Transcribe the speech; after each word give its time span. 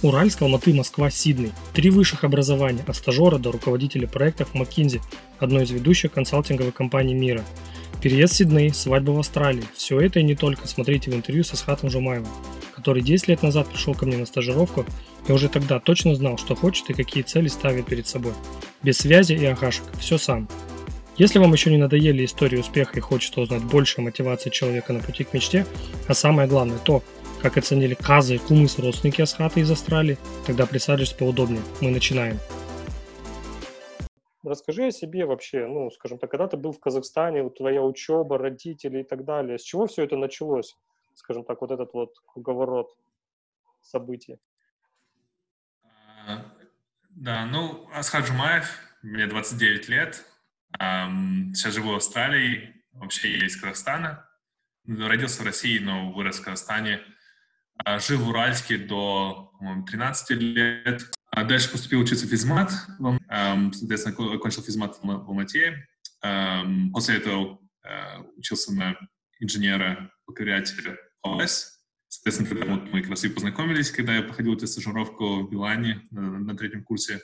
Уральск, 0.00 0.42
Алматы, 0.42 0.72
Москва, 0.72 1.10
Сидней. 1.10 1.52
Три 1.72 1.90
высших 1.90 2.22
образования, 2.22 2.84
от 2.86 2.94
стажера 2.94 3.38
до 3.38 3.50
руководителя 3.50 4.06
проектов 4.06 4.50
McKinsey, 4.54 5.00
одной 5.40 5.64
из 5.64 5.70
ведущих 5.72 6.12
консалтинговых 6.12 6.72
компаний 6.72 7.14
мира. 7.14 7.42
Переезд 8.00 8.34
в 8.34 8.36
Сидней, 8.36 8.72
свадьба 8.72 9.10
в 9.10 9.18
Австралии. 9.18 9.64
Все 9.74 10.00
это 10.00 10.20
и 10.20 10.22
не 10.22 10.36
только 10.36 10.68
смотрите 10.68 11.10
в 11.10 11.14
интервью 11.14 11.42
со 11.42 11.56
Схатом 11.56 11.90
Жумаевым, 11.90 12.28
который 12.76 13.02
10 13.02 13.26
лет 13.26 13.42
назад 13.42 13.66
пришел 13.68 13.92
ко 13.92 14.06
мне 14.06 14.16
на 14.16 14.26
стажировку 14.26 14.86
и 15.26 15.32
уже 15.32 15.48
тогда 15.48 15.80
точно 15.80 16.14
знал, 16.14 16.38
что 16.38 16.54
хочет 16.54 16.90
и 16.90 16.94
какие 16.94 17.24
цели 17.24 17.48
ставит 17.48 17.86
перед 17.86 18.06
собой. 18.06 18.34
Без 18.84 18.98
связи 18.98 19.32
и 19.32 19.44
агашек, 19.44 19.84
все 19.98 20.16
сам. 20.16 20.48
Если 21.16 21.40
вам 21.40 21.52
еще 21.52 21.72
не 21.72 21.78
надоели 21.78 22.24
истории 22.24 22.58
успеха 22.58 22.92
и 22.96 23.00
хочется 23.00 23.40
узнать 23.40 23.64
больше 23.64 24.00
о 24.00 24.04
мотивации 24.04 24.50
человека 24.50 24.92
на 24.92 25.00
пути 25.00 25.24
к 25.24 25.34
мечте, 25.34 25.66
а 26.06 26.14
самое 26.14 26.46
главное 26.46 26.78
то, 26.78 27.02
как 27.42 27.56
оценили 27.56 27.94
Казы 27.94 28.36
и 28.36 28.38
Кумыс 28.38 28.78
родственники 28.78 29.22
Асхата 29.22 29.60
из 29.60 29.70
Австралии, 29.70 30.18
тогда 30.46 30.66
присаживайтесь 30.66 31.14
поудобнее. 31.14 31.62
Мы 31.80 31.90
начинаем. 31.90 32.38
Расскажи 34.44 34.86
о 34.86 34.90
себе 34.90 35.26
вообще, 35.26 35.66
ну, 35.66 35.90
скажем 35.90 36.18
так, 36.18 36.30
когда 36.30 36.46
ты 36.46 36.56
был 36.56 36.72
в 36.72 36.80
Казахстане, 36.80 37.48
твоя 37.50 37.82
учеба, 37.82 38.38
родители 38.38 39.00
и 39.00 39.04
так 39.04 39.24
далее. 39.24 39.58
С 39.58 39.62
чего 39.62 39.86
все 39.86 40.04
это 40.04 40.16
началось? 40.16 40.76
Скажем 41.14 41.44
так, 41.44 41.60
вот 41.60 41.70
этот 41.70 41.92
вот 41.92 42.14
круговорот 42.26 42.96
событий. 43.82 44.38
А, 46.26 46.44
да, 47.10 47.46
ну, 47.46 47.88
Асхат 47.92 48.26
Жумаев, 48.26 48.70
мне 49.02 49.26
29 49.26 49.88
лет. 49.88 50.24
Сейчас 50.72 51.74
живу 51.74 51.92
в 51.92 51.96
Австралии, 51.96 52.74
вообще 52.92 53.36
я 53.36 53.46
из 53.46 53.60
Казахстана. 53.60 54.24
Родился 54.86 55.42
в 55.42 55.46
России, 55.46 55.78
но 55.78 56.12
вырос 56.12 56.38
в 56.38 56.44
Казахстане. 56.44 57.00
А, 57.84 57.98
жил 58.00 58.18
в 58.20 58.28
Уральске 58.28 58.78
до, 58.78 59.52
по-моему, 59.58 59.84
13 59.84 60.30
лет. 60.30 61.10
А 61.30 61.44
дальше 61.44 61.70
поступил 61.70 62.00
учиться 62.00 62.26
в 62.26 62.30
физмат, 62.30 62.72
соответственно, 62.98 64.34
окончил 64.34 64.62
физмат 64.62 64.98
в 65.02 65.08
Алмате. 65.08 65.86
После 66.92 67.16
этого 67.16 67.60
а, 67.84 68.20
учился 68.36 68.74
на 68.74 68.96
инженера 69.38 70.10
бакалавриате 70.26 70.96
ОС. 71.22 71.80
Соответственно, 72.08 72.48
тогда 72.48 72.74
вот 72.74 72.92
мы 72.92 73.02
как 73.02 73.10
раз 73.10 73.24
и 73.24 73.28
познакомились, 73.28 73.90
когда 73.90 74.16
я 74.16 74.22
походил 74.22 74.54
эту 74.54 74.66
стажировку 74.66 75.42
в 75.42 75.50
Билане 75.50 76.06
на, 76.10 76.38
на 76.38 76.56
третьем 76.56 76.82
курсе. 76.82 77.20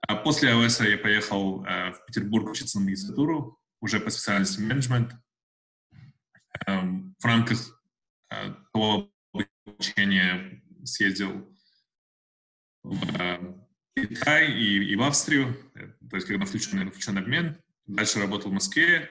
А 0.00 0.16
после 0.16 0.54
ОС 0.54 0.80
я 0.80 0.98
поехал 0.98 1.60
в 1.60 1.98
Петербург 2.06 2.50
учиться 2.50 2.78
на 2.78 2.84
магистратуру, 2.84 3.58
уже 3.80 4.00
по 4.00 4.10
специальности 4.10 4.60
менеджмент. 4.60 5.12
В 6.66 7.24
рамках 7.24 7.80
того 8.72 9.10
обучения 9.76 10.62
съездил 10.84 11.48
в 12.82 13.56
Китай 13.94 14.50
и, 14.50 14.92
и 14.92 14.96
в 14.96 15.02
Австрию, 15.02 15.54
то 16.10 16.16
есть 16.16 16.26
когда 16.26 16.44
включен, 16.44 16.90
включен 16.90 17.18
обмен. 17.18 17.56
Дальше 17.86 18.20
работал 18.20 18.50
в 18.50 18.54
Москве 18.54 19.10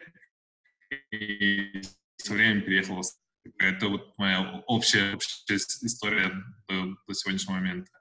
и 1.12 1.82
со 2.18 2.34
временем 2.34 2.64
переехал 2.64 2.96
в 2.96 3.00
Австрию. 3.00 3.24
Это 3.60 3.88
вот 3.88 4.18
моя 4.18 4.64
общая, 4.68 5.16
общая 5.16 5.56
история 5.56 6.32
до, 6.68 6.96
до 7.08 7.14
сегодняшнего 7.14 7.56
момента. 7.56 7.92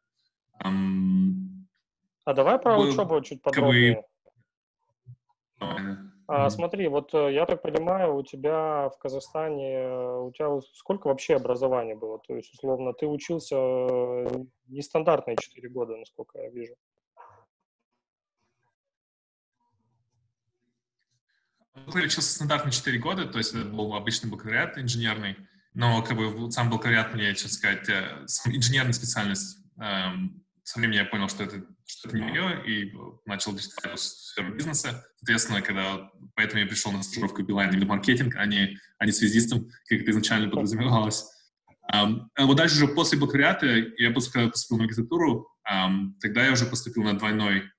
Um, 0.64 1.66
а 2.24 2.32
давай 2.32 2.58
про 2.58 2.76
был, 2.76 2.88
учебу 2.88 3.20
чуть 3.20 3.42
подробнее. 3.42 4.02
Как 5.58 5.76
бы, 5.76 6.13
а, 6.26 6.48
смотри, 6.48 6.88
вот 6.88 7.12
э, 7.12 7.34
я 7.34 7.44
так 7.44 7.60
понимаю, 7.60 8.16
у 8.16 8.22
тебя 8.22 8.88
в 8.88 8.98
Казахстане, 8.98 9.74
э, 9.74 10.18
у 10.20 10.32
тебя 10.32 10.58
сколько 10.74 11.08
вообще 11.08 11.36
образования 11.36 11.94
было? 11.94 12.18
То 12.18 12.34
есть, 12.34 12.52
условно, 12.54 12.94
ты 12.94 13.06
учился 13.06 13.56
э, 13.56 14.44
нестандартные 14.68 15.36
4 15.36 15.68
года, 15.68 15.96
насколько 15.96 16.38
я 16.38 16.48
вижу. 16.48 16.74
Я 21.74 22.04
учился 22.04 22.32
стандартные 22.32 22.72
4 22.72 22.98
года, 22.98 23.26
то 23.26 23.38
есть 23.38 23.54
это 23.54 23.64
был 23.64 23.94
обычный 23.94 24.30
бакалавриат 24.30 24.78
инженерный, 24.78 25.36
но 25.74 26.02
как 26.02 26.16
бы 26.16 26.50
сам 26.50 26.70
бакалавриат 26.70 27.12
мне, 27.14 27.34
честно 27.34 27.50
сказать, 27.50 27.88
инженерная 28.46 28.92
специальность 28.92 29.58
эм, 29.78 30.43
со 30.64 30.78
временем 30.78 31.04
я 31.04 31.04
понял, 31.04 31.28
что 31.28 31.44
это, 31.44 31.62
что 31.86 32.08
это 32.08 32.16
не 32.16 32.22
мое, 32.24 32.62
и 32.62 32.92
начал 33.26 33.52
действовать 33.52 34.00
в 34.00 34.02
сферу 34.02 34.54
бизнеса. 34.54 35.06
Соответственно, 35.18 35.60
когда 35.60 36.10
поэтому 36.34 36.62
я 36.62 36.66
пришел 36.66 36.90
на 36.90 37.02
стажировку 37.02 37.42
Билайн 37.42 37.74
или 37.74 37.84
маркетинг, 37.84 38.34
а 38.36 38.46
не, 38.46 38.78
а 38.98 39.04
не 39.04 39.12
связистом, 39.12 39.68
как 39.88 40.00
это 40.00 40.10
изначально 40.10 40.48
подразумевалось. 40.48 41.26
Um, 41.92 42.28
а 42.34 42.46
вот 42.46 42.56
дальше 42.56 42.76
уже 42.76 42.88
после 42.88 43.18
бакалавриата 43.18 43.66
я 43.98 44.10
поступил, 44.10 44.50
поступил 44.50 44.78
в 44.78 44.80
магистратуру, 44.80 45.50
um, 45.70 46.12
тогда 46.18 46.46
я 46.46 46.52
уже 46.52 46.64
поступил 46.64 47.02
на 47.02 47.18
двойной, 47.18 47.70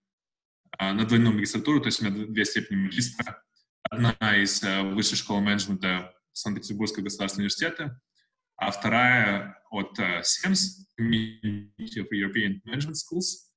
uh, 0.79 0.91
на 0.91 1.05
двойную 1.05 1.33
магистратуру, 1.33 1.81
то 1.81 1.87
есть 1.87 2.01
у 2.01 2.05
меня 2.05 2.27
две 2.27 2.45
степени 2.45 2.77
магистра. 2.77 3.41
Одна 3.89 4.13
из 4.37 4.61
uh, 4.61 4.93
высшей 4.93 5.17
школы 5.17 5.41
менеджмента 5.41 6.13
Санкт-Петербургского 6.33 7.03
государственного 7.03 7.45
университета, 7.45 7.99
а 8.57 8.71
вторая 8.71 9.61
от 9.69 9.99
uh, 9.99 10.21
SEMS, 10.21 10.85
Community 10.99 11.99
of 11.99 12.07
European 12.11 12.61
Management 12.65 12.95
Schools, 12.95 13.51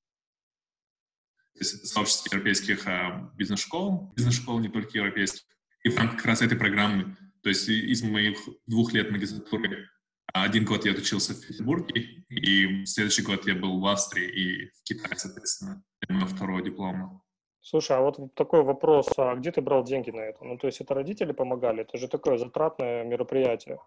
то 1.53 1.59
есть 1.59 1.87
сообщество 1.87 2.35
европейских 2.35 2.87
uh, 2.87 3.29
бизнес-школ, 3.35 4.13
бизнес-школ 4.15 4.59
не 4.59 4.69
только 4.69 4.97
европейских, 4.97 5.43
и 5.83 5.89
в 5.89 5.97
рамках 5.97 6.17
как 6.17 6.25
раз 6.25 6.41
этой 6.41 6.57
программы, 6.57 7.15
то 7.41 7.49
есть 7.49 7.69
из 7.69 8.03
моих 8.03 8.37
двух 8.67 8.93
лет 8.93 9.11
магистратуры 9.11 9.87
один 10.33 10.65
год 10.65 10.85
я 10.85 10.91
отучился 10.91 11.33
в 11.33 11.47
Петербурге, 11.47 12.25
и 12.29 12.85
следующий 12.85 13.23
год 13.23 13.47
я 13.47 13.55
был 13.55 13.79
в 13.79 13.85
Австрии 13.87 14.27
и 14.27 14.69
в 14.69 14.83
Китае, 14.83 15.17
соответственно, 15.17 15.83
для 16.01 16.15
моего 16.15 16.27
второго 16.27 16.61
диплома. 16.61 17.21
Слушай, 17.61 17.97
а 17.97 18.01
вот 18.01 18.33
такой 18.35 18.63
вопрос, 18.63 19.09
а 19.17 19.35
где 19.35 19.51
ты 19.51 19.61
брал 19.61 19.83
деньги 19.83 20.11
на 20.11 20.21
это? 20.21 20.43
Ну, 20.43 20.57
то 20.57 20.67
есть 20.67 20.81
это 20.81 20.93
родители 20.93 21.31
помогали? 21.31 21.81
Это 21.81 21.97
же 21.97 22.07
такое 22.07 22.37
затратное 22.37 23.03
мероприятие. 23.03 23.79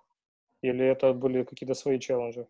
Или 0.63 0.85
это 0.85 1.13
были 1.13 1.43
какие-то 1.45 1.75
свои 1.75 1.99
челленджи? 1.99 2.47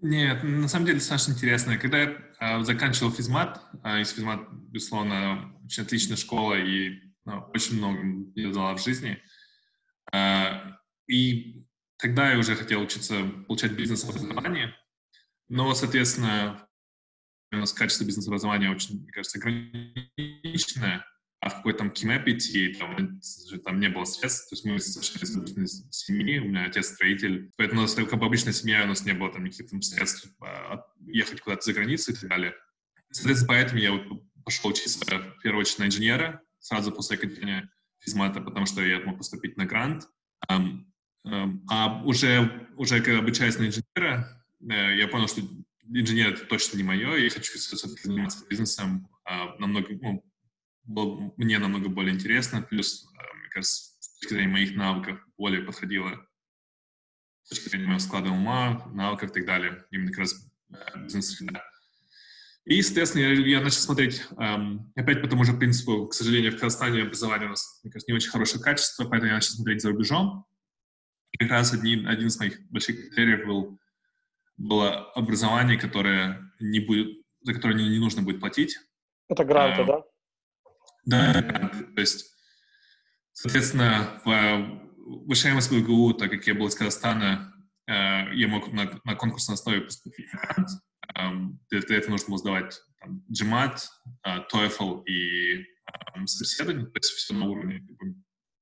Нет, 0.00 0.42
на 0.42 0.68
самом 0.68 0.86
деле 0.86 0.98
достаточно 0.98 1.32
интересно. 1.32 1.78
Когда 1.78 1.98
я 2.02 2.16
э, 2.40 2.62
заканчивал 2.64 3.10
физмат, 3.10 3.62
э, 3.82 4.02
из 4.02 4.10
физмат, 4.10 4.40
безусловно, 4.50 5.54
очень 5.64 5.84
отличная 5.84 6.16
школа 6.16 6.54
и 6.54 7.00
ну, 7.24 7.44
очень 7.54 7.78
много 7.78 7.98
мне 8.02 8.52
дала 8.52 8.74
в 8.74 8.82
жизни. 8.82 9.18
Э, 10.12 10.72
и 11.08 11.64
тогда 11.96 12.32
я 12.32 12.38
уже 12.38 12.56
хотел 12.56 12.82
учиться 12.82 13.22
получать 13.46 13.72
бизнес-образование, 13.72 14.74
но, 15.48 15.72
соответственно, 15.74 16.68
у 17.52 17.56
нас 17.56 17.72
качество 17.72 18.04
бизнес-образования 18.04 18.70
очень, 18.70 19.00
мне 19.00 19.12
кажется, 19.12 19.38
ограниченное 19.38 21.06
а 21.46 21.48
в 21.48 21.56
какой-то 21.58 21.78
там 21.78 21.90
Кимэпити, 21.92 22.74
там, 22.74 23.20
там 23.64 23.78
не 23.78 23.88
было 23.88 24.04
средств, 24.04 24.48
то 24.50 24.56
есть 24.56 24.64
мы 24.64 24.80
совершенно 24.80 25.22
из 25.22 25.36
обычной 25.36 25.68
семьи, 25.92 26.40
у 26.40 26.46
меня 26.46 26.64
отец 26.64 26.88
строитель, 26.88 27.52
поэтому 27.56 27.80
у 27.80 27.82
нас 27.82 27.94
как 27.94 28.18
бы 28.18 28.26
обычная 28.26 28.52
семья, 28.52 28.82
у 28.82 28.88
нас 28.88 29.04
не 29.04 29.12
было 29.12 29.32
там 29.32 29.44
никаких 29.44 29.70
там 29.70 29.80
средств 29.80 30.28
а, 30.40 30.84
ехать 31.06 31.40
куда-то 31.40 31.62
за 31.62 31.72
границу 31.72 32.10
и 32.10 32.16
так 32.16 32.28
далее. 32.28 32.54
Соответственно, 33.12 33.48
поэтому 33.48 33.80
я 33.80 33.92
вот 33.92 34.02
пошел 34.44 34.70
учиться 34.70 34.98
в 34.98 35.40
первую 35.40 35.60
очередь 35.60 35.78
на 35.78 35.84
инженера, 35.84 36.42
сразу 36.58 36.90
после 36.90 37.16
окончания 37.16 37.70
физмата, 38.00 38.40
потому 38.40 38.66
что 38.66 38.82
я 38.82 38.98
мог 39.02 39.18
поступить 39.18 39.56
на 39.56 39.66
грант. 39.66 40.08
А 40.48 42.02
уже, 42.04 42.68
уже 42.76 42.96
обучаясь 42.96 43.58
на 43.58 43.66
инженера, 43.66 44.44
uh, 44.62 44.96
я 44.96 45.06
понял, 45.06 45.28
что 45.28 45.42
инженер 45.88 46.34
это 46.34 46.44
точно 46.46 46.76
не 46.76 46.82
мое, 46.82 47.14
я 47.16 47.30
хочу 47.30 47.56
все-таки 47.56 48.02
заниматься 48.02 48.44
бизнесом 48.48 49.08
uh, 49.28 49.56
намного, 49.58 49.94
ну, 50.00 50.24
было 50.86 51.32
мне 51.36 51.58
намного 51.58 51.88
более 51.88 52.14
интересно, 52.14 52.62
плюс, 52.62 53.04
э, 53.04 53.36
мне 53.38 53.48
кажется, 53.48 53.92
с 54.00 54.18
точки 54.18 54.34
зрения 54.34 54.52
моих 54.52 54.76
навыков 54.76 55.18
более 55.36 55.62
подходило 55.62 56.26
с 57.42 57.50
точки 57.50 57.68
зрения 57.68 57.86
моего 57.86 58.00
склада 58.00 58.30
ума, 58.30 58.86
навыков 58.92 59.30
и 59.30 59.34
так 59.34 59.46
далее, 59.46 59.84
именно 59.90 60.10
как 60.10 60.20
раз 60.20 60.48
э, 60.70 60.98
бизнес-среда. 61.00 61.62
И, 62.64 62.82
соответственно, 62.82 63.22
я, 63.22 63.32
я 63.32 63.60
начал 63.60 63.78
смотреть, 63.78 64.24
эм, 64.38 64.92
опять 64.96 65.22
по 65.22 65.28
тому 65.28 65.44
же 65.44 65.52
принципу, 65.52 66.08
к 66.08 66.14
сожалению, 66.14 66.50
в 66.50 66.56
Казахстане 66.56 67.02
образование 67.02 67.46
у 67.46 67.50
нас, 67.50 67.80
мне 67.84 67.92
кажется, 67.92 68.10
не 68.10 68.16
очень 68.16 68.30
хорошее 68.30 68.60
качество, 68.60 69.04
поэтому 69.04 69.28
я 69.28 69.36
начал 69.36 69.52
смотреть 69.52 69.82
за 69.82 69.90
рубежом. 69.90 70.44
И 71.30 71.38
как 71.38 71.50
раз 71.50 71.72
один, 71.72 72.08
один 72.08 72.26
из 72.26 72.36
моих 72.40 72.60
больших 72.68 72.96
критериев 72.96 73.46
был, 73.46 73.78
было 74.56 75.12
образование, 75.12 75.78
которое 75.78 76.50
не 76.58 76.80
будет, 76.80 77.22
за 77.42 77.54
которое 77.54 77.76
не, 77.76 77.88
не 77.88 78.00
нужно 78.00 78.22
будет 78.22 78.40
платить. 78.40 78.76
Это 79.28 79.44
гранты, 79.44 79.82
эм, 79.82 79.86
да? 79.86 80.02
Да, 81.06 81.42
то 81.94 82.00
есть, 82.00 82.34
соответственно, 83.32 84.20
в 84.24 84.86
высшей 85.26 85.52
МСБГУ, 85.52 86.14
так 86.14 86.30
как 86.30 86.46
я 86.46 86.54
был 86.54 86.66
из 86.66 86.74
Казахстана, 86.74 87.54
э, 87.86 88.34
я 88.34 88.48
мог 88.48 88.72
на, 88.72 89.00
на 89.04 89.14
конкурсной 89.14 89.54
основе 89.54 89.82
поступить 89.82 90.28
в 90.28 90.34
грант. 90.34 90.68
Эм, 91.14 91.60
для 91.70 91.96
этого 91.96 92.12
нужно 92.12 92.28
было 92.28 92.38
сдавать 92.38 92.80
там, 93.00 93.24
GMAT, 93.30 93.78
э, 94.24 94.38
TOEFL 94.52 95.04
и 95.04 95.64
эм, 96.14 96.26
собеседование, 96.26 96.86
то 96.86 96.98
есть 96.98 97.12
все 97.12 97.34
на 97.34 97.46
уровне 97.46 97.86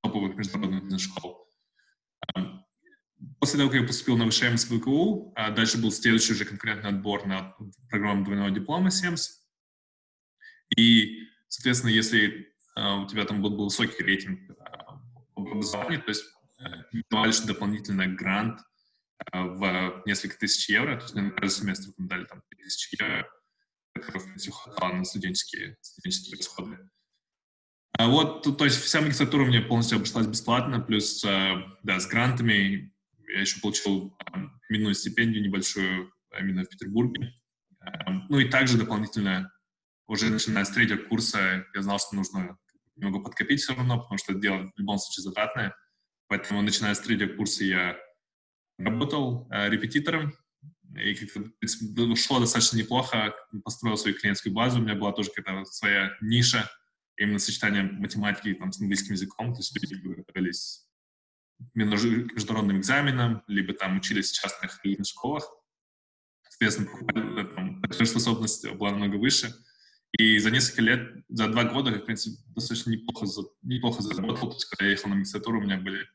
топовых 0.02 0.37
международных 0.37 0.85
бизнес-школ. 0.85 1.50
Эм, 2.35 2.62
после 3.41 3.58
того, 3.58 3.70
как 3.70 3.81
я 3.81 3.87
поступил 3.87 4.19
на 4.19 4.26
высшее 4.26 4.52
МС 4.52 4.67
ВКУ, 4.67 5.32
дальше 5.35 5.79
был 5.81 5.91
следующий 5.91 6.35
уже 6.35 6.44
конкурентный 6.44 6.91
отбор 6.91 7.26
на 7.26 7.56
программу 7.88 8.23
двойного 8.23 8.50
диплома 8.50 8.91
СЕМС. 8.91 9.31
И, 10.76 11.23
соответственно, 11.55 11.91
если 11.91 12.53
у 12.77 13.06
тебя 13.06 13.25
там 13.25 13.41
был, 13.41 13.56
высокий 13.56 14.03
рейтинг 14.03 14.41
в 15.37 15.41
образовании, 15.41 15.99
то 15.99 16.09
есть 16.09 16.25
давали 17.11 17.33
дополнительный 17.47 18.09
грант 18.09 18.61
в 19.33 20.03
несколько 20.06 20.37
тысяч 20.39 20.69
евро, 20.69 20.97
то 20.97 21.03
есть 21.03 21.15
на 21.15 21.31
каждый 21.31 21.61
семестр 21.61 21.93
там 21.97 22.09
дали 22.09 22.25
там 22.25 22.43
тысячи 22.51 23.01
евро, 23.01 23.29
которые, 23.95 24.25
в 24.25 24.51
хватало 24.51 24.93
на 24.95 25.05
студенческие, 25.05 25.77
студенческие 25.81 26.37
расходы. 26.37 26.79
А 27.97 28.09
вот, 28.09 28.43
то, 28.59 28.65
есть 28.65 28.83
вся 28.83 29.01
магистратура 29.01 29.45
мне 29.45 29.61
полностью 29.61 29.97
обошлась 29.97 30.27
бесплатно, 30.27 30.81
плюс, 30.81 31.23
да, 31.23 32.01
с 32.01 32.06
грантами 32.09 32.93
я 33.33 33.41
еще 33.41 33.61
получил 33.61 34.19
минную 34.69 34.95
стипендию 34.95 35.45
небольшую 35.45 36.12
именно 36.37 36.65
в 36.65 36.69
Петербурге. 36.69 37.33
Ну 38.29 38.41
и 38.41 38.49
также 38.49 38.79
дополнительно, 38.79 39.53
уже 40.06 40.31
начиная 40.31 40.65
с 40.65 40.71
третьего 40.71 40.99
курса, 40.99 41.67
я 41.75 41.83
знал, 41.83 41.99
что 41.99 42.17
нужно 42.17 42.59
немного 42.97 43.21
подкопить 43.21 43.61
все 43.61 43.75
равно, 43.75 44.01
потому 44.01 44.19
что 44.19 44.33
это 44.33 44.41
дело 44.41 44.73
в 44.75 44.79
любом 44.79 44.99
случае 44.99 45.25
затратное. 45.25 45.77
Поэтому, 46.29 46.62
начиная 46.62 46.95
с 46.95 47.01
третьего 47.01 47.35
курса, 47.35 47.65
я 47.65 47.97
работал 48.79 49.49
э, 49.51 49.69
репетитором, 49.69 50.33
и 50.97 51.15
как-то 51.15 52.17
шло 52.17 52.41
достаточно 52.41 52.77
неплохо, 52.77 53.35
построил 53.65 53.97
свою 53.97 54.17
клиентскую 54.17 54.55
базу, 54.55 54.79
у 54.79 54.83
меня 54.83 54.95
была 54.95 55.12
тоже 55.12 55.31
какая-то 55.35 55.65
своя 55.71 56.17
ниша, 56.21 56.71
именно 57.17 57.39
сочетание 57.39 57.83
математики 57.83 58.55
там, 58.55 58.73
с 58.73 58.81
английским 58.81 59.15
языком, 59.15 59.53
то 59.55 59.61
есть 59.61 59.75
люди 59.81 59.95
готовились 59.95 60.87
к 61.59 61.75
международным 61.75 62.79
экзаменам, 62.79 63.43
либо 63.47 63.73
там 63.75 63.97
учились 63.97 64.31
в 64.31 64.41
частных 64.41 64.81
школах. 65.05 65.49
Соответственно, 66.49 67.45
там, 67.45 67.83
способность 68.06 68.69
была 68.73 68.93
намного 68.93 69.17
выше. 69.17 69.53
И 70.16 70.38
за 70.38 70.52
несколько 70.52 70.82
лет, 70.82 71.25
за 71.28 71.49
два 71.49 71.64
года, 71.64 71.90
в 71.90 72.05
принципе, 72.05 72.37
достаточно 72.55 72.90
неплохо, 72.90 73.26
неплохо 73.62 74.00
заработал. 74.00 74.50
То 74.50 74.56
есть, 74.56 74.66
когда 74.66 74.84
я 74.84 74.93
ехал 74.93 75.08
на 75.08 75.16
магистратуру, 75.16 75.58
у 75.58 75.62
меня 75.62 75.78
были, 75.78 76.06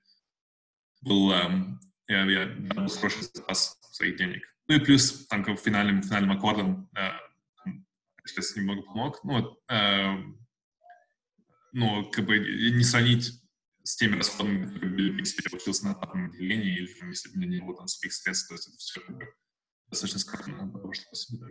был, 1.01 1.34
эм, 1.34 1.81
я, 2.07 2.24
я, 2.24 2.46
был 2.48 2.88
хороший 2.88 3.24
запас 3.34 3.78
своих 3.92 4.16
денег. 4.16 4.42
Ну 4.69 4.75
и 4.75 4.80
плюс, 4.80 5.28
там, 5.28 5.44
как 5.44 5.60
финальным, 5.60 6.01
финальным 6.01 6.31
аккордом, 6.31 6.90
э, 6.96 7.10
сейчас 8.25 8.56
немного 8.56 8.84
помог. 8.84 9.22
Ну, 9.25 9.57
э, 9.68 10.16
ну, 11.74 12.10
как 12.10 12.25
бы 12.25 12.40
не 12.40 12.84
сравнить 12.86 13.34
с 13.84 13.98
теми 13.98 14.16
расходами, 14.16 14.66
которые 14.66 14.92
были, 14.94 15.19
если 15.19 15.44
я 15.44 15.57
учился 15.57 15.86
на 15.86 15.95
платном 15.95 16.28
отделении, 16.28 16.78
или 16.78 17.10
если 17.10 17.30
бы 17.30 17.36
у 17.36 17.40
меня 17.40 17.60
не 17.60 17.66
было 17.66 17.75
там 17.75 17.88
своих 17.90 18.13
средств, 18.13 18.48
то 18.48 18.54
есть 18.54 18.68
это 18.69 18.78
все 18.78 19.02
как 19.02 19.36
достаточно 19.90 20.19
скромно 20.19 20.72
себе. 20.94 21.48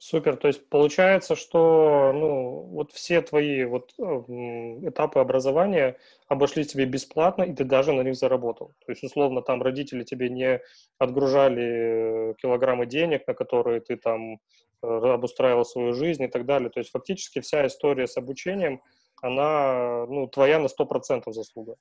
Супер, 0.00 0.36
то 0.36 0.46
есть 0.46 0.68
получается, 0.68 1.34
что 1.34 2.12
ну, 2.14 2.60
вот 2.70 2.92
все 2.92 3.20
твои 3.20 3.64
вот 3.64 3.94
этапы 3.98 5.18
образования 5.18 5.98
обошли 6.28 6.64
тебе 6.64 6.84
бесплатно, 6.84 7.42
и 7.42 7.52
ты 7.52 7.64
даже 7.64 7.92
на 7.92 8.02
них 8.02 8.14
заработал. 8.14 8.74
То 8.86 8.92
есть, 8.92 9.02
условно, 9.02 9.42
там 9.42 9.60
родители 9.60 10.04
тебе 10.04 10.28
не 10.28 10.60
отгружали 10.98 12.36
килограммы 12.40 12.86
денег, 12.86 13.26
на 13.26 13.34
которые 13.34 13.80
ты 13.80 13.96
там 13.96 14.34
э, 14.82 14.86
обустраивал 14.86 15.64
свою 15.64 15.92
жизнь 15.94 16.22
и 16.22 16.28
так 16.28 16.46
далее. 16.46 16.70
То 16.70 16.78
есть, 16.78 16.90
фактически 16.90 17.40
вся 17.40 17.66
история 17.66 18.06
с 18.06 18.16
обучением, 18.16 18.80
она, 19.20 20.06
ну, 20.06 20.28
твоя 20.28 20.60
на 20.60 20.68
100% 20.68 21.32
заслуга. 21.32 21.74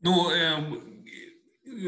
Ну, 0.00 0.30
э, 0.30 0.56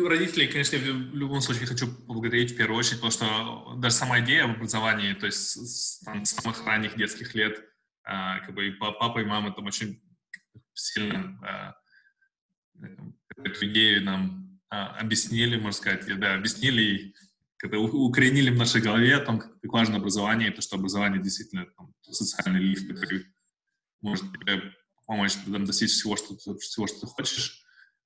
родителей, 0.06 0.48
конечно, 0.48 0.78
в 0.78 1.14
любом 1.14 1.40
случае 1.40 1.66
хочу 1.66 1.86
поблагодарить 1.86 2.52
в 2.52 2.56
первую 2.56 2.78
очередь, 2.78 3.00
потому 3.00 3.12
что 3.12 3.74
даже 3.78 3.94
сама 3.94 4.20
идея 4.20 4.44
об 4.44 4.52
образовании, 4.52 5.14
то 5.14 5.26
есть 5.26 5.38
с, 5.38 6.00
там, 6.00 6.24
с 6.24 6.30
самых 6.30 6.64
ранних 6.66 6.96
детских 6.96 7.34
лет, 7.34 7.58
э, 7.58 8.40
как 8.44 8.54
бы 8.54 8.68
и 8.68 8.70
папа 8.72 9.18
и 9.20 9.24
мама 9.24 9.52
там 9.52 9.66
очень 9.66 10.02
сильно 10.74 11.74
э, 12.80 12.86
эту 13.44 13.66
идею 13.66 14.04
нам 14.04 14.60
э, 14.70 14.76
объяснили, 14.76 15.56
можно 15.56 15.72
сказать, 15.72 16.18
да, 16.18 16.34
объяснили 16.34 16.82
и 16.82 17.14
когда 17.58 17.78
укоренили 17.78 18.50
в 18.50 18.56
нашей 18.56 18.82
голове 18.82 19.16
о 19.16 19.24
том, 19.24 19.38
как 19.38 19.72
важно 19.72 19.96
образование, 19.96 20.50
то, 20.50 20.60
что 20.60 20.76
образование 20.76 21.22
действительно 21.22 21.66
там, 21.76 21.94
социальный 22.02 22.60
лифт, 22.60 22.86
который 22.86 23.26
может 24.02 24.30
тебе 24.32 24.74
помочь 25.06 25.34
там, 25.34 25.64
достичь 25.64 25.92
всего, 25.92 26.16
что, 26.16 26.36
всего, 26.58 26.86
что 26.86 27.00
ты 27.00 27.06
хочешь. 27.06 27.62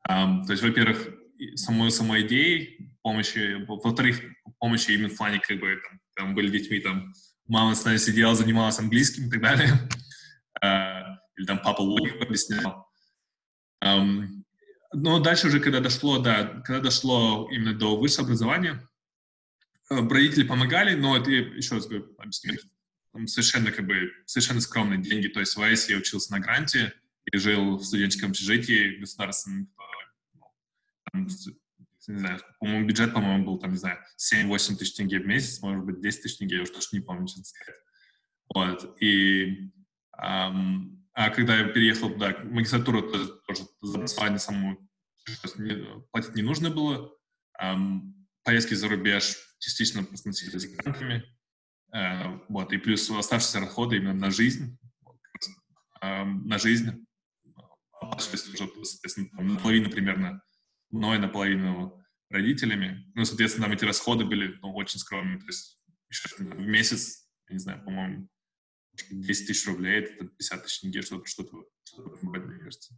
Um, 0.08 0.46
то 0.46 0.52
есть, 0.52 0.62
во-первых, 0.62 1.08
самой, 1.56 1.90
самой 1.90 2.26
идеей 2.26 2.90
помощи, 3.02 3.64
во-вторых, 3.66 4.20
помощи 4.58 4.90
именно 4.90 5.08
в 5.08 5.16
плане, 5.16 5.40
как 5.40 5.58
бы, 5.58 5.76
там, 5.76 6.00
там 6.14 6.34
были 6.34 6.50
детьми, 6.50 6.80
там, 6.80 7.12
мама 7.46 7.74
с 7.74 7.84
нами 7.84 7.96
сидела, 7.96 8.34
занималась 8.34 8.78
английским 8.78 9.26
и 9.26 9.30
так 9.30 9.40
далее, 9.40 9.88
uh, 10.62 11.16
или 11.36 11.46
там 11.46 11.60
папа 11.62 11.80
логику 11.80 12.22
объяснял. 12.22 12.86
Но 14.92 15.20
дальше 15.20 15.46
уже, 15.46 15.60
когда 15.60 15.80
дошло, 15.80 16.18
да, 16.18 16.62
когда 16.64 16.80
дошло 16.80 17.48
именно 17.50 17.74
до 17.74 17.96
высшего 17.96 18.24
образования, 18.24 18.88
uh, 19.92 20.08
родители 20.08 20.44
помогали, 20.44 20.94
но 20.94 21.16
это, 21.16 21.30
еще 21.30 21.76
раз 21.76 21.86
говорю, 21.86 22.14
объясню, 22.18 22.58
там 23.12 23.26
совершенно, 23.26 23.72
как 23.72 23.86
бы, 23.86 24.12
совершенно 24.26 24.60
скромные 24.60 25.00
деньги, 25.00 25.28
то 25.28 25.40
есть 25.40 25.56
в 25.56 25.60
АЭС 25.60 25.88
я 25.88 25.96
учился 25.96 26.32
на 26.32 26.40
гранте 26.40 26.92
и 27.24 27.36
жил 27.36 27.76
в 27.76 27.84
студенческом 27.84 28.30
общежитии 28.30 28.98
государственном, 28.98 29.68
там, 31.12 31.26
не 32.08 32.18
знаю, 32.18 32.40
по-моему, 32.58 32.86
бюджет, 32.86 33.12
по-моему, 33.12 33.44
был, 33.44 33.58
там, 33.58 33.72
не 33.72 33.76
знаю, 33.76 33.98
7-8 34.18 34.76
тысяч 34.76 34.94
тенге 34.94 35.20
в 35.20 35.26
месяц, 35.26 35.60
может 35.62 35.84
быть, 35.84 36.00
10 36.00 36.22
тысяч 36.22 36.38
тенге, 36.38 36.56
я 36.56 36.62
уже 36.62 36.72
точно 36.72 36.96
не 36.96 37.02
помню, 37.02 37.26
честно 37.26 37.44
сказать. 37.44 37.76
Вот, 38.52 39.02
и 39.02 39.70
эм, 40.18 41.06
а 41.12 41.30
когда 41.30 41.58
я 41.58 41.68
переехал 41.68 42.10
туда, 42.10 42.36
магистратуру 42.44 43.02
тоже, 43.02 43.28
тоже 43.46 43.62
за 43.82 43.98
образование 43.98 44.38
самому 44.38 44.88
платить 46.10 46.34
не 46.34 46.42
нужно 46.42 46.70
было. 46.70 47.12
Эм, 47.60 48.26
поездки 48.42 48.74
за 48.74 48.88
рубеж 48.88 49.36
частично 49.58 50.02
спонсировались 50.16 50.74
грантами. 50.74 51.24
Э, 51.92 52.38
вот, 52.48 52.72
и 52.72 52.78
плюс 52.78 53.10
оставшиеся 53.10 53.60
расходы 53.60 53.96
именно 53.96 54.14
на 54.14 54.30
жизнь, 54.30 54.78
э, 56.00 56.24
на 56.24 56.58
жизнь, 56.58 57.06
соответственно, 58.18 59.42
наполовину 59.42 59.90
примерно 59.90 60.42
мной, 60.90 61.18
наполовину 61.18 62.00
родителями. 62.28 63.10
Ну, 63.14 63.24
соответственно, 63.24 63.66
там 63.66 63.76
эти 63.76 63.84
расходы 63.84 64.24
были 64.24 64.58
ну, 64.62 64.74
очень 64.74 64.98
скромные. 64.98 65.38
То 65.38 65.46
есть 65.46 65.80
еще 66.08 66.28
в 66.38 66.60
месяц, 66.60 67.28
я 67.48 67.54
не 67.54 67.58
знаю, 67.58 67.84
по-моему, 67.84 68.28
10 69.10 69.46
тысяч 69.46 69.66
рублей, 69.66 70.02
это 70.02 70.26
50 70.26 70.62
тысяч 70.62 70.80
тенге, 70.80 71.02
что-то, 71.02 71.26
что-то, 71.26 71.64
что-то, 71.84 72.26
мне 72.26 72.58
кажется. 72.58 72.94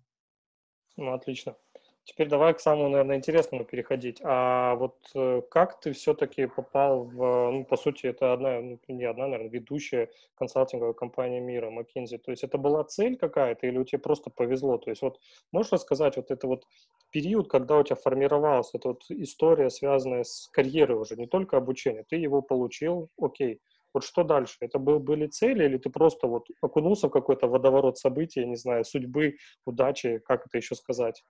Ну, 0.96 1.12
отлично. 1.12 1.56
Теперь 2.04 2.28
давай 2.28 2.52
к 2.52 2.58
самому, 2.60 2.88
наверное, 2.88 3.16
интересному 3.16 3.64
переходить. 3.64 4.20
А 4.24 4.74
вот 4.74 4.96
э, 5.14 5.40
как 5.48 5.78
ты 5.80 5.92
все-таки 5.92 6.46
попал 6.46 7.04
в, 7.04 7.50
ну, 7.52 7.64
по 7.64 7.76
сути, 7.76 8.06
это 8.06 8.32
одна, 8.32 8.60
ну, 8.60 8.80
не 8.88 9.04
одна, 9.04 9.28
наверное, 9.28 9.50
ведущая 9.50 10.10
консалтинговая 10.34 10.94
компания 10.94 11.40
мира, 11.40 11.70
McKinsey. 11.70 12.18
То 12.18 12.32
есть 12.32 12.42
это 12.42 12.58
была 12.58 12.82
цель 12.82 13.16
какая-то 13.16 13.68
или 13.68 13.78
у 13.78 13.84
тебя 13.84 14.00
просто 14.00 14.30
повезло? 14.30 14.78
То 14.78 14.90
есть 14.90 15.00
вот 15.02 15.20
можешь 15.52 15.70
рассказать 15.70 16.16
вот 16.16 16.32
это 16.32 16.48
вот 16.48 16.64
период, 17.12 17.48
когда 17.48 17.78
у 17.78 17.84
тебя 17.84 17.96
формировалась 17.96 18.70
эта 18.74 18.88
вот 18.88 19.04
история, 19.08 19.70
связанная 19.70 20.24
с 20.24 20.48
карьерой 20.52 20.98
уже, 20.98 21.14
не 21.16 21.28
только 21.28 21.56
обучение. 21.56 22.04
Ты 22.08 22.16
его 22.16 22.42
получил, 22.42 23.10
окей. 23.20 23.60
Вот 23.94 24.04
что 24.04 24.24
дальше? 24.24 24.56
Это 24.60 24.78
был, 24.78 24.98
были 24.98 25.26
цели 25.26 25.64
или 25.66 25.76
ты 25.76 25.90
просто 25.90 26.26
вот 26.26 26.46
окунулся 26.62 27.08
в 27.08 27.10
какой-то 27.10 27.46
водоворот 27.46 27.98
событий, 27.98 28.44
не 28.46 28.56
знаю, 28.56 28.84
судьбы, 28.84 29.36
удачи, 29.66 30.18
как 30.18 30.46
это 30.46 30.56
еще 30.56 30.74
сказать? 30.74 31.22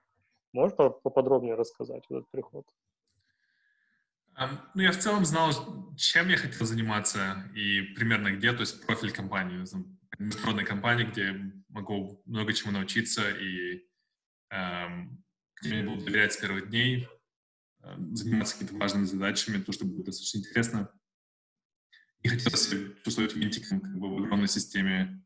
Можешь 0.53 0.77
поподробнее 0.77 1.55
рассказать 1.55 2.05
этот 2.09 2.29
приход? 2.29 2.65
Ну, 4.75 4.81
я 4.81 4.91
в 4.91 4.97
целом 4.97 5.25
знал, 5.25 5.51
чем 5.95 6.29
я 6.29 6.37
хотел 6.37 6.65
заниматься 6.65 7.51
и 7.55 7.81
примерно 7.95 8.31
где, 8.31 8.51
то 8.51 8.61
есть 8.61 8.85
профиль 8.85 9.11
компании, 9.11 9.65
международной 10.19 10.65
компании, 10.65 11.05
где 11.05 11.35
могу 11.69 12.21
много 12.25 12.53
чему 12.53 12.71
научиться 12.71 13.29
и 13.31 13.83
um, 14.53 15.09
где 15.59 15.73
мне 15.73 15.83
будут 15.83 16.05
доверять 16.05 16.33
с 16.33 16.37
первых 16.37 16.69
дней, 16.69 17.07
uh, 17.81 18.15
заниматься 18.15 18.53
какими-то 18.53 18.77
важными 18.77 19.05
задачами, 19.05 19.61
то, 19.61 19.71
что 19.71 19.85
будет 19.85 20.05
достаточно 20.05 20.39
интересно. 20.39 20.91
И 22.21 22.29
хотел 22.29 22.51
себя 22.53 22.93
чувствовать 23.03 23.35
винтиком 23.35 23.81
как 23.81 23.99
бы, 23.99 24.15
в 24.15 24.17
огромной 24.19 24.47
системе, 24.47 25.23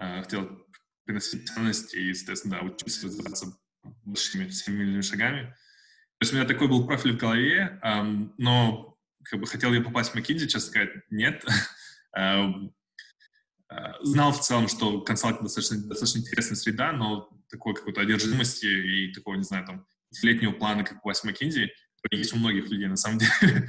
uh, 0.00 0.22
хотел 0.22 0.66
приносить 1.04 1.48
ценности 1.48 1.96
и, 1.96 2.14
соответственно, 2.14 2.60
да, 2.60 2.66
учиться 2.66 3.06
развиваться 3.06 3.58
большими 4.04 4.48
семимильными 4.50 5.00
шагами. 5.00 5.54
То 6.18 6.24
есть 6.24 6.32
у 6.32 6.36
меня 6.36 6.46
такой 6.46 6.68
был 6.68 6.86
профиль 6.86 7.12
в 7.12 7.18
голове, 7.18 7.78
эм, 7.82 8.34
но 8.38 8.96
как 9.24 9.40
бы 9.40 9.46
хотел 9.46 9.72
я 9.72 9.80
попасть 9.80 10.12
в 10.12 10.16
McKinsey, 10.16 10.46
честно 10.46 10.60
сказать, 10.60 10.90
нет. 11.10 11.44
Э, 13.70 13.92
знал 14.00 14.32
в 14.32 14.40
целом, 14.40 14.66
что 14.66 15.02
консалтинг 15.02 15.42
достаточно, 15.42 15.76
достаточно 15.76 16.20
интересная 16.20 16.56
среда, 16.56 16.92
но 16.92 17.28
такой 17.50 17.74
какой-то 17.74 18.00
одержимости 18.00 18.64
и 18.64 19.12
такого, 19.12 19.34
не 19.34 19.42
знаю, 19.42 19.66
там, 19.66 19.86
летнего 20.22 20.52
плана, 20.52 20.84
как 20.84 21.04
вас 21.04 21.20
в 21.20 21.26
McKinsey, 21.26 21.68
есть 22.10 22.32
у 22.32 22.36
многих 22.36 22.70
людей, 22.70 22.86
на 22.86 22.96
самом 22.96 23.18
деле. 23.40 23.68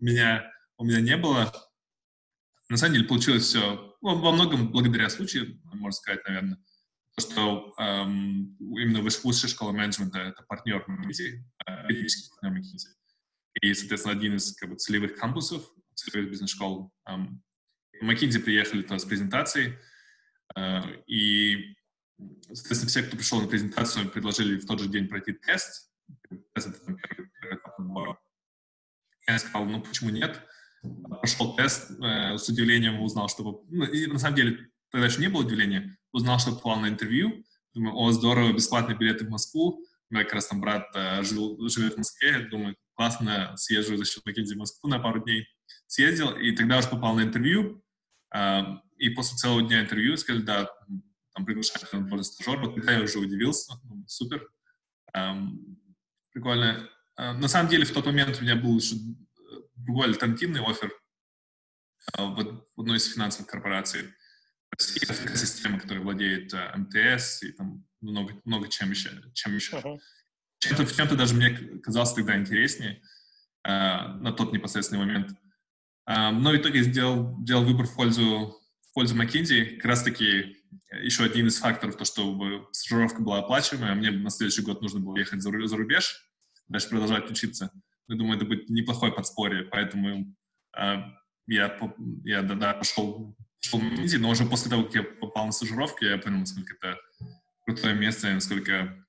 у, 0.00 0.04
меня, 0.04 0.50
у 0.76 0.84
меня 0.84 1.00
не 1.00 1.16
было. 1.16 1.52
На 2.68 2.76
самом 2.76 2.94
деле 2.94 3.06
получилось 3.06 3.44
все 3.44 3.96
во 4.00 4.32
многом 4.32 4.70
благодаря 4.70 5.08
случаю, 5.08 5.60
можно 5.64 5.92
сказать, 5.92 6.26
наверное. 6.26 6.58
То, 7.18 7.30
что 7.30 7.74
эм, 7.78 8.56
именно 8.60 9.00
высшая 9.00 9.48
школа 9.48 9.72
менеджмента— 9.72 10.18
это 10.20 10.44
партнер 10.44 10.84
McKinsey, 10.88 11.42
э, 11.66 11.82
партнер 12.30 12.60
McKinsey. 12.60 12.94
И, 13.60 13.74
соответственно, 13.74 14.14
один 14.14 14.36
из 14.36 14.54
как 14.54 14.70
бы, 14.70 14.76
целевых 14.76 15.16
кампусов, 15.16 15.68
целевых 15.96 16.30
бизнес-школ. 16.30 16.92
Эм, 17.08 17.42
McKinsey 18.04 18.38
приехали 18.38 18.82
туда 18.82 19.00
с 19.00 19.04
презентацией, 19.04 19.78
э, 20.54 20.80
и, 21.08 21.74
соответственно, 22.52 22.88
все, 22.88 23.02
кто 23.02 23.16
пришел 23.16 23.40
на 23.40 23.48
презентацию, 23.48 24.08
предложили 24.08 24.60
в 24.60 24.66
тот 24.66 24.78
же 24.78 24.88
день 24.88 25.08
пройти 25.08 25.32
тест. 25.32 25.90
Тест— 26.54 26.68
это 26.68 26.78
первый, 26.78 27.30
первый 27.40 27.56
этап 27.56 27.80
отбора. 27.80 28.20
Я 29.26 29.40
сказал, 29.40 29.64
ну 29.64 29.82
почему 29.82 30.10
нет? 30.10 30.40
Прошел 31.20 31.56
тест, 31.56 31.90
э, 32.00 32.38
с 32.38 32.48
удивлением 32.48 33.00
узнал, 33.00 33.28
что... 33.28 33.64
Ну, 33.68 33.84
и 33.86 34.06
на 34.06 34.20
самом 34.20 34.36
деле 34.36 34.70
тогда 34.90 35.06
еще 35.06 35.20
не 35.20 35.28
было 35.28 35.42
удивления. 35.42 35.96
Узнал, 36.12 36.38
что 36.38 36.52
попал 36.52 36.80
на 36.80 36.88
интервью. 36.88 37.44
Думаю, 37.74 37.96
о, 37.96 38.12
здорово, 38.12 38.52
бесплатные 38.52 38.96
билеты 38.96 39.26
в 39.26 39.30
Москву. 39.30 39.84
У 40.10 40.14
меня 40.14 40.24
как 40.24 40.34
раз 40.34 40.48
там 40.48 40.60
брат 40.60 40.86
э, 40.94 41.22
жил, 41.22 41.68
живет 41.68 41.94
в 41.94 41.98
Москве. 41.98 42.48
Думаю, 42.50 42.76
классно, 42.94 43.56
съезжу 43.56 43.96
за 43.96 44.04
счет 44.04 44.24
Маккензи 44.24 44.54
в 44.54 44.58
Москву 44.58 44.88
на 44.88 44.98
пару 44.98 45.22
дней. 45.22 45.46
Съездил, 45.86 46.36
и 46.36 46.52
тогда 46.52 46.78
уже 46.78 46.88
попал 46.88 47.14
на 47.14 47.22
интервью. 47.22 47.82
Э, 48.34 48.62
и 48.96 49.10
после 49.10 49.36
целого 49.36 49.62
дня 49.62 49.80
интервью 49.80 50.16
сказали, 50.16 50.42
да, 50.42 50.70
там 51.34 51.44
приглашать 51.44 51.92
на 51.92 52.22
стажер. 52.22 52.58
Вот 52.58 52.74
тогда 52.74 52.92
я 52.92 53.02
уже 53.02 53.18
удивился. 53.18 53.74
Супер. 54.06 54.48
Эм, 55.14 55.78
прикольно. 56.32 56.88
Э, 57.16 57.32
на 57.32 57.48
самом 57.48 57.70
деле, 57.70 57.84
в 57.84 57.92
тот 57.92 58.06
момент 58.06 58.38
у 58.40 58.42
меня 58.42 58.56
был 58.56 58.76
еще 58.76 58.96
другой 59.76 60.06
альтернативный 60.06 60.60
офер 60.60 60.92
э, 62.16 62.22
в 62.22 62.64
одной 62.76 62.96
из 62.96 63.12
финансовых 63.12 63.48
корпораций. 63.48 64.14
России, 64.70 65.06
такая 65.06 65.36
система, 65.36 65.80
которая 65.80 66.02
владеет 66.02 66.52
э, 66.54 66.76
МТС 66.76 67.42
и 67.42 67.52
там 67.52 67.84
много, 68.00 68.34
много 68.44 68.68
чем 68.68 68.90
еще. 68.90 69.10
Чем 69.34 69.54
еще. 69.54 69.76
Uh-huh. 69.76 69.98
Чем-то, 70.60 70.86
в 70.86 70.96
чем-то 70.96 71.16
даже 71.16 71.34
мне 71.34 71.50
казалось 71.82 72.12
тогда 72.12 72.36
интереснее 72.36 73.02
э, 73.64 73.70
на 73.70 74.32
тот 74.32 74.52
непосредственный 74.52 75.04
момент. 75.04 75.32
Э, 76.06 76.30
но 76.30 76.50
в 76.50 76.56
итоге 76.56 76.82
сделал, 76.82 77.38
сделал 77.42 77.64
выбор 77.64 77.86
в 77.86 77.94
пользу, 77.94 78.56
в 78.80 78.94
пользу 78.94 79.16
McKinsey. 79.16 79.76
Как 79.76 79.86
раз-таки 79.86 80.56
еще 81.02 81.24
один 81.24 81.46
из 81.46 81.58
факторов, 81.58 81.96
то, 81.96 82.04
чтобы 82.04 82.66
стажировка 82.72 83.22
была 83.22 83.38
оплачиваемая, 83.38 83.94
мне 83.94 84.10
на 84.10 84.30
следующий 84.30 84.62
год 84.62 84.82
нужно 84.82 85.00
было 85.00 85.16
ехать 85.16 85.42
за, 85.42 85.50
за 85.66 85.76
рубеж, 85.76 86.28
дальше 86.68 86.88
продолжать 86.88 87.30
учиться. 87.30 87.70
Я 88.08 88.16
думаю, 88.16 88.36
это 88.36 88.46
будет 88.46 88.68
неплохое 88.70 89.12
подспорье, 89.12 89.64
поэтому 89.64 90.34
э, 90.76 90.96
я, 91.46 91.78
я 92.24 92.42
да, 92.42 92.54
да, 92.54 92.74
пошел, 92.74 93.36
пошел 93.60 93.80
в 93.80 93.82
Индии, 93.82 94.16
но 94.16 94.30
уже 94.30 94.44
после 94.44 94.70
того, 94.70 94.84
как 94.84 94.94
я 94.94 95.02
попал 95.02 95.46
на 95.46 95.52
стажировку, 95.52 96.04
я 96.04 96.18
понял, 96.18 96.38
насколько 96.38 96.74
это 96.74 96.98
крутое 97.64 97.94
место, 97.94 98.32
насколько 98.32 99.04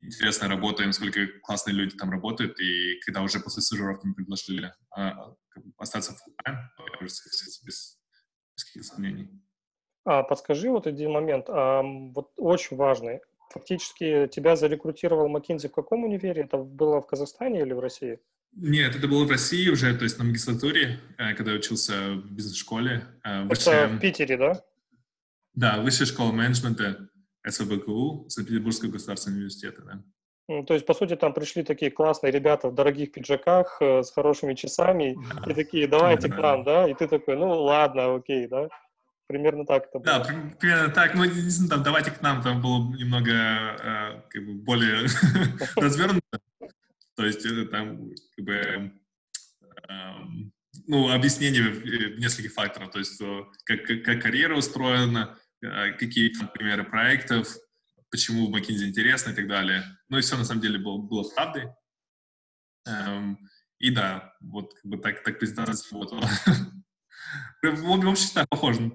интересная 0.00 0.48
работа, 0.48 0.84
насколько 0.84 1.26
классные 1.42 1.74
люди 1.74 1.96
там 1.96 2.10
работают, 2.10 2.58
и 2.60 2.98
когда 3.04 3.22
уже 3.22 3.40
после 3.40 3.62
стажировки 3.62 4.06
мы 4.06 4.14
предложили 4.14 4.72
э, 4.96 5.10
остаться 5.78 6.12
в 6.12 6.16
full 6.16 6.34
я 6.46 6.96
уже 7.00 7.06
без, 7.64 7.98
без 8.54 8.64
каких-то 8.64 8.94
сомнений. 8.94 9.28
А, 10.04 10.22
подскажи 10.22 10.70
вот 10.70 10.86
один 10.86 11.12
момент, 11.12 11.46
а, 11.48 11.82
вот 11.82 12.32
очень 12.36 12.76
важный 12.76 13.20
фактически 13.50 14.28
тебя 14.28 14.56
зарекрутировал 14.56 15.34
McKinsey 15.34 15.68
в 15.68 15.72
каком 15.72 16.04
универе? 16.04 16.42
Это 16.42 16.58
было 16.58 17.00
в 17.00 17.06
Казахстане 17.06 17.60
или 17.60 17.72
в 17.72 17.80
России? 17.80 18.20
Нет, 18.56 18.96
это 18.96 19.06
было 19.06 19.24
в 19.24 19.30
России 19.30 19.68
уже, 19.68 19.94
то 19.94 20.04
есть 20.04 20.18
на 20.18 20.24
магистратуре, 20.24 20.98
э, 21.18 21.34
когда 21.34 21.52
я 21.52 21.58
учился 21.58 22.14
в 22.14 22.32
бизнес-школе. 22.32 23.06
Э, 23.22 23.42
высшая... 23.44 23.84
Это 23.84 23.94
в 23.94 24.00
Питере, 24.00 24.36
да? 24.38 24.62
Да, 25.52 25.80
высшая 25.80 26.06
школа 26.06 26.32
менеджмента 26.32 27.08
СВБКУ, 27.46 28.26
Санкт-Петербургского 28.28 28.90
государственного 28.90 29.38
университета, 29.40 29.82
да. 29.82 30.02
Ну, 30.48 30.64
то 30.64 30.74
есть, 30.74 30.86
по 30.86 30.94
сути, 30.94 31.16
там 31.16 31.34
пришли 31.34 31.64
такие 31.64 31.90
классные 31.90 32.32
ребята 32.32 32.68
в 32.68 32.74
дорогих 32.74 33.12
пиджаках, 33.12 33.76
э, 33.80 34.02
с 34.02 34.10
хорошими 34.10 34.54
часами, 34.54 35.18
и 35.46 35.54
такие, 35.54 35.86
давайте 35.86 36.28
к 36.28 36.38
нам, 36.38 36.64
да? 36.64 36.88
И 36.88 36.94
ты 36.94 37.08
такой, 37.08 37.36
ну, 37.36 37.62
ладно, 37.62 38.14
окей, 38.14 38.46
да? 38.46 38.68
Примерно 39.26 39.66
так 39.66 39.88
это 39.88 39.98
было. 39.98 40.04
Да, 40.04 40.24
примерно 40.60 40.94
так. 40.94 41.14
Ну, 41.14 41.24
там, 41.68 41.82
давайте 41.82 42.10
к 42.12 42.22
нам, 42.22 42.42
там 42.42 42.62
было 42.62 42.78
немного 42.96 43.32
э, 43.32 44.22
как 44.30 44.46
бы 44.46 44.54
более 44.54 45.08
развернуто. 45.76 46.40
То 47.16 47.24
есть 47.24 47.44
это 47.44 47.66
там 47.66 48.10
как 48.36 48.44
бы 48.44 48.52
э, 48.52 48.92
ну, 50.86 51.10
объяснение 51.10 51.62
в 51.70 52.18
нескольких 52.18 52.52
факторов. 52.52 52.90
То 52.90 52.98
есть 52.98 53.20
как, 53.64 53.84
как, 53.84 54.04
как 54.04 54.22
карьера 54.22 54.56
устроена, 54.56 55.38
э, 55.62 55.92
какие 55.92 56.32
примеры 56.54 56.84
проектов, 56.84 57.56
почему 58.10 58.46
в 58.46 58.54
McKinsey 58.54 58.88
интересно 58.88 59.30
и 59.30 59.34
так 59.34 59.48
далее. 59.48 59.84
Ну 60.08 60.18
и 60.18 60.20
все 60.20 60.36
на 60.36 60.44
самом 60.44 60.60
деле 60.60 60.78
было, 60.78 60.98
было 60.98 61.28
правдой. 61.34 61.68
Эм, 62.86 63.38
и 63.78 63.90
да, 63.90 64.34
вот 64.40 64.74
как 64.74 64.84
бы 64.84 64.98
так, 64.98 65.22
так 65.22 65.38
презентация 65.38 65.74
сработала. 65.74 66.28
В 67.62 68.08
общем, 68.08 68.28
да, 68.34 68.46
похоже, 68.46 68.92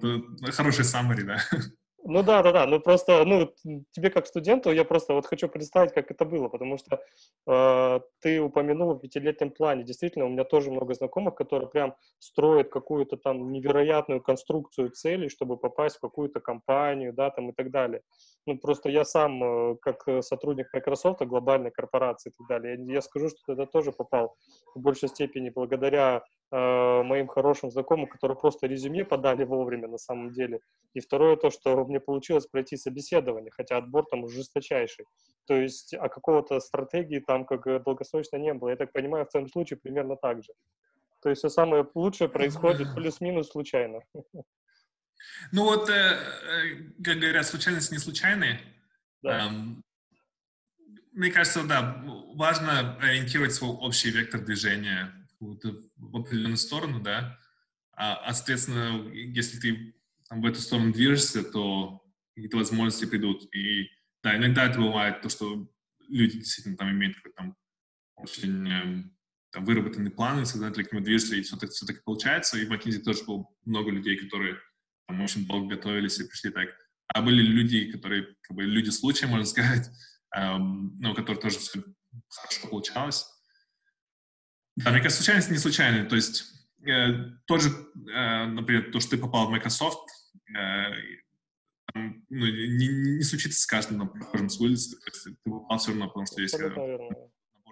хороший 0.52 0.84
summary, 0.84 1.24
да. 1.24 1.44
Ну 2.04 2.22
да, 2.24 2.42
да, 2.42 2.52
да. 2.52 2.66
Ну 2.66 2.80
просто, 2.80 3.24
ну, 3.24 3.52
тебе 3.92 4.10
как 4.10 4.26
студенту 4.26 4.72
я 4.72 4.84
просто 4.84 5.14
вот 5.14 5.26
хочу 5.26 5.48
представить, 5.48 5.92
как 5.92 6.10
это 6.10 6.24
было, 6.24 6.48
потому 6.48 6.76
что 6.76 7.00
э, 7.46 8.00
ты 8.20 8.40
упомянул 8.40 8.94
в 8.94 8.98
пятилетнем 8.98 9.50
плане. 9.52 9.84
Действительно, 9.84 10.24
у 10.24 10.28
меня 10.28 10.42
тоже 10.42 10.72
много 10.72 10.94
знакомых, 10.94 11.36
которые 11.36 11.68
прям 11.68 11.94
строят 12.18 12.70
какую-то 12.70 13.16
там 13.16 13.52
невероятную 13.52 14.20
конструкцию 14.20 14.90
целей, 14.90 15.28
чтобы 15.28 15.56
попасть 15.56 15.96
в 15.96 16.00
какую-то 16.00 16.40
компанию, 16.40 17.12
да, 17.12 17.30
там 17.30 17.50
и 17.50 17.52
так 17.52 17.70
далее. 17.70 18.02
Ну 18.46 18.58
просто 18.58 18.88
я 18.88 19.04
сам, 19.04 19.42
э, 19.44 19.76
как 19.80 20.24
сотрудник 20.24 20.72
Microsoft, 20.72 21.22
глобальной 21.22 21.70
корпорации 21.70 22.30
и 22.30 22.32
так 22.36 22.48
далее, 22.48 22.84
я, 22.84 22.94
я 22.94 23.02
скажу, 23.02 23.28
что 23.28 23.52
это 23.52 23.66
тоже 23.66 23.92
попал 23.92 24.34
в 24.74 24.80
большей 24.80 25.08
степени 25.08 25.50
благодаря 25.50 26.16
э, 26.16 26.41
моим 26.52 27.28
хорошим 27.28 27.70
знакомым, 27.70 28.06
которые 28.06 28.36
просто 28.38 28.66
резюме 28.66 29.04
подали 29.04 29.44
вовремя 29.44 29.88
на 29.88 29.98
самом 29.98 30.32
деле. 30.32 30.60
И 30.94 31.00
второе 31.00 31.36
то, 31.36 31.50
что 31.50 31.84
мне 31.86 31.98
получилось 31.98 32.46
пройти 32.46 32.76
собеседование, 32.76 33.50
хотя 33.50 33.78
отбор 33.78 34.04
там 34.10 34.28
жесточайший. 34.28 35.06
То 35.46 35.54
есть, 35.54 35.94
а 35.94 36.08
какого-то 36.08 36.60
стратегии 36.60 37.20
там 37.20 37.46
как 37.46 37.64
долгосрочно 37.84 38.36
не 38.36 38.52
было. 38.52 38.70
Я 38.70 38.76
так 38.76 38.92
понимаю, 38.92 39.24
в 39.24 39.30
твоем 39.30 39.48
случае 39.48 39.78
примерно 39.78 40.16
так 40.16 40.42
же. 40.42 40.52
То 41.22 41.30
есть 41.30 41.38
все 41.38 41.48
самое 41.48 41.86
лучшее 41.94 42.28
происходит 42.28 42.94
плюс-минус 42.94 43.50
случайно. 43.50 44.00
Ну 45.52 45.64
вот, 45.64 45.88
э, 45.88 45.92
э, 45.92 47.02
как 47.04 47.18
говорят, 47.18 47.46
случайности 47.46 47.92
не 47.92 48.00
случайные. 48.00 48.60
Да. 49.22 49.52
Мне 51.12 51.30
кажется, 51.30 51.62
да, 51.62 52.02
важно 52.34 52.96
ориентировать 52.96 53.52
свой 53.52 53.70
общий 53.70 54.10
вектор 54.10 54.40
движения 54.40 55.21
в 55.42 56.16
определенную 56.16 56.56
сторону, 56.56 57.00
да, 57.00 57.38
а, 57.94 58.14
а 58.16 58.32
соответственно, 58.32 59.08
если 59.12 59.58
ты 59.58 59.94
там, 60.28 60.40
в 60.40 60.46
эту 60.46 60.60
сторону 60.60 60.92
движешься, 60.92 61.42
то 61.42 62.02
какие-то 62.34 62.56
возможности 62.56 63.04
придут. 63.04 63.54
И 63.54 63.88
да, 64.22 64.36
иногда 64.36 64.66
это 64.66 64.78
бывает 64.78 65.20
то, 65.20 65.28
что 65.28 65.68
люди 66.08 66.38
действительно 66.38 66.76
там 66.76 66.90
имеют 66.90 67.16
какой-то 67.16 67.36
там 67.36 67.56
очень 68.16 68.68
эм, 68.68 69.16
там, 69.50 69.64
выработанный 69.64 70.10
план, 70.10 70.40
и 70.40 70.44
сознательно 70.46 70.84
к 70.84 70.92
нему 70.92 71.04
движутся, 71.04 71.36
и 71.36 71.42
все-таки, 71.42 71.72
все-таки 71.72 72.00
получается. 72.04 72.58
И 72.58 72.64
в 72.64 72.72
McKinsey 72.72 73.02
тоже 73.02 73.24
было 73.24 73.46
много 73.64 73.90
людей, 73.90 74.16
которые 74.16 74.56
там 75.06 75.20
очень 75.20 75.46
долго 75.46 75.76
готовились 75.76 76.18
и 76.18 76.24
пришли 76.24 76.50
так. 76.50 76.68
А 77.08 77.20
были 77.20 77.42
люди, 77.42 77.90
которые, 77.92 78.34
как 78.42 78.56
бы, 78.56 78.62
люди 78.62 78.90
случая, 78.90 79.26
можно 79.26 79.44
сказать, 79.44 79.90
эм, 80.34 80.98
но 80.98 81.12
у 81.12 81.14
которых 81.14 81.42
тоже 81.42 81.58
все 81.58 81.82
хорошо 82.28 82.68
получалось. 82.68 83.26
Да, 84.76 84.90
мне 84.90 85.00
кажется, 85.00 85.22
случайность 85.22 85.50
не 85.50 85.58
случайная. 85.58 86.08
То 86.08 86.16
есть 86.16 86.44
э, 86.86 87.30
тоже, 87.46 87.68
э, 87.68 88.46
например, 88.46 88.90
то, 88.90 89.00
что 89.00 89.10
ты 89.10 89.18
попал 89.18 89.46
в 89.46 89.50
Microsoft, 89.50 90.08
э, 90.48 90.92
там, 91.92 92.24
ну, 92.30 92.46
не, 92.46 93.16
не 93.16 93.22
случится 93.22 93.60
с 93.60 93.66
каждым 93.66 93.98
там, 93.98 94.08
прохожим 94.10 94.48
с 94.48 94.58
улицы. 94.60 94.98
То 94.98 95.10
есть 95.10 95.24
ты 95.24 95.50
попал 95.50 95.78
все 95.78 95.90
равно, 95.90 96.08
потому 96.08 96.26
что 96.26 96.40
есть 96.40 96.54
э, 96.54 96.68
набор 96.68 97.30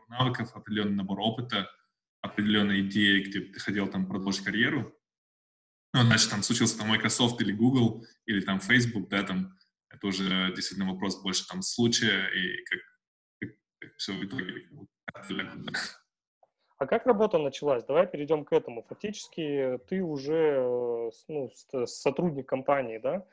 навыков, 0.08 0.50
определенный 0.54 0.96
набор 0.96 1.20
опыта, 1.20 1.70
определенные 2.20 2.82
идеи, 2.82 3.22
где 3.22 3.40
ты 3.40 3.58
хотел 3.60 3.88
там 3.88 4.06
продолжить 4.06 4.44
карьеру. 4.44 4.94
Ну, 5.92 6.02
значит, 6.02 6.30
там 6.30 6.42
случился 6.42 6.78
там 6.78 6.88
Microsoft 6.88 7.40
или 7.40 7.52
Google, 7.52 8.04
или 8.26 8.40
там 8.42 8.60
Facebook, 8.60 9.08
да, 9.08 9.22
там 9.22 9.58
это 9.88 10.06
уже 10.06 10.52
действительно 10.54 10.90
вопрос 10.90 11.20
больше 11.20 11.46
там 11.46 11.62
случая 11.62 12.28
и 12.28 12.64
как, 12.64 12.80
как, 13.40 13.50
как 13.80 13.96
все 13.96 14.12
в 14.12 14.24
итоге. 14.24 14.68
А 16.80 16.86
как 16.86 17.06
работа 17.06 17.36
началась? 17.36 17.84
Давай 17.84 18.06
перейдем 18.06 18.46
к 18.46 18.54
этому. 18.54 18.82
Фактически 18.88 19.78
ты 19.86 20.02
уже 20.02 21.10
ну, 21.28 21.50
сотрудник 21.84 22.48
компании, 22.48 22.96
да? 22.96 23.26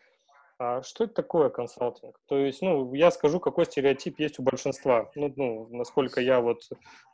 А 0.60 0.82
что 0.82 1.06
это 1.06 1.13
такое 1.13 1.50
консалтинг? 1.50 2.20
То 2.27 2.38
есть, 2.38 2.62
ну, 2.62 2.94
я 2.94 3.10
скажу, 3.10 3.39
какой 3.39 3.66
стереотип 3.66 4.20
есть 4.20 4.38
у 4.39 4.44
большинства. 4.44 5.10
Ну, 5.16 5.32
ну 5.38 5.68
насколько 5.72 6.20
я 6.20 6.42
вот 6.42 6.63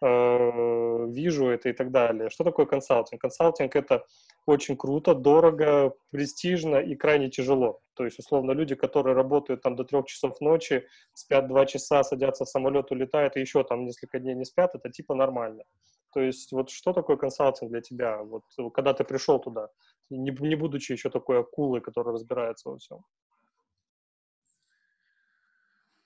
э, 0.02 1.06
вижу 1.12 1.50
это 1.50 1.70
и 1.70 1.74
так 1.74 1.92
далее. 1.92 2.32
Что 2.32 2.44
такое 2.44 2.66
консалтинг? 2.66 3.22
Консалтинг— 3.22 3.76
это 3.76 4.04
очень 4.48 4.76
круто, 4.76 5.14
дорого, 5.14 5.94
престижно 6.10 6.78
и 6.78 6.96
крайне 6.96 7.30
тяжело. 7.30 7.80
То 7.94 8.06
есть, 8.06 8.18
условно, 8.18 8.54
люди, 8.54 8.74
которые 8.74 9.14
работают 9.14 9.62
там 9.62 9.76
до 9.76 9.84
трех 9.84 10.08
часов 10.08 10.42
ночи, 10.42 10.88
спят 11.14 11.48
два 11.48 11.68
часа, 11.68 12.04
садятся 12.04 12.46
в 12.46 12.50
самолет, 12.50 12.90
улетают, 12.92 13.38
и 13.38 13.42
еще 13.42 13.64
там 13.64 13.86
несколько 13.86 14.18
дней 14.18 14.34
не 14.34 14.46
спят, 14.46 14.74
это 14.74 14.90
типа 14.90 15.14
нормально. 15.14 15.64
То 16.14 16.22
есть, 16.22 16.52
вот 16.52 16.70
что 16.70 16.94
такое 16.94 17.18
консалтинг 17.18 17.72
для 17.72 17.82
тебя? 17.82 18.22
Вот 18.24 18.44
когда 18.74 18.94
ты 18.94 19.04
пришел 19.04 19.40
туда, 19.40 19.70
не, 20.10 20.32
не 20.32 20.56
будучи 20.56 20.92
еще 20.92 21.10
такой 21.10 21.40
акулой, 21.40 21.82
которая 21.82 22.14
разбирается 22.14 22.70
во 22.70 22.78
всем. 22.78 23.04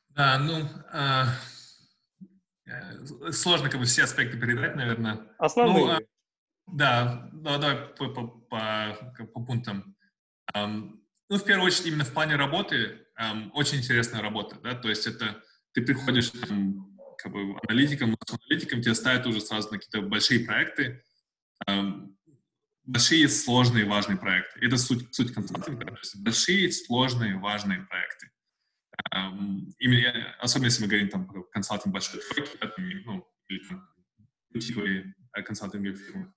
Да, 0.09 0.39
ну, 0.39 0.65
э, 0.93 1.25
сложно 3.31 3.69
как 3.69 3.79
бы 3.79 3.85
все 3.85 4.03
аспекты 4.03 4.39
передать, 4.39 4.75
наверное. 4.75 5.19
Основные. 5.37 5.85
Ну, 5.85 5.91
э, 5.91 5.99
да, 6.67 7.29
да, 7.33 7.57
давай 7.57 7.77
по, 7.95 8.09
по, 8.09 8.27
по, 8.27 9.25
по 9.33 9.41
пунктам. 9.41 9.95
Um, 10.55 10.99
ну, 11.29 11.37
в 11.37 11.43
первую 11.43 11.67
очередь, 11.67 11.87
именно 11.87 12.03
в 12.03 12.13
плане 12.13 12.35
работы, 12.35 13.05
um, 13.19 13.51
очень 13.53 13.77
интересная 13.79 14.21
работа, 14.21 14.57
да, 14.63 14.73
то 14.75 14.89
есть 14.89 15.05
это 15.05 15.43
ты 15.73 15.81
приходишь 15.81 16.31
там, 16.31 16.96
как 17.17 17.31
бы 17.31 17.57
аналитиком, 17.67 18.17
аналитиком 18.29 18.81
тебе 18.81 18.95
ставят 18.95 19.25
уже 19.25 19.41
сразу 19.41 19.71
на 19.71 19.77
какие-то 19.77 20.01
большие 20.07 20.45
проекты, 20.45 21.03
большие, 22.83 23.27
сложные, 23.27 23.85
важные 23.85 24.17
проекты. 24.17 24.59
Это 24.61 24.77
суть, 24.77 25.13
суть 25.13 25.33
консалтинга, 25.33 25.97
большие, 26.15 26.71
сложные, 26.71 27.37
важные 27.37 27.81
проекты. 27.81 28.31
Именно, 29.79 30.35
особенно 30.39 30.65
если 30.65 30.83
мы 30.83 30.87
говорим 30.87 31.09
там 31.09 31.27
про 31.27 31.43
консалтинг 31.43 31.93
большой 31.93 32.21
тройки, 32.21 32.57
ну, 33.05 33.27
или 33.47 33.59
там 33.67 33.87
бутиковые 34.51 35.13
консалтинговые 35.45 35.95
фирмы. 35.95 36.33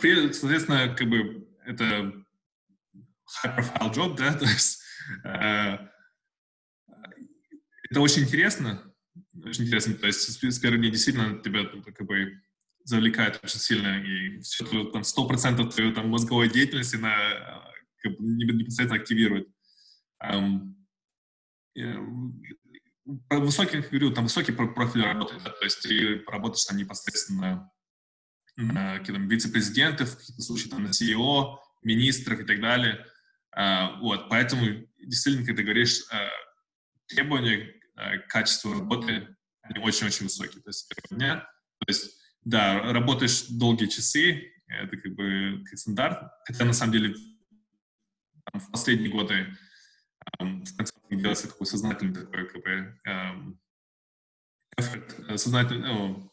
При, 0.00 0.32
соответственно, 0.32 0.94
как 0.94 1.08
бы 1.08 1.48
это 1.64 2.24
high-profile 3.42 3.92
job, 3.94 4.16
да, 4.16 4.34
то 4.38 4.44
есть 4.44 4.82
uh, 5.24 5.88
это 7.90 8.00
очень 8.00 8.22
интересно, 8.22 8.82
очень 9.44 9.64
интересно, 9.64 9.94
то 9.94 10.06
есть 10.06 10.42
с 10.42 10.58
первых 10.58 10.80
дней 10.80 10.90
действительно 10.90 11.40
тебя 11.42 11.64
как 11.92 12.06
бы 12.06 12.40
завлекает 12.84 13.40
очень 13.42 13.58
сильно, 13.58 14.02
и 14.02 14.40
все 14.40 14.64
там 14.90 15.02
100% 15.02 15.70
твоей 15.70 15.92
там 15.92 16.08
мозговой 16.08 16.50
деятельности 16.50 16.96
на, 16.96 17.14
как 18.02 18.12
бы, 18.12 18.24
непосредственно 18.24 19.00
активирует. 19.00 19.48
Um, 20.22 20.74
высокий, 23.30 23.80
говорю, 23.80 24.12
там 24.12 24.24
высокий 24.24 24.52
профиль 24.52 25.02
работы, 25.02 25.34
да, 25.42 25.50
то 25.50 25.64
есть 25.64 25.82
ты 25.82 26.22
работаешь 26.26 26.64
там 26.64 26.76
непосредственно 26.76 27.70
на 28.56 28.98
каких-то 28.98 29.20
вице-президентов, 29.20 30.10
в 30.10 30.18
каких-то 30.18 30.42
случаях 30.42 30.70
там 30.70 30.84
на 30.84 30.88
CEO, 30.88 31.56
министров 31.82 32.40
и 32.40 32.44
так 32.44 32.60
далее. 32.60 33.04
Uh, 33.56 33.98
вот, 34.00 34.28
поэтому 34.28 34.86
действительно, 34.98 35.46
когда 35.46 35.58
ты 35.58 35.64
говоришь, 35.64 36.02
uh, 36.12 36.28
требования 37.06 37.74
uh, 37.96 38.18
к 38.18 38.28
качеству 38.28 38.72
работы, 38.72 39.36
они 39.62 39.82
очень-очень 39.82 40.24
высокие. 40.24 40.62
То 40.62 40.70
есть, 40.70 40.92
дня, 41.10 41.36
то 41.78 41.86
есть, 41.88 42.20
да, 42.42 42.92
работаешь 42.92 43.46
долгие 43.48 43.86
часы, 43.86 44.52
это 44.66 44.96
как 44.96 45.14
бы 45.14 45.62
как 45.64 45.78
стандарт, 45.78 46.30
хотя 46.46 46.64
на 46.64 46.72
самом 46.72 46.92
деле 46.92 47.14
там, 48.50 48.60
в 48.60 48.70
последние 48.70 49.10
годы 49.10 49.56
в 50.38 50.76
конце 50.76 50.92
делается 51.10 51.48
такой 51.48 51.66
сознательный 51.66 52.14
такой, 52.14 52.48
как 52.48 52.62
бы, 52.62 53.00
эм, 53.04 53.60
effort, 54.80 55.36
сознательный, 55.36 55.88
ну, 55.88 56.32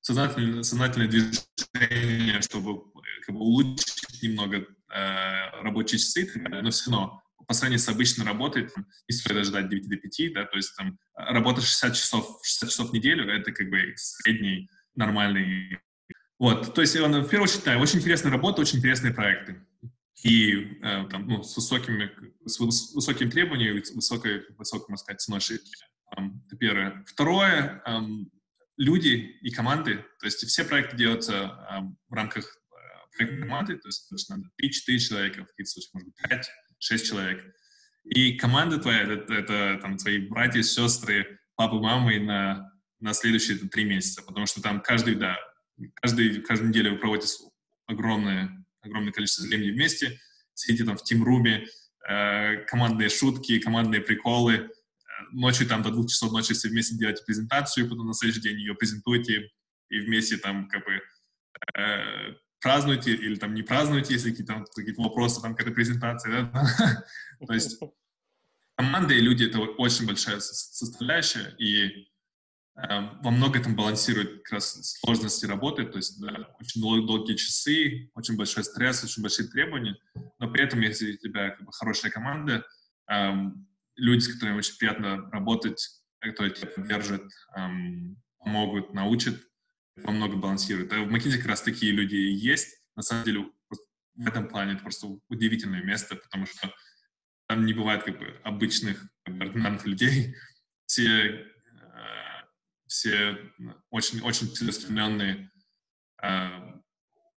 сознательное, 0.00 0.62
сознательное 0.62 1.08
движение, 1.08 2.40
чтобы 2.42 2.82
как 3.26 3.34
бы, 3.34 3.40
улучшить 3.40 4.22
немного 4.22 4.58
э, 4.58 5.62
рабочие 5.62 5.98
часы, 5.98 6.30
но 6.36 6.70
все 6.70 6.90
равно 6.90 7.22
по 7.50 7.54
сравнению 7.54 7.80
с 7.80 7.88
обычной 7.88 8.24
работой, 8.24 8.68
там, 8.68 8.86
не 9.08 9.16
стоит 9.16 9.44
ждать 9.44 9.68
9 9.68 9.88
до 9.88 9.96
5, 9.96 10.32
да, 10.34 10.44
то 10.44 10.56
есть 10.56 10.72
там 10.76 11.00
работа 11.16 11.60
60 11.60 11.96
часов, 11.96 12.38
60 12.44 12.70
часов 12.70 12.90
в 12.90 12.92
неделю, 12.92 13.28
это 13.28 13.50
как 13.50 13.68
бы 13.70 13.92
средний 13.96 14.70
нормальный. 14.94 15.80
Вот, 16.38 16.72
то 16.72 16.80
есть 16.80 16.94
в 16.94 16.98
первую 17.00 17.42
очередь, 17.42 17.64
да, 17.64 17.76
очень 17.78 17.98
интересная 17.98 18.30
работа, 18.30 18.60
очень 18.60 18.78
интересные 18.78 19.12
проекты 19.12 19.66
и 20.22 20.78
э, 20.80 21.08
там, 21.10 21.26
ну, 21.26 21.42
с, 21.42 21.56
высокими, 21.56 22.12
с 22.46 22.60
высокими 22.60 23.28
требованиями 23.28 23.80
и 23.80 23.94
высокой, 23.96 24.46
высокой, 24.56 24.90
можно 24.90 25.02
сказать, 25.02 25.20
ценой 25.20 25.38
ошибки. 25.38 25.72
Это 26.12 26.56
первое. 26.56 27.04
Второе, 27.08 27.82
эм, 27.84 28.30
люди 28.76 29.38
и 29.42 29.50
команды, 29.50 30.04
то 30.20 30.26
есть 30.26 30.46
все 30.46 30.62
проекты 30.62 30.96
делаются 30.96 31.66
эм, 31.68 31.98
в 32.08 32.14
рамках 32.14 32.44
э, 32.44 33.16
проектной 33.16 33.40
команды, 33.40 33.76
то 33.76 33.88
есть 33.88 34.30
надо 34.30 34.44
3-4 34.62 34.98
человека, 34.98 35.44
в 35.44 35.48
каких-то 35.48 35.72
случаях, 35.72 35.94
может 35.94 36.08
быть, 36.10 36.16
5-6 36.80 36.98
человек. 36.98 37.54
И 38.04 38.32
команда 38.32 38.78
твоя, 38.78 39.02
это, 39.02 39.34
это 39.34 39.78
там 39.82 39.96
твои 39.96 40.18
братья, 40.18 40.62
сестры, 40.62 41.38
папы, 41.54 41.76
мамы 41.76 42.18
на, 42.18 42.72
на 42.98 43.12
следующие 43.12 43.58
три 43.58 43.84
месяца, 43.84 44.22
потому 44.22 44.46
что 44.46 44.62
там 44.62 44.80
каждый, 44.80 45.14
да, 45.16 45.36
каждый, 45.94 46.40
каждую 46.42 46.70
неделю 46.70 46.92
вы 46.92 46.98
проводите 46.98 47.44
огромное 47.86 48.60
огромное 48.82 49.12
количество 49.12 49.44
времени 49.44 49.70
вместе, 49.70 50.18
сидите 50.54 50.84
там 50.84 50.96
в 50.96 51.04
тимруме, 51.04 51.66
э, 52.08 52.64
командные 52.64 53.08
шутки, 53.08 53.58
командные 53.58 54.00
приколы, 54.00 54.54
э, 54.54 54.68
ночью 55.32 55.66
там 55.66 55.82
до 55.82 55.90
двух 55.90 56.08
часов 56.08 56.32
ночи 56.32 56.54
все 56.54 56.68
вместе 56.68 56.96
делаете 56.96 57.24
презентацию, 57.24 57.88
потом 57.88 58.06
на 58.06 58.14
следующий 58.14 58.42
день 58.42 58.58
ее 58.58 58.74
презентуете 58.74 59.50
и 59.88 60.00
вместе 60.00 60.36
там 60.36 60.68
как 60.68 60.84
бы 60.84 61.00
э, 61.76 62.34
празднуете 62.60 63.12
или 63.12 63.36
там 63.36 63.54
не 63.54 63.62
празднуете, 63.62 64.14
если 64.14 64.30
какие-то 64.30 64.64
какие 64.74 64.94
вопросы 64.96 65.40
там 65.40 65.54
какая-то 65.54 65.74
презентация, 65.74 66.50
да? 66.52 67.04
То 67.46 67.52
есть 67.52 67.80
команда 68.76 69.14
и 69.14 69.20
люди— 69.20 69.44
это 69.46 69.60
очень 69.60 70.06
большая 70.06 70.40
составляющая, 70.40 71.54
и 71.58 72.10
Эм, 72.76 73.20
во 73.22 73.30
много 73.30 73.60
там 73.60 73.74
балансирует 73.74 74.42
как 74.44 74.54
раз 74.54 74.96
сложности 75.00 75.44
работы, 75.44 75.84
то 75.84 75.96
есть 75.98 76.20
да, 76.20 76.48
очень 76.60 76.80
дол- 76.80 77.04
долгие 77.04 77.34
часы, 77.34 78.10
очень 78.14 78.36
большой 78.36 78.64
стресс, 78.64 79.04
очень 79.04 79.22
большие 79.22 79.48
требования, 79.48 79.96
но 80.38 80.50
при 80.50 80.62
этом, 80.62 80.80
если 80.80 81.12
у 81.12 81.16
тебя 81.16 81.50
как 81.50 81.66
бы, 81.66 81.72
хорошая 81.72 82.10
команда, 82.10 82.64
эм, 83.08 83.66
люди, 83.96 84.20
с 84.20 84.32
которыми 84.32 84.58
очень 84.58 84.78
приятно 84.78 85.28
работать, 85.30 85.84
которые 86.20 86.54
тебя 86.54 86.68
поддержат, 86.68 87.22
эм, 87.56 88.16
помогут, 88.38 88.94
научат, 88.94 89.34
во 90.04 90.12
много 90.12 90.36
балансирует. 90.36 90.92
А 90.92 91.00
в 91.02 91.14
McKinsey 91.14 91.38
как 91.38 91.46
раз 91.46 91.62
такие 91.62 91.92
люди 91.92 92.16
и 92.16 92.32
есть. 92.32 92.78
На 92.96 93.02
самом 93.02 93.24
деле 93.24 93.50
в 94.14 94.26
этом 94.26 94.48
плане 94.48 94.74
это 94.74 94.82
просто 94.82 95.06
удивительное 95.28 95.82
место, 95.82 96.16
потому 96.16 96.46
что 96.46 96.72
там 97.46 97.64
не 97.64 97.72
бывает 97.72 98.02
как 98.04 98.18
бы 98.18 98.38
обычных, 98.44 99.06
ординарных 99.24 99.86
людей. 99.86 100.34
Все 100.86 101.46
все 102.90 103.38
очень-очень 103.90 104.48
целеустремленные, 104.48 105.48
э, 106.22 106.48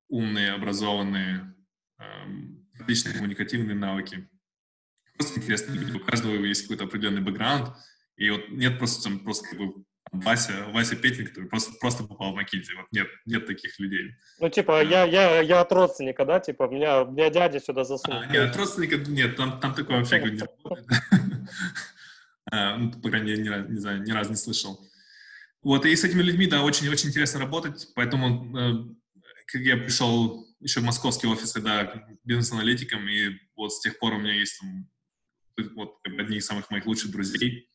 умные, 0.08 0.52
образованные, 0.52 1.54
э, 1.98 2.04
отличные 2.80 3.14
коммуникативные 3.14 3.76
навыки. 3.76 4.28
Просто 5.14 5.40
интересно, 5.40 5.74
у 5.94 6.00
каждого 6.00 6.42
есть 6.42 6.62
какой-то 6.62 6.84
определенный 6.84 7.20
бэкграунд, 7.20 7.76
и 8.16 8.30
вот 8.30 8.48
нет 8.48 8.78
просто 8.78 9.10
там 9.10 9.20
просто 9.20 9.46
как 9.50 9.58
бы 9.58 9.84
Вася, 10.12 10.66
Вася 10.72 10.96
Петин, 10.96 11.26
который 11.26 11.48
просто, 11.48 11.72
просто 11.80 12.04
попал 12.04 12.32
в 12.32 12.34
Макинзи. 12.34 12.74
Вот 12.74 12.86
нет, 12.92 13.08
нет 13.24 13.46
таких 13.46 13.78
людей. 13.80 14.14
Ну, 14.40 14.50
типа, 14.50 14.82
я, 14.84 15.04
я, 15.04 15.40
я 15.40 15.60
от 15.62 15.72
родственника, 15.72 16.26
да? 16.26 16.38
Типа, 16.38 16.68
меня, 16.68 17.04
меня 17.04 17.30
дядя 17.30 17.60
сюда 17.60 17.84
засунул. 17.84 18.20
А, 18.20 18.26
нет, 18.26 18.50
от 18.50 18.56
родственника 18.56 18.96
нет, 18.98 19.36
там, 19.36 19.58
там 19.58 19.74
такое 19.74 19.98
вообще 19.98 20.20
не 20.20 20.38
работает. 20.38 20.86
А, 22.50 22.76
ну, 22.76 22.90
по 22.90 23.08
крайней 23.08 23.30
мере, 23.30 23.42
ни, 23.44 23.72
не 23.72 23.78
знаю, 23.78 24.02
ни 24.02 24.10
разу 24.10 24.30
не 24.30 24.36
слышал. 24.36 24.78
Вот, 25.62 25.86
и 25.86 25.96
с 25.96 26.04
этими 26.04 26.20
людьми, 26.22 26.46
да, 26.46 26.62
очень-очень 26.62 27.08
интересно 27.08 27.40
работать, 27.40 27.88
поэтому 27.94 28.58
э, 28.58 28.94
как 29.46 29.62
я 29.62 29.76
пришел 29.76 30.44
еще 30.60 30.80
в 30.80 30.84
московский 30.84 31.28
офис, 31.28 31.52
когда 31.52 32.04
бизнес-аналитиком, 32.24 33.08
и 33.08 33.38
вот 33.56 33.72
с 33.72 33.80
тех 33.80 33.98
пор 33.98 34.14
у 34.14 34.18
меня 34.18 34.34
есть 34.34 34.60
там, 34.60 34.90
вот, 35.76 35.96
одни 36.04 36.38
из 36.38 36.46
самых 36.46 36.70
моих 36.70 36.84
лучших 36.84 37.10
друзей, 37.10 37.68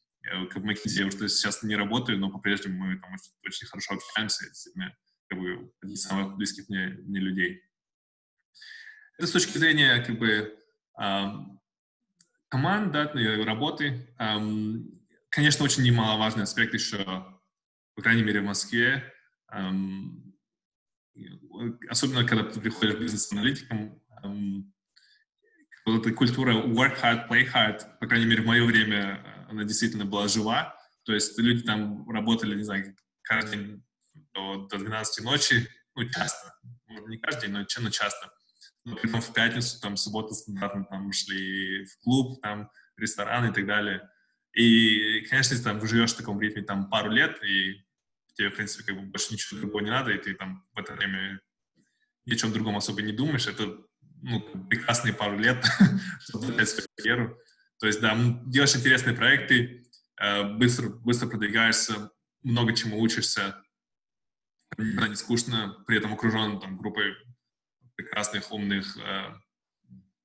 как 0.50 0.64
в 0.64 0.66
McKinsey, 0.66 1.00
я 1.00 1.08
уже 1.08 1.30
сейчас 1.30 1.64
не 1.64 1.76
работаю, 1.76 2.18
но 2.20 2.30
по-прежнему 2.30 2.86
мы 2.86 3.00
там 3.00 3.14
очень, 3.46 3.68
хорошо 3.68 3.96
общаемся, 3.96 4.46
действительно, 4.46 4.96
как 5.28 5.40
бы 5.40 5.72
одни 5.82 5.96
из 5.96 6.04
самых 6.04 6.36
близких 6.36 6.70
мне, 6.70 6.98
мне 7.06 7.20
людей. 7.20 7.62
Это 9.18 9.28
с 9.28 9.32
точки 9.32 9.58
зрения, 9.58 10.04
как 10.04 10.18
бы, 10.20 10.58
э, 11.02 11.26
команд, 12.50 12.92
да, 12.92 13.12
работы. 13.46 14.08
Э, 14.20 14.38
конечно, 15.30 15.66
очень 15.66 15.84
немаловажный 15.84 16.44
аспект 16.44 16.74
еще 16.74 17.38
по 17.98 18.04
крайней 18.04 18.22
мере, 18.22 18.42
в 18.42 18.44
Москве, 18.44 19.12
эм, 19.52 20.36
особенно 21.90 22.24
когда 22.26 22.44
ты 22.44 22.62
приходишь 22.62 23.00
бизнес-аналитиком, 23.00 24.00
вот 25.84 26.06
эта 26.06 26.14
культура 26.14 26.54
work 26.54 27.02
hard, 27.02 27.28
play 27.28 27.52
hard, 27.52 27.98
по 28.00 28.06
крайней 28.06 28.28
мере, 28.28 28.44
в 28.44 28.46
мое 28.46 28.64
время 28.66 29.37
она 29.50 29.64
действительно 29.64 30.06
была 30.06 30.28
жива. 30.28 30.76
То 31.04 31.14
есть 31.14 31.38
люди 31.40 31.64
там 31.64 32.10
работали, 32.10 32.56
не 32.56 32.64
знаю, 32.64 32.96
каждый 33.22 33.58
день 33.58 33.84
до, 34.34 34.68
до 34.68 34.78
12 34.78 35.24
ночи, 35.24 35.68
ну, 35.96 36.10
часто. 36.10 36.54
Не 37.08 37.18
каждый 37.18 37.48
день, 37.48 37.52
но, 37.52 37.66
но 37.80 37.90
часто. 37.90 38.32
Но 38.86 38.96
потом 38.96 39.22
в 39.22 39.34
пятницу, 39.34 39.80
там, 39.82 39.98
субботу 39.98 40.34
стандартно 40.34 40.86
там 40.86 41.12
шли 41.12 41.86
в 41.86 42.00
клуб, 42.04 42.42
там, 42.42 42.70
ресторан 42.98 43.50
и 43.50 43.54
так 43.54 43.66
далее. 43.66 44.10
И, 44.54 45.22
конечно, 45.30 45.54
если 45.54 45.64
там 45.64 45.86
живешь 45.86 46.14
в 46.14 46.18
таком 46.18 46.40
ритме 46.42 46.64
там 46.64 46.90
пару 46.90 47.12
лет, 47.12 47.44
и 47.44 47.86
тебе, 48.34 48.50
в 48.50 48.56
принципе, 48.56 48.86
как 48.86 48.96
бы 48.96 49.08
больше 49.08 49.34
ничего 49.34 49.60
другого 49.60 49.82
не 49.82 49.90
надо, 49.90 50.12
и 50.12 50.18
ты 50.18 50.34
там 50.34 50.66
в 50.74 50.80
это 50.80 50.94
время 50.94 51.42
ни 52.26 52.34
о 52.34 52.36
чем 52.36 52.54
другом 52.54 52.78
особо 52.78 53.02
не 53.02 53.14
думаешь, 53.14 53.48
это 53.48 53.78
ну, 54.22 54.42
прекрасные 54.70 55.14
пару 55.14 55.38
лет, 55.38 55.64
чтобы 56.22 56.48
начать 56.48 56.70
свою 56.70 56.88
карьеру. 56.96 57.38
То 57.80 57.88
есть, 57.88 58.02
да, 58.02 58.18
делаешь 58.46 58.76
интересные 58.76 59.16
проекты, 59.16 59.88
э, 60.20 60.44
быстро, 60.56 60.90
быстро 60.90 61.28
продвигаешься, 61.28 62.12
много 62.44 62.74
чему 62.74 63.00
учишься, 63.00 63.64
никогда 64.78 65.08
не 65.08 65.16
скучно, 65.16 65.84
при 65.86 65.98
этом 65.98 66.14
окружен 66.14 66.60
там, 66.60 66.78
группой 66.78 67.14
прекрасных, 67.96 68.52
умных 68.52 68.98
э, 68.98 69.34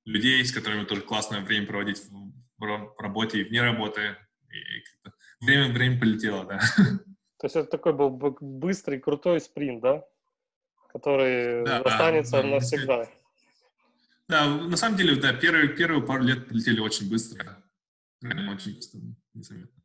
людей, 0.04 0.44
с 0.44 0.52
которыми 0.52 0.84
тоже 0.84 1.02
классное 1.02 1.40
время 1.40 1.66
проводить 1.66 2.02
в, 2.08 2.32
в 2.58 2.94
работе 2.98 3.40
и 3.40 3.44
вне 3.44 3.62
работы. 3.62 4.16
И 4.50 5.44
время, 5.44 5.72
время 5.72 5.98
полетело, 5.98 6.44
да. 6.44 6.60
То 7.38 7.46
есть 7.46 7.56
это 7.56 7.68
такой 7.68 7.92
был 7.92 8.10
быстрый, 8.10 9.00
крутой 9.00 9.40
спринт, 9.40 9.82
да? 9.82 10.04
Который 10.92 11.64
да, 11.64 11.80
останется 11.80 12.42
да, 12.42 12.48
навсегда. 12.48 13.08
Да, 14.32 14.46
на 14.46 14.78
самом 14.78 14.96
деле, 14.96 15.16
да, 15.16 15.34
первые, 15.34 15.68
первые 15.68 16.02
пару 16.02 16.22
лет 16.22 16.48
полетели 16.48 16.80
очень 16.80 17.10
быстро. 17.10 17.62
Очень 18.22 18.76
быстро, 18.76 19.00
незаметно. 19.34 19.82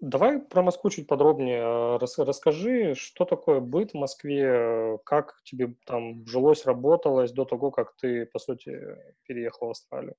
Давай 0.00 0.38
про 0.38 0.62
Москву 0.62 0.90
чуть 0.90 1.08
подробнее. 1.08 1.60
А, 1.64 1.98
расскажи, 1.98 2.94
что 2.94 3.24
такое 3.24 3.58
быт 3.58 3.90
в 3.90 3.96
Москве, 3.96 4.98
как 5.04 5.42
тебе 5.42 5.74
там 5.84 6.24
жилось, 6.24 6.66
работалось 6.66 7.32
до 7.32 7.44
того, 7.44 7.72
как 7.72 7.96
ты, 7.96 8.26
по 8.26 8.38
сути, 8.38 8.78
переехал 9.26 9.66
в 9.66 9.70
Австралию? 9.70 10.14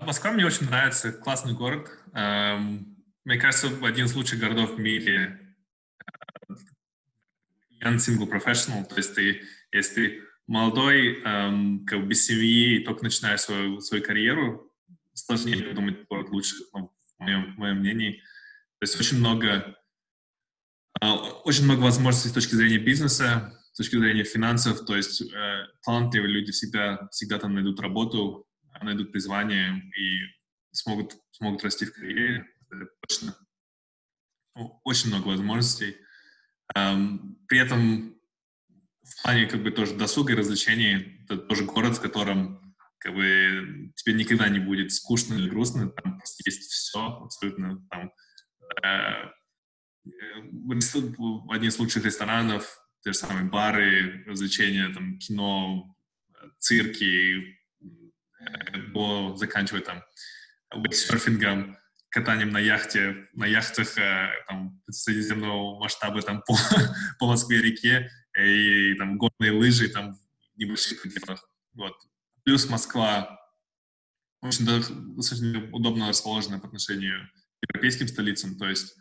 Москва 0.00 0.32
мне 0.32 0.44
очень 0.44 0.66
нравится, 0.66 1.12
классный 1.12 1.54
город. 1.54 1.92
Эм, 2.12 2.96
мне 3.24 3.38
кажется, 3.38 3.68
один 3.84 4.06
из 4.06 4.16
лучших 4.16 4.40
городов 4.40 4.72
в 4.72 4.80
мире. 4.80 5.43
Young 7.84 7.96
single 7.96 8.28
professional, 8.28 8.84
то 8.84 8.96
есть 8.96 9.14
ты, 9.14 9.42
если 9.72 9.94
ты 9.94 10.22
молодой, 10.46 11.20
эм, 11.22 11.84
как 11.86 12.00
бы 12.00 12.06
без 12.06 12.26
семьи 12.26 12.76
и 12.76 12.84
только 12.84 13.04
начинаешь 13.04 13.40
свою, 13.40 13.80
свою 13.80 14.02
карьеру, 14.02 14.72
сложнее 15.12 15.62
придумать 15.62 16.06
город 16.08 16.30
лучше, 16.30 16.56
ну, 16.72 16.92
в 17.18 17.22
моем, 17.22 17.54
в 17.54 17.58
моем 17.58 17.78
мнении. 17.78 18.22
То 18.78 18.82
есть 18.82 19.00
очень 19.00 19.18
много, 19.18 19.76
э, 21.00 21.06
очень 21.44 21.64
много 21.64 21.80
возможностей 21.80 22.30
с 22.30 22.32
точки 22.32 22.54
зрения 22.54 22.78
бизнеса, 22.78 23.58
с 23.72 23.76
точки 23.76 23.96
зрения 23.96 24.24
финансов, 24.24 24.84
то 24.84 24.96
есть 24.96 25.22
э, 25.22 25.66
талантливые 25.84 26.32
люди 26.32 26.52
всегда, 26.52 27.08
всегда 27.10 27.38
там 27.38 27.54
найдут 27.54 27.80
работу, 27.80 28.46
найдут 28.82 29.12
призвание 29.12 29.82
и 29.96 30.18
смогут, 30.72 31.16
смогут 31.30 31.64
расти 31.64 31.86
в 31.86 31.94
карьере. 31.94 32.46
Это 32.70 32.86
точно. 33.00 33.36
Очень 34.84 35.08
много 35.08 35.28
возможностей. 35.28 35.96
При 36.72 37.58
этом 37.58 38.14
в 39.02 39.22
плане 39.22 39.46
как 39.46 39.62
бы 39.62 39.70
тоже 39.70 39.94
досуга 39.94 40.32
и 40.32 40.36
развлечений, 40.36 41.20
это 41.24 41.36
тоже 41.36 41.64
город, 41.64 41.96
в 41.96 42.00
котором 42.00 42.74
как 42.98 43.14
бы 43.14 43.92
тебе 43.96 44.14
никогда 44.14 44.48
не 44.48 44.60
будет 44.60 44.92
скучно 44.92 45.34
или 45.34 45.48
грустно, 45.48 45.90
там 45.90 46.18
просто 46.18 46.42
есть 46.46 46.62
все 46.70 47.20
абсолютно, 47.22 47.86
там 47.90 48.10
э, 48.82 49.30
в 50.04 51.52
одни 51.52 51.68
из 51.68 51.78
лучших 51.78 52.04
ресторанов, 52.04 52.78
те 53.02 53.12
же 53.12 53.18
самые 53.18 53.44
бары, 53.44 54.24
развлечения, 54.26 54.88
там 54.88 55.18
кино, 55.18 55.94
цирки, 56.58 57.58
до 58.92 59.36
заканчивая 59.36 59.82
там 59.82 60.02
вейксерфингом, 60.74 61.76
катанием 62.14 62.50
на 62.50 62.58
яхте, 62.58 63.28
на 63.32 63.44
яхтах 63.44 63.98
э, 63.98 64.30
там, 64.46 64.80
средиземного 64.88 65.80
масштаба 65.80 66.22
там, 66.22 66.42
по, 66.46 66.56
по 67.18 67.26
Москве-реке 67.26 68.08
и 68.38 68.94
там 68.94 69.18
горные 69.18 69.50
лыжи 69.50 69.88
там, 69.88 70.14
в 70.14 70.56
небольших 70.56 71.02
пределах. 71.02 71.44
Вот. 71.72 71.94
Плюс 72.44 72.68
Москва 72.70 73.40
очень 74.42 74.64
достаточно 74.64 75.68
удобно 75.72 76.08
расположена 76.08 76.60
по 76.60 76.68
отношению 76.68 77.28
к 77.60 77.68
европейским 77.68 78.06
столицам, 78.06 78.56
то 78.56 78.68
есть 78.68 78.94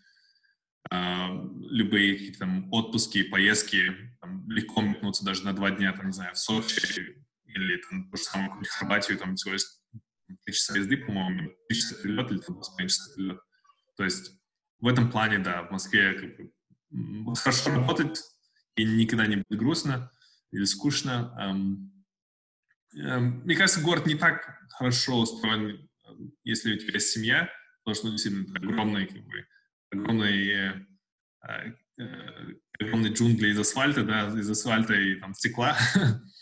э, 0.92 1.28
любые 1.70 2.34
там 2.34 2.68
отпуски, 2.74 3.24
поездки, 3.24 3.92
там, 4.22 4.50
легко 4.50 4.82
метнуться 4.82 5.24
даже 5.24 5.44
на 5.44 5.54
два 5.54 5.70
дня, 5.70 5.94
там, 5.94 6.08
не 6.08 6.14
знаю, 6.14 6.34
в 6.34 6.40
Сочи, 6.40 7.24
или 7.46 7.78
там 7.78 8.10
то 8.10 8.18
же 8.18 8.24
какую-нибудь 8.24 8.70
Хорватию, 8.70 9.18
там 9.20 9.36
всего 9.36 9.54
лишь 9.54 9.66
три 10.46 10.54
часа 10.54 10.78
езды, 10.78 10.98
по-моему, 10.98 11.52
три 11.68 11.78
часа 11.78 11.96
перелет 12.02 12.32
или 12.32 12.40
там 12.40 12.56
два 12.56 12.88
часа 12.88 13.16
перелет. 13.16 13.40
То 13.96 14.04
есть 14.04 14.32
в 14.80 14.88
этом 14.88 15.12
плане, 15.12 15.40
да, 15.40 15.64
в 15.64 15.72
Москве 15.72 16.14
как 16.14 16.38
бы, 16.38 17.36
хорошо 17.36 17.72
работать 17.72 18.22
и 18.76 18.84
никогда 18.84 19.28
не 19.28 19.38
будет 19.38 19.60
грустно 19.60 20.12
или 20.52 20.66
скучно. 20.66 21.36
Эм, 21.40 22.06
эм, 22.96 23.42
мне 23.44 23.56
кажется, 23.56 23.82
город 23.82 24.06
не 24.06 24.16
так 24.16 24.60
хорошо 24.70 25.22
устроен, 25.22 25.90
если 26.44 26.76
у 26.76 26.78
тебя 26.78 26.94
есть 26.94 27.12
семья, 27.12 27.50
потому 27.84 27.96
что, 27.96 28.06
ну, 28.06 28.12
действительно, 28.12 28.56
огромный, 28.56 29.08
как 29.08 29.24
бы, 29.24 29.48
огромный, 29.92 30.48
э, 30.48 30.86
э, 32.00 32.54
огромные 32.80 33.14
джунгли 33.14 33.50
из 33.50 33.60
асфальта, 33.60 34.04
да, 34.04 34.28
из 34.28 34.50
асфальта 34.50 34.94
и 34.94 35.16
там 35.16 35.34
стекла, 35.34 35.78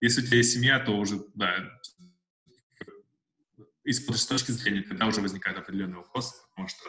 Если 0.00 0.22
у 0.22 0.26
тебя 0.26 0.36
есть 0.36 0.54
семья, 0.54 0.78
то 0.78 0.96
уже, 0.96 1.20
да, 1.34 1.52
из 3.88 4.26
точки 4.26 4.50
зрения, 4.50 4.82
тогда 4.82 5.06
уже 5.06 5.20
возникает 5.20 5.58
определенный 5.58 5.96
вопрос, 5.96 6.34
потому 6.50 6.68
что 6.68 6.84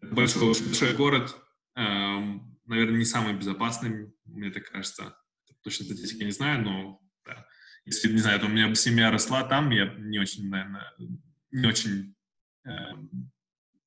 большой, 0.00 0.48
большой 0.48 0.94
город, 0.94 1.36
эм, 1.76 2.58
наверное, 2.66 2.98
не 2.98 3.04
самый 3.04 3.34
безопасный, 3.34 4.12
мне 4.24 4.50
так 4.50 4.70
кажется. 4.70 5.16
Точно 5.62 5.84
статистики 5.84 6.24
не 6.24 6.32
знаю, 6.32 6.62
но 6.62 7.00
да. 7.24 7.46
Если, 7.84 8.12
не 8.12 8.18
знаю, 8.18 8.40
то 8.40 8.46
у 8.46 8.48
меня 8.48 8.72
семья 8.74 9.10
росла 9.10 9.44
там, 9.44 9.70
я 9.70 9.94
не 9.98 10.18
очень, 10.18 10.48
наверное, 10.48 10.92
не 11.50 11.66
очень, 11.66 12.14
э, 12.64 12.70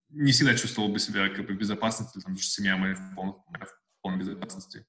не 0.10 0.32
всегда 0.32 0.56
чувствовал 0.56 0.90
бы 0.90 1.00
себя 1.00 1.30
как 1.30 1.46
бы 1.46 1.54
в 1.54 1.58
безопасности, 1.58 2.18
потому 2.18 2.38
что 2.38 2.50
семья 2.50 2.76
моя 2.78 2.96
в 2.96 3.16
полной, 3.16 3.34
в 3.34 4.02
полной 4.02 4.20
безопасности. 4.20 4.86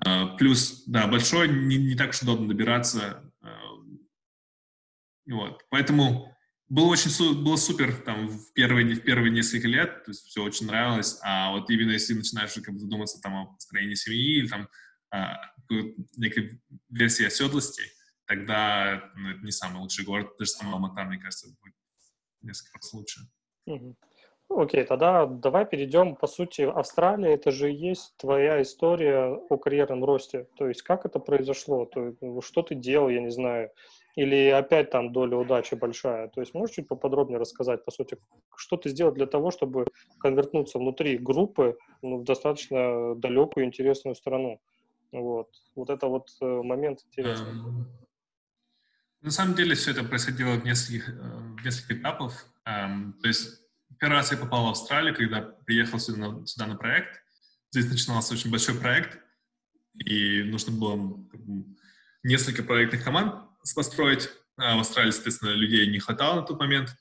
А, 0.00 0.36
плюс, 0.36 0.84
да, 0.86 1.06
большой, 1.06 1.48
не, 1.48 1.76
не 1.76 1.94
так 1.94 2.10
уж 2.10 2.22
удобно 2.22 2.48
добираться. 2.48 3.31
Вот. 5.26 5.62
Поэтому 5.70 6.34
было 6.68 6.86
очень 6.86 7.42
было 7.42 7.56
супер 7.56 7.94
там 7.94 8.28
в 8.28 8.52
первые, 8.54 8.94
в 8.94 9.02
первые 9.02 9.30
несколько 9.30 9.68
лет, 9.68 10.04
то 10.04 10.10
есть 10.10 10.26
все 10.26 10.42
очень 10.42 10.66
нравилось, 10.66 11.18
а 11.22 11.52
вот 11.52 11.68
именно 11.68 11.90
если 11.90 12.14
начинаешь 12.14 12.54
как 12.54 12.72
бы 12.72 12.80
задуматься 12.80 13.20
там 13.20 13.34
о 13.34 13.46
построении 13.52 13.94
семьи 13.94 14.38
или 14.38 14.48
там 14.48 14.68
а, 15.10 15.36
некой 16.16 16.62
версии 16.88 17.26
оседлости, 17.26 17.82
тогда 18.26 19.12
ну, 19.16 19.30
это 19.30 19.44
не 19.44 19.52
самый 19.52 19.80
лучший 19.80 20.04
город, 20.04 20.30
даже 20.38 20.52
сам 20.52 20.72
Алмата, 20.72 21.04
мне 21.04 21.18
кажется, 21.18 21.48
будет 21.60 21.74
несколько 22.40 22.78
раз 22.78 22.92
лучше. 22.94 23.20
Mm-hmm. 23.68 23.94
Окей, 24.48 24.84
тогда 24.84 25.26
давай 25.26 25.66
перейдем, 25.66 26.16
по 26.16 26.26
сути, 26.26 26.62
Австралия, 26.62 27.34
это 27.34 27.50
же 27.50 27.70
есть 27.70 28.14
твоя 28.16 28.60
история 28.60 29.38
о 29.48 29.56
карьерном 29.56 30.04
росте. 30.04 30.46
То 30.56 30.68
есть 30.68 30.82
как 30.82 31.06
это 31.06 31.18
произошло? 31.18 31.86
То 31.86 32.14
ну, 32.20 32.40
что 32.42 32.62
ты 32.62 32.74
делал, 32.74 33.08
я 33.08 33.20
не 33.20 33.30
знаю. 33.30 33.70
Или 34.14 34.48
опять 34.48 34.90
там 34.90 35.12
доля 35.12 35.36
удачи 35.36 35.74
большая. 35.74 36.28
То 36.28 36.40
есть 36.40 36.54
можешь 36.54 36.76
чуть 36.76 36.88
поподробнее 36.88 37.38
рассказать, 37.38 37.84
по 37.84 37.90
сути, 37.90 38.18
что 38.56 38.76
ты 38.76 38.90
сделал 38.90 39.12
для 39.12 39.26
того, 39.26 39.50
чтобы 39.50 39.86
конвертнуться 40.18 40.78
внутри 40.78 41.16
группы 41.18 41.78
ну, 42.02 42.18
в 42.18 42.24
достаточно 42.24 43.14
далекую 43.14 43.66
интересную 43.66 44.14
страну? 44.14 44.60
Вот. 45.12 45.48
Вот 45.74 45.90
это 45.90 46.06
вот 46.06 46.28
э, 46.40 46.44
момент 46.44 47.00
интересный. 47.06 47.52
Um, 47.52 47.84
на 49.22 49.30
самом 49.30 49.54
деле 49.54 49.74
все 49.74 49.92
это 49.92 50.04
происходило 50.04 50.56
в 50.56 50.64
нескольких, 50.64 51.08
э, 51.08 51.12
в 51.12 51.64
нескольких 51.64 52.00
этапов. 52.00 52.46
Um, 52.66 53.12
то 53.20 53.28
есть 53.28 53.62
Первый 54.02 54.14
раз 54.14 54.32
я 54.32 54.36
попал 54.36 54.66
в 54.66 54.70
Австралию, 54.70 55.14
когда 55.14 55.42
приехал 55.42 56.00
сюда 56.00 56.44
сюда 56.44 56.66
на 56.66 56.74
проект. 56.74 57.22
Здесь 57.70 57.88
начинался 57.88 58.34
очень 58.34 58.50
большой 58.50 58.74
проект, 58.74 59.16
и 59.94 60.42
нужно 60.42 60.72
было 60.72 61.24
несколько 62.24 62.64
проектных 62.64 63.04
команд 63.04 63.44
построить. 63.74 64.28
А 64.56 64.76
в 64.76 64.80
Австралии, 64.80 65.10
соответственно, 65.10 65.50
людей 65.50 65.86
не 65.86 65.98
хватало 65.98 66.40
на 66.40 66.46
тот 66.46 66.58
момент. 66.60 66.94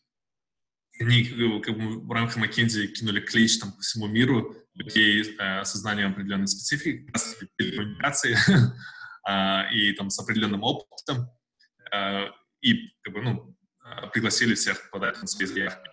Они 1.00 1.24
как 1.62 1.76
бы, 1.78 2.00
в 2.00 2.12
рамках 2.12 2.38
McKinsey 2.38 2.88
кинули 2.88 3.20
клич 3.22 3.60
там, 3.60 3.72
по 3.74 3.82
всему 3.82 4.08
миру 4.08 4.56
людей 4.76 5.36
э, 5.38 5.64
со 5.66 5.78
знанием 5.78 6.12
определенной 6.12 6.48
специфики, 6.48 7.12
телекоммуникации. 7.58 8.38
э, 9.28 9.74
и 9.74 9.94
там 9.94 10.10
с 10.10 10.20
определенным 10.20 10.64
опытом, 10.64 11.30
э, 11.92 12.28
и 12.62 12.90
как 13.02 13.14
бы, 13.14 13.22
ну, 13.22 13.58
пригласили 14.14 14.54
всех 14.54 14.90
подать 14.92 15.20
на 15.22 15.28
свои 15.28 15.48
заявки. 15.48 15.90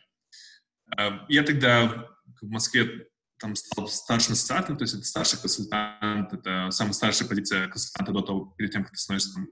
Э, 0.96 1.20
я 1.28 1.42
тогда 1.42 2.09
в 2.40 2.48
Москве 2.48 3.09
там 3.38 3.54
стал 3.57 3.88
старшим 3.88 4.33
ассоциатом, 4.33 4.76
то 4.76 4.85
есть 4.85 4.94
это 4.94 5.04
старший 5.04 5.38
консультант, 5.38 6.33
это 6.33 6.70
самая 6.70 6.92
старшая 6.92 7.28
позиция 7.28 7.68
консультанта 7.68 8.12
до 8.12 8.20
того, 8.20 8.54
перед 8.57 8.72
тем, 8.72 8.83
как 8.83 8.92
ты 8.92 8.98
становишься 8.98 9.35
там 9.35 9.46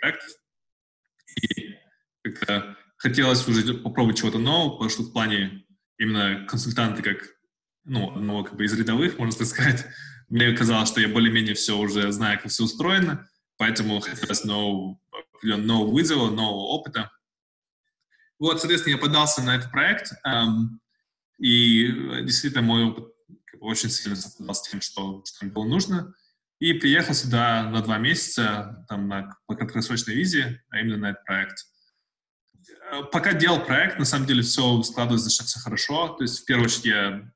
проектом. 0.00 0.28
И 1.36 1.74
как-то 2.22 2.76
хотелось 2.96 3.46
уже 3.46 3.74
попробовать 3.74 4.18
чего-то 4.18 4.38
нового, 4.38 4.72
потому 4.72 4.90
что 4.90 5.02
в 5.02 5.12
плане 5.12 5.64
именно 5.98 6.44
консультанты 6.46 7.02
как, 7.02 7.18
ну, 7.84 8.10
одного 8.14 8.44
как 8.44 8.56
бы 8.56 8.64
из 8.64 8.72
рядовых, 8.74 9.18
можно 9.18 9.38
так 9.38 9.46
сказать, 9.46 9.86
мне 10.28 10.52
казалось, 10.52 10.88
что 10.88 11.00
я 11.00 11.08
более-менее 11.08 11.54
все 11.54 11.76
уже 11.78 12.10
знаю, 12.12 12.38
как 12.40 12.50
все 12.50 12.64
устроено, 12.64 13.28
поэтому 13.56 14.00
хотелось 14.00 14.44
нового, 14.44 14.98
нового 15.42 15.92
вызова, 15.92 16.30
нового 16.30 16.66
опыта. 16.66 17.10
Вот, 18.38 18.60
соответственно, 18.60 18.94
я 18.94 19.00
подался 19.00 19.42
на 19.42 19.56
этот 19.56 19.70
проект, 19.70 20.12
эм, 20.24 20.80
и 21.38 21.88
действительно 22.22 22.62
мой 22.62 22.84
опыт 22.84 23.12
очень 23.60 23.90
сильно 23.90 24.16
совпадал 24.16 24.54
с 24.54 24.62
тем, 24.62 24.80
что, 24.80 25.22
что 25.24 25.44
мне 25.44 25.52
было 25.52 25.64
нужно. 25.64 26.14
И 26.58 26.72
приехал 26.72 27.14
сюда 27.14 27.68
на 27.70 27.82
два 27.82 27.98
месяца, 27.98 28.84
там, 28.88 29.06
на, 29.06 29.36
по 29.46 29.54
краткосрочной 29.54 30.14
визе, 30.14 30.62
а 30.70 30.80
именно 30.80 30.96
на 30.96 31.10
этот 31.10 31.24
проект. 31.24 31.58
Э, 32.90 33.02
пока 33.12 33.32
делал 33.32 33.64
проект, 33.64 33.98
на 33.98 34.04
самом 34.04 34.26
деле 34.26 34.42
все 34.42 34.82
складывалось 34.82 35.24
достаточно 35.24 35.60
хорошо. 35.60 36.08
То 36.08 36.24
есть, 36.24 36.40
в 36.40 36.44
первую 36.46 36.66
очередь, 36.66 36.86
я, 36.86 37.32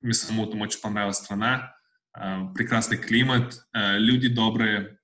мне 0.00 0.14
самому 0.14 0.46
там 0.46 0.62
очень 0.62 0.80
понравилась 0.80 1.18
страна, 1.18 1.76
э, 2.16 2.40
прекрасный 2.54 2.96
климат, 2.96 3.66
э, 3.74 3.98
люди 3.98 4.28
добрые, 4.28 4.98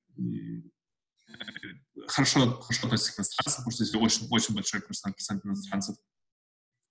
хорошо, 2.07 2.61
хорошо 2.61 2.87
относятся 2.87 3.13
к 3.13 3.19
иностранцам, 3.19 3.65
потому 3.65 3.73
что 3.73 3.85
здесь 3.85 4.01
очень, 4.01 4.27
очень 4.31 4.55
большой 4.55 4.81
процент 4.81 5.45
иностранцев. 5.45 5.97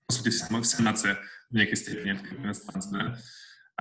По 0.06 0.14
сути, 0.14 0.30
вся, 0.30 0.62
вся 0.62 0.84
нация 0.84 1.20
в 1.50 1.56
некой 1.56 1.78
степени 1.78 2.12
это 2.12 2.36
иностранцы, 2.36 2.90
да. 2.92 3.20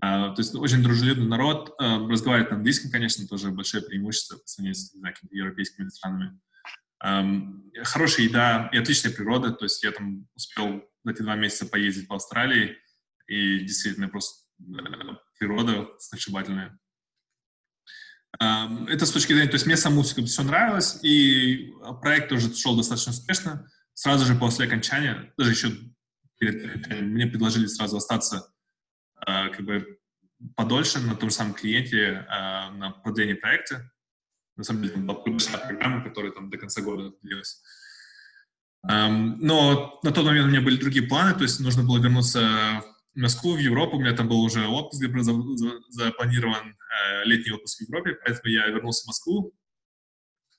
А, 0.00 0.30
то 0.34 0.40
есть 0.40 0.54
очень 0.54 0.82
дружелюбный 0.82 1.26
народ, 1.26 1.74
а, 1.78 1.98
разговаривает 1.98 2.50
на 2.50 2.56
английском, 2.58 2.90
конечно, 2.90 3.26
тоже 3.26 3.50
большое 3.50 3.82
преимущество 3.82 4.36
по 4.36 4.46
сравнению 4.46 4.74
с 4.76 4.92
знаю, 4.92 5.14
европейскими 5.30 5.88
странами. 5.88 6.38
А, 7.00 7.24
хорошая 7.82 8.26
еда 8.26 8.70
и 8.72 8.78
отличная 8.78 9.12
природа, 9.12 9.50
то 9.50 9.64
есть 9.64 9.82
я 9.82 9.90
там 9.90 10.28
успел 10.34 10.84
за 11.04 11.12
эти 11.12 11.22
два 11.22 11.34
месяца 11.34 11.66
поездить 11.66 12.06
по 12.06 12.16
Австралии, 12.16 12.76
и 13.26 13.60
действительно 13.60 14.08
просто 14.08 14.46
э, 14.60 15.16
природа 15.38 15.88
сногсшибательная. 15.98 16.78
Это 18.40 19.06
с 19.06 19.10
точки 19.10 19.32
зрения, 19.32 19.48
то 19.48 19.54
есть 19.54 19.66
мне 19.66 19.76
саму 19.76 20.02
все 20.02 20.42
нравилось, 20.42 21.02
и 21.02 21.72
проект 22.02 22.28
тоже 22.28 22.54
шел 22.54 22.76
достаточно 22.76 23.12
успешно. 23.12 23.68
Сразу 23.94 24.26
же 24.26 24.34
после 24.34 24.66
окончания, 24.66 25.32
даже 25.36 25.50
еще 25.50 25.72
перед, 26.38 27.02
мне 27.02 27.26
предложили 27.26 27.66
сразу 27.66 27.96
остаться 27.96 28.36
а, 28.36 28.57
как 29.24 29.60
бы 29.62 29.98
подольше 30.56 31.00
на 31.00 31.16
том 31.16 31.30
же 31.30 31.36
самом 31.36 31.54
клиенте 31.54 32.26
а, 32.28 32.70
на 32.70 32.90
продление 32.90 33.34
проекта. 33.34 33.90
На 34.56 34.64
самом 34.64 34.82
деле, 34.82 34.94
там 34.94 35.06
была 35.06 35.20
большая 35.20 35.58
программа, 35.58 36.02
которая 36.02 36.32
там 36.32 36.50
до 36.50 36.58
конца 36.58 36.82
года 36.82 37.12
длилась. 37.22 37.62
Но 38.82 40.00
на 40.02 40.12
тот 40.12 40.24
момент 40.24 40.46
у 40.46 40.50
меня 40.50 40.60
были 40.60 40.76
другие 40.76 41.06
планы, 41.06 41.34
то 41.34 41.42
есть 41.42 41.60
нужно 41.60 41.82
было 41.82 41.98
вернуться 41.98 42.84
в 43.14 43.20
Москву, 43.20 43.54
в 43.54 43.58
Европу. 43.58 43.96
У 43.96 44.00
меня 44.00 44.14
там 44.14 44.28
был 44.28 44.40
уже 44.40 44.66
отпуск 44.66 45.02
запланирован, 45.88 46.76
э, 46.76 47.24
летний 47.24 47.52
отпуск 47.52 47.78
в 47.78 47.88
Европе, 47.88 48.16
поэтому 48.24 48.52
я 48.52 48.66
вернулся 48.66 49.04
в 49.04 49.06
Москву 49.08 49.52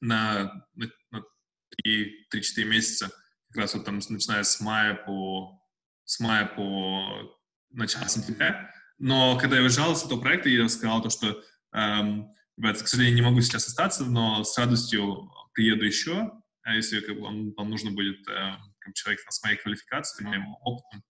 на, 0.02 0.66
на, 0.76 0.90
на 1.12 1.24
3-4 1.86 2.66
месяца, 2.66 3.10
как 3.50 3.64
раз 3.64 3.74
вот 3.74 3.86
там 3.86 4.00
начиная 4.10 4.44
с 4.44 4.60
мая 4.60 4.94
по, 4.94 5.62
с 6.06 6.20
мая 6.20 6.46
по 6.46 7.39
начала 7.72 8.08
сентября. 8.08 8.74
Но 8.98 9.38
когда 9.38 9.58
я 9.58 9.64
уезжал 9.64 9.96
с 9.96 10.06
этого 10.06 10.20
проекта, 10.20 10.50
я 10.50 10.68
сказал 10.70 11.02
то, 11.02 11.10
что, 11.10 11.42
эм, 11.74 12.34
ребята, 12.58 12.84
к 12.84 12.88
сожалению, 12.88 13.16
не 13.16 13.22
могу 13.22 13.42
сейчас 13.42 13.68
остаться, 13.68 14.06
но 14.06 14.44
с 14.44 14.58
радостью 14.58 15.32
приеду 15.54 15.86
еще, 15.86 16.32
а 16.64 16.76
если 16.76 17.00
как 17.00 17.16
бы, 17.16 17.22
вам, 17.22 17.54
вам 17.54 17.70
нужно 17.70 17.92
будет 17.92 18.28
э, 18.28 18.56
как 18.80 18.94
человек 18.94 19.22
с 19.28 19.44
моей 19.44 19.58
квалификацией, 19.58 20.28
моим 20.28 20.56
опытом. 20.62 21.04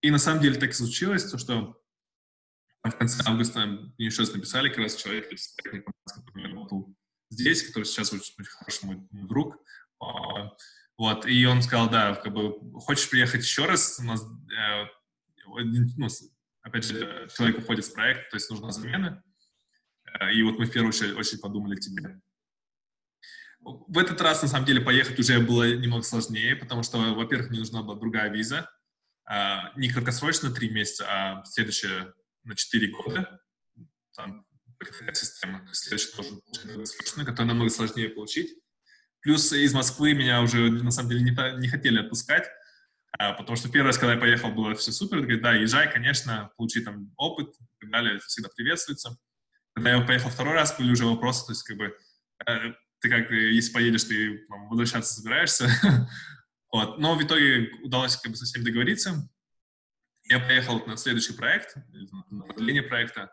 И 0.00 0.10
на 0.10 0.18
самом 0.18 0.40
деле 0.40 0.58
так 0.58 0.70
и 0.70 0.72
случилось, 0.72 1.30
то, 1.30 1.38
что 1.38 1.80
в 2.82 2.90
конце 2.92 3.22
августа 3.26 3.66
мне 3.66 4.06
еще 4.06 4.22
раз 4.22 4.32
написали 4.32 4.68
как 4.68 4.78
раз 4.78 4.96
человек 4.96 5.28
который 5.28 6.48
работал 6.48 6.94
здесь, 7.30 7.62
который 7.66 7.84
сейчас 7.84 8.12
очень, 8.12 8.32
хороший 8.44 8.86
мой 8.86 9.08
друг. 9.10 9.56
А, 10.00 10.52
вот, 10.96 11.26
и 11.26 11.44
он 11.46 11.62
сказал, 11.62 11.90
да, 11.90 12.14
как 12.14 12.32
бы, 12.32 12.54
хочешь 12.80 13.10
приехать 13.10 13.42
еще 13.42 13.66
раз, 13.66 13.98
у 14.00 14.04
нас 14.04 14.22
э, 14.22 14.86
ну, 15.56 16.08
опять 16.62 16.84
же, 16.84 17.28
человек 17.36 17.58
уходит 17.58 17.84
с 17.84 17.90
проекта, 17.90 18.30
то 18.30 18.36
есть 18.36 18.50
нужна 18.50 18.70
замена. 18.70 19.22
Э, 20.20 20.32
и 20.32 20.42
вот 20.42 20.58
мы 20.58 20.66
в 20.66 20.72
первую 20.72 20.90
очередь, 20.90 21.16
очередь 21.16 21.40
подумали 21.40 21.76
к 21.76 21.80
тебе. 21.80 22.20
В 23.60 23.98
этот 23.98 24.20
раз, 24.20 24.42
на 24.42 24.48
самом 24.48 24.66
деле, 24.66 24.80
поехать 24.80 25.18
уже 25.18 25.40
было 25.40 25.74
немного 25.74 26.02
сложнее, 26.02 26.56
потому 26.56 26.82
что, 26.82 26.98
во-первых, 27.14 27.50
мне 27.50 27.58
нужна 27.58 27.82
была 27.82 27.96
другая 27.96 28.30
виза. 28.30 28.70
А, 29.26 29.72
не 29.76 29.90
краткосрочно 29.90 30.50
три 30.50 30.70
месяца, 30.70 31.06
а 31.08 31.44
следующая 31.44 32.14
на 32.44 32.54
четыре 32.54 32.88
года. 32.88 33.40
Там 34.14 34.46
система. 35.12 35.68
Следующая 35.72 36.16
тоже 36.16 36.40
краткосрочная, 36.62 37.24
которая 37.24 37.48
намного 37.48 37.70
сложнее 37.70 38.08
получить. 38.08 38.56
Плюс 39.20 39.52
из 39.52 39.74
Москвы 39.74 40.14
меня 40.14 40.40
уже, 40.40 40.70
на 40.70 40.90
самом 40.90 41.10
деле, 41.10 41.22
не, 41.22 41.60
не 41.60 41.68
хотели 41.68 41.98
отпускать. 41.98 42.48
А, 43.12 43.32
потому 43.32 43.56
что 43.56 43.70
первый 43.70 43.86
раз, 43.86 43.98
когда 43.98 44.14
я 44.14 44.20
поехал, 44.20 44.50
было 44.50 44.74
все 44.74 44.92
супер. 44.92 45.18
Говорит, 45.20 45.42
да, 45.42 45.54
езжай, 45.54 45.90
конечно, 45.92 46.50
получи 46.56 46.80
там 46.80 47.12
опыт 47.16 47.54
и 47.54 47.80
так 47.80 47.90
далее, 47.90 48.16
это 48.16 48.26
всегда 48.26 48.50
приветствуется. 48.54 49.16
Когда 49.74 49.94
я 49.94 50.04
поехал 50.04 50.30
второй 50.30 50.54
раз, 50.54 50.76
были 50.76 50.92
уже 50.92 51.06
вопросы, 51.06 51.46
то 51.46 51.52
есть 51.52 51.62
как 51.62 51.76
бы 51.76 51.96
э, 52.46 52.72
ты 53.00 53.08
как, 53.08 53.30
если 53.30 53.72
поедешь, 53.72 54.04
ты 54.04 54.46
там, 54.48 54.68
возвращаться 54.68 55.14
собираешься. 55.14 55.68
вот. 56.72 56.98
Но 56.98 57.16
в 57.16 57.22
итоге 57.22 57.70
удалось 57.82 58.16
как 58.16 58.32
бы 58.32 58.36
со 58.36 58.44
всеми 58.44 58.64
договориться. 58.64 59.28
Я 60.24 60.40
поехал 60.40 60.84
на 60.86 60.96
следующий 60.96 61.32
проект, 61.32 61.76
на 62.30 62.44
продление 62.44 62.82
проекта, 62.82 63.32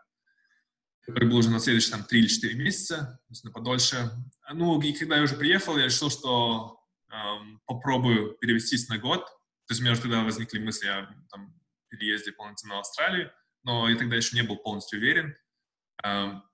который 1.00 1.28
был 1.28 1.36
уже 1.36 1.50
на 1.50 1.60
следующие 1.60 1.92
там 1.92 2.04
3 2.04 2.18
или 2.18 2.26
4 2.26 2.54
месяца, 2.54 2.96
то 2.96 3.30
есть 3.30 3.44
на 3.44 3.50
подольше. 3.50 4.10
Ну, 4.54 4.80
и 4.80 4.92
когда 4.92 5.16
я 5.16 5.22
уже 5.22 5.36
приехал, 5.36 5.76
я 5.76 5.84
решил, 5.84 6.10
что 6.10 6.80
эм, 7.12 7.60
попробую 7.66 8.36
перевестись 8.40 8.88
на 8.88 8.98
год, 8.98 9.28
то 9.66 9.72
есть 9.72 9.80
у 9.80 9.84
меня 9.84 9.92
уже 9.92 10.02
тогда 10.02 10.22
возникли 10.22 10.58
мысли 10.58 10.86
о 10.86 11.06
там, 11.30 11.54
переезде 11.88 12.32
полноценно 12.32 12.76
в 12.76 12.78
Австралию, 12.80 13.32
но 13.64 13.88
я 13.88 13.96
тогда 13.96 14.16
еще 14.16 14.36
не 14.36 14.42
был 14.42 14.56
полностью 14.56 14.98
уверен. 14.98 15.36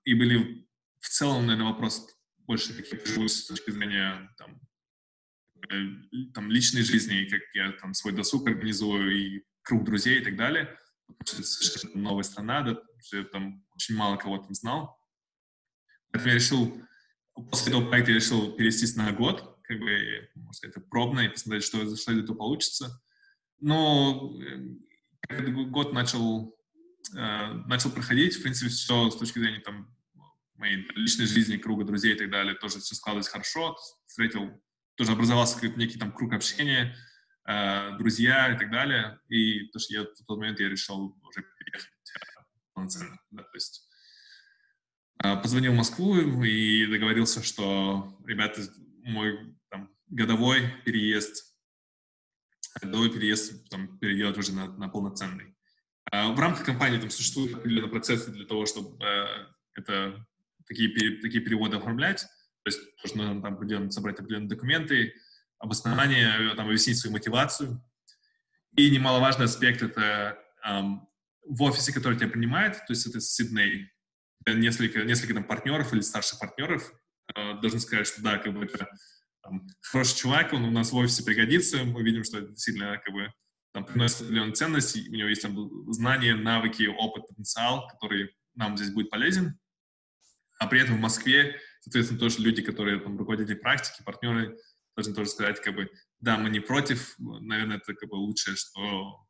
И 0.05 0.13
были 0.15 0.67
в 0.99 1.09
целом, 1.09 1.45
наверное, 1.45 1.71
вопрос 1.71 2.07
больше 2.39 2.73
такие 2.73 2.99
с 3.27 3.45
точки 3.45 3.71
зрения 3.71 4.33
там, 4.37 4.59
э, 5.69 6.31
там, 6.33 6.49
личной 6.49 6.81
жизни, 6.81 7.25
как 7.25 7.41
я 7.53 7.71
там 7.73 7.93
свой 7.93 8.13
досуг 8.13 8.47
организую 8.47 9.11
и 9.15 9.43
круг 9.61 9.83
друзей 9.83 10.21
и 10.21 10.23
так 10.23 10.35
далее. 10.35 10.77
Потому 11.05 11.25
что 11.25 11.37
это 11.37 11.47
совершенно 11.47 12.01
новая 12.01 12.23
страна, 12.23 12.61
да, 12.61 12.81
я 13.11 13.23
там 13.25 13.65
очень 13.75 13.95
мало 13.95 14.17
кого 14.17 14.37
там 14.37 14.53
знал. 14.53 14.97
Поэтому 16.11 16.29
я 16.29 16.35
решил, 16.35 16.81
после 17.51 17.71
этого 17.71 17.87
проекта 17.89 18.11
я 18.11 18.17
решил 18.17 18.53
перевестись 18.53 18.95
на 18.95 19.11
год, 19.11 19.52
как 19.73 19.81
бы, 19.81 20.29
можно 20.35 20.53
сказать, 20.53 20.89
пробно 20.89 21.29
посмотреть, 21.29 21.63
что, 21.63 21.77
что 21.95 22.11
из 22.11 22.23
этого 22.23 22.37
получится. 22.37 23.01
Но 23.59 24.37
этот 25.27 25.53
год 25.69 25.93
начал, 25.93 26.55
э, 27.15 27.53
начал 27.65 27.91
проходить, 27.91 28.35
в 28.35 28.41
принципе, 28.41 28.69
все 28.69 29.09
с 29.09 29.15
точки 29.15 29.39
зрения 29.39 29.59
там, 29.59 29.95
моей 30.55 30.87
личной 30.95 31.25
жизни, 31.25 31.57
круга 31.57 31.83
друзей 31.83 32.13
и 32.13 32.17
так 32.17 32.29
далее, 32.29 32.55
тоже 32.55 32.79
все 32.79 32.95
складывалось 32.95 33.27
хорошо. 33.27 33.77
Встретил, 34.05 34.61
тоже 34.95 35.13
образовался 35.13 35.55
какой-то 35.55 35.79
некий 35.79 35.97
там 35.97 36.11
круг 36.11 36.33
общения, 36.33 36.95
э, 37.47 37.97
друзья 37.97 38.53
и 38.53 38.57
так 38.57 38.69
далее. 38.71 39.19
И 39.29 39.67
то, 39.67 39.79
что 39.79 39.93
я 39.93 40.03
в 40.03 40.25
тот 40.27 40.37
момент 40.37 40.59
я 40.59 40.69
решил 40.69 41.17
уже 41.23 41.45
переехать 41.57 41.89
э, 42.15 42.43
полноценно. 42.73 43.17
Да, 43.31 43.43
то 43.43 43.55
есть 43.55 43.89
э, 45.23 45.35
позвонил 45.37 45.73
в 45.73 45.77
Москву 45.77 46.15
и 46.17 46.85
договорился, 46.85 47.41
что, 47.43 48.17
ребята, 48.25 48.61
мой 49.03 49.55
годовой 50.13 50.71
переезд, 50.85 51.53
годовой 52.81 53.11
переезд 53.11 53.67
там, 53.69 53.97
переделать 53.99 54.37
уже 54.37 54.53
на, 54.53 54.67
на 54.77 54.87
полноценный. 54.87 55.55
А 56.11 56.31
в 56.31 56.39
рамках 56.39 56.65
компании 56.65 56.99
там 56.99 57.09
существуют 57.09 57.55
определенные 57.55 57.89
процессы 57.89 58.31
для 58.31 58.45
того, 58.45 58.65
чтобы 58.65 59.03
э, 59.03 59.25
это, 59.73 60.25
такие, 60.67 61.19
такие 61.21 61.43
переводы 61.43 61.77
оформлять. 61.77 62.21
То 62.63 62.69
есть 62.69 62.79
нужно 63.03 63.41
там 63.41 63.55
определенно 63.55 63.91
собрать 63.91 64.19
определенные 64.19 64.49
документы, 64.49 65.13
обоснование, 65.57 66.53
там, 66.55 66.67
объяснить 66.67 66.99
свою 66.99 67.13
мотивацию. 67.13 67.83
И 68.75 68.89
немаловажный 68.91 69.45
аспект— 69.45 69.81
это 69.81 70.37
эм, 70.63 71.07
в 71.47 71.63
офисе, 71.63 71.93
который 71.93 72.17
тебя 72.17 72.29
принимает, 72.29 72.73
то 72.77 72.89
есть 72.89 73.05
это 73.07 73.19
Сидней, 73.19 73.91
несколько, 74.45 75.03
несколько 75.03 75.33
там 75.33 75.43
партнеров 75.43 75.93
или 75.93 76.01
старших 76.01 76.39
партнеров, 76.39 76.91
э, 77.35 77.59
должны 77.61 77.79
сказать, 77.79 78.07
что 78.07 78.21
да, 78.21 78.37
как 78.37 78.53
бы 78.53 78.65
это 78.65 78.89
там, 79.43 79.67
хороший 79.81 80.17
чувак, 80.17 80.53
он 80.53 80.63
у 80.63 80.71
нас 80.71 80.91
в 80.91 80.95
офисе 80.95 81.23
пригодится, 81.23 81.83
мы 81.83 82.01
видим, 82.01 82.23
что 82.23 82.39
это 82.39 82.49
действительно 82.49 82.97
как 82.97 83.13
бы 83.13 83.31
там, 83.73 83.85
приносит 83.85 84.21
определенную 84.21 84.53
ценность, 84.53 84.95
у 84.95 85.11
него 85.11 85.27
есть 85.27 85.41
там 85.41 85.93
знания, 85.93 86.35
навыки, 86.35 86.83
опыт, 86.83 87.27
потенциал, 87.27 87.87
который 87.87 88.35
нам 88.55 88.77
здесь 88.77 88.91
будет 88.91 89.09
полезен. 89.09 89.59
А 90.59 90.67
при 90.67 90.79
этом 90.79 90.97
в 90.97 91.01
Москве, 91.01 91.59
соответственно, 91.81 92.19
тоже 92.19 92.39
люди, 92.39 92.61
которые 92.61 92.99
там 92.99 93.17
руководители 93.17 93.55
практики, 93.55 94.03
партнеры, 94.03 94.57
должны 94.95 95.13
тоже 95.13 95.31
сказать, 95.31 95.59
как 95.61 95.75
бы, 95.75 95.91
да, 96.19 96.37
мы 96.37 96.49
не 96.49 96.59
против, 96.59 97.15
наверное, 97.17 97.77
это 97.77 97.93
как 97.95 98.09
бы 98.09 98.15
лучшее, 98.15 98.55
что, 98.55 99.25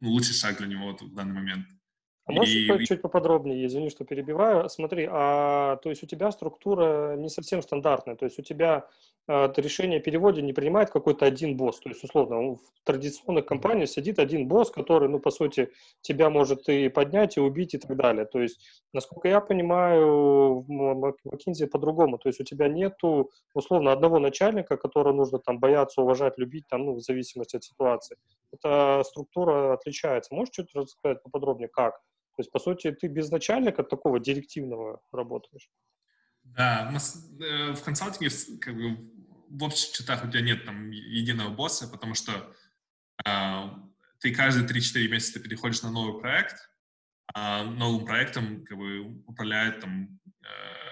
ну, 0.00 0.10
лучший 0.10 0.34
шаг 0.34 0.58
для 0.58 0.66
него 0.66 0.86
вот 0.86 1.00
в 1.00 1.14
данный 1.14 1.34
момент. 1.34 1.66
А 2.26 2.32
можешь 2.32 2.54
и... 2.54 2.86
чуть 2.86 3.02
поподробнее, 3.02 3.64
извини, 3.66 3.88
что 3.88 4.04
перебиваю. 4.04 4.68
Смотри, 4.68 5.08
а 5.08 5.76
то 5.76 5.90
есть 5.90 6.02
у 6.02 6.06
тебя 6.06 6.32
структура 6.32 7.14
не 7.16 7.28
совсем 7.28 7.62
стандартная, 7.62 8.16
то 8.16 8.24
есть 8.24 8.36
у 8.40 8.42
тебя 8.42 8.88
э, 9.28 9.52
решение 9.56 10.00
о 10.00 10.02
переводе 10.02 10.42
не 10.42 10.52
принимает 10.52 10.90
какой-то 10.90 11.24
один 11.24 11.56
босс, 11.56 11.78
то 11.78 11.88
есть 11.88 12.02
условно 12.02 12.56
в 12.56 12.60
традиционных 12.82 13.46
компаниях 13.46 13.88
сидит 13.88 14.18
один 14.18 14.48
босс, 14.48 14.72
который, 14.72 15.08
ну, 15.08 15.20
по 15.20 15.30
сути, 15.30 15.70
тебя 16.00 16.28
может 16.28 16.68
и 16.68 16.88
поднять, 16.88 17.36
и 17.36 17.40
убить, 17.40 17.74
и 17.74 17.78
так 17.78 17.96
далее. 17.96 18.24
То 18.24 18.40
есть, 18.40 18.58
насколько 18.92 19.28
я 19.28 19.40
понимаю, 19.40 20.62
в 20.62 21.14
McKinsey 21.24 21.68
по-другому, 21.68 22.18
то 22.18 22.28
есть 22.28 22.40
у 22.40 22.44
тебя 22.44 22.66
нету, 22.66 23.30
условно, 23.54 23.92
одного 23.92 24.18
начальника, 24.18 24.76
которого 24.76 25.12
нужно 25.12 25.38
там 25.38 25.60
бояться, 25.60 26.02
уважать, 26.02 26.38
любить, 26.38 26.66
там, 26.68 26.86
ну, 26.86 26.94
в 26.94 27.00
зависимости 27.00 27.54
от 27.54 27.62
ситуации. 27.62 28.16
Эта 28.52 29.02
структура 29.04 29.74
отличается. 29.74 30.34
Можешь 30.34 30.54
чуть 30.54 30.74
рассказать 30.74 31.22
поподробнее, 31.22 31.68
как? 31.68 32.00
То 32.36 32.42
есть, 32.42 32.52
по 32.52 32.58
сути, 32.58 32.92
ты 32.92 33.08
без 33.08 33.30
начальника 33.30 33.82
такого 33.82 34.20
директивного 34.20 35.00
работаешь. 35.12 35.70
Да, 36.42 36.92
э, 37.40 37.72
в 37.72 37.82
консалтинге 37.82 38.30
как 38.60 38.74
бы, 38.74 38.96
в 39.48 39.64
общих 39.64 39.92
чертах 39.92 40.24
у 40.24 40.28
тебя 40.28 40.42
нет 40.42 40.64
там 40.64 40.90
единого 40.90 41.48
босса, 41.48 41.88
потому 41.88 42.14
что 42.14 42.54
э, 43.26 43.62
ты 44.20 44.34
каждые 44.34 44.68
3-4 44.68 45.08
месяца 45.08 45.40
переходишь 45.40 45.82
на 45.82 45.90
новый 45.90 46.20
проект, 46.20 46.70
а 47.34 47.64
новым 47.64 48.04
проектом 48.04 48.64
как 48.64 48.78
бы 48.78 49.22
управляет 49.26 49.80
там 49.80 50.20
э, 50.42 50.86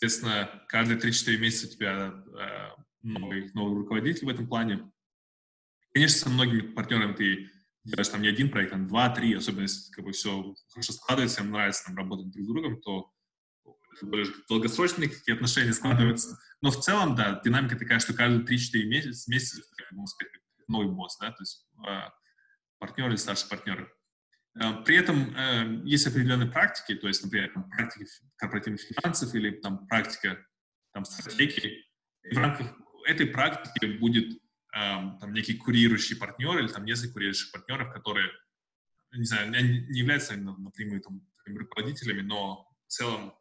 соответственно, 0.00 0.62
каждые 0.68 0.98
3-4 0.98 1.36
месяца 1.36 1.66
у 1.66 1.70
тебя 1.70 2.24
э, 2.38 2.82
новый, 3.02 3.50
новый 3.52 3.76
руководитель 3.78 4.26
в 4.26 4.30
этом 4.30 4.46
плане. 4.46 4.90
Конечно, 5.92 6.18
со 6.18 6.28
многими 6.30 6.60
партнерами 6.60 7.14
ты 7.14 7.50
делаешь 7.84 8.08
там 8.08 8.22
не 8.22 8.28
один 8.28 8.50
проект, 8.50 8.72
а 8.72 8.76
два, 8.76 9.10
три, 9.10 9.34
особенно 9.34 9.62
если 9.62 9.90
как 9.92 10.04
бы 10.04 10.12
все 10.12 10.54
хорошо 10.68 10.92
складывается, 10.92 11.42
им 11.42 11.50
нравится 11.50 11.84
там 11.86 11.96
работать 11.96 12.30
друг 12.30 12.44
с 12.44 12.48
другом, 12.48 12.80
то 12.80 13.10
долгосрочные 14.48 15.08
какие 15.08 15.34
отношения 15.34 15.72
складываются. 15.72 16.38
Но 16.60 16.70
в 16.70 16.80
целом, 16.80 17.14
да, 17.14 17.40
динамика 17.44 17.76
такая, 17.76 17.98
что 17.98 18.14
каждые 18.14 18.44
3-4 18.44 18.84
месяца, 18.84 19.30
месяца 19.30 19.62
сказать, 19.62 20.32
новый 20.68 20.88
босс, 20.88 21.16
да, 21.18 21.30
то 21.30 21.42
есть 21.42 21.66
э, 21.86 22.00
партнеры 22.78 23.10
или 23.10 23.16
старшие 23.16 23.48
партнеры. 23.48 23.92
Э, 24.60 24.82
при 24.84 24.96
этом 24.96 25.34
э, 25.36 25.82
есть 25.84 26.06
определенные 26.06 26.50
практики, 26.50 26.94
то 26.94 27.08
есть, 27.08 27.22
например, 27.24 27.52
там, 27.52 27.68
практика 27.68 28.04
корпоративных 28.36 28.80
финансов 28.80 29.34
или 29.34 29.50
там 29.50 29.86
практика 29.86 30.44
там, 30.92 31.04
стратегии. 31.04 31.84
И 32.24 32.34
в 32.34 32.38
рамках 32.38 32.74
этой 33.06 33.26
практики 33.26 33.86
будет 33.98 34.40
там 34.72 35.32
некий 35.32 35.54
курирующий 35.54 36.16
партнер 36.16 36.58
или 36.58 36.68
там 36.68 36.84
несколько 36.84 37.14
курирующих 37.14 37.50
партнеров, 37.52 37.92
которые, 37.92 38.30
не 39.12 39.24
знаю, 39.24 39.50
не 39.50 39.98
являются 39.98 40.36
напрямую 40.36 41.00
там, 41.00 41.26
руководителями, 41.46 42.22
но 42.22 42.68
в 42.86 42.90
целом, 42.90 43.34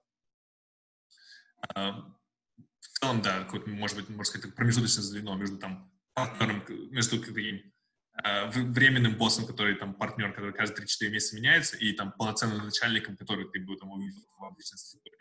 в 1.76 3.00
целом, 3.00 3.22
да, 3.22 3.48
может 3.68 3.98
быть, 3.98 4.10
можно 4.10 4.24
сказать, 4.26 4.56
промежуточное 4.56 5.04
звено 5.04 5.36
между 5.36 5.58
там 5.58 5.92
партнером, 6.14 6.64
между 6.92 7.20
таким 7.24 7.72
временным 8.74 9.16
боссом, 9.16 9.46
который 9.46 9.76
там 9.76 9.94
партнер, 9.94 10.34
который 10.34 10.54
каждые 10.54 10.86
3-4 10.86 11.10
месяца 11.10 11.36
меняется, 11.36 11.78
и 11.78 11.94
там 11.94 12.12
полноценным 12.14 12.66
начальником, 12.66 13.16
который 13.16 13.48
ты 13.50 13.60
будешь 13.60 13.80
там 13.80 13.92
увидеть 13.92 14.26
в 14.38 14.44
обычной 14.44 14.78
структуре. 14.78 15.18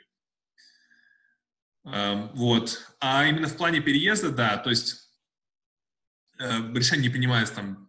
Вот. 2.35 2.97
А 3.01 3.27
именно 3.27 3.47
в 3.47 3.57
плане 3.57 3.81
переезда, 3.81 4.31
да, 4.31 4.57
то 4.57 4.71
есть 4.71 5.08
Э, 5.08 5.08
решение 6.39 7.09
не 7.09 7.13
принимается 7.13 7.55
там 7.55 7.89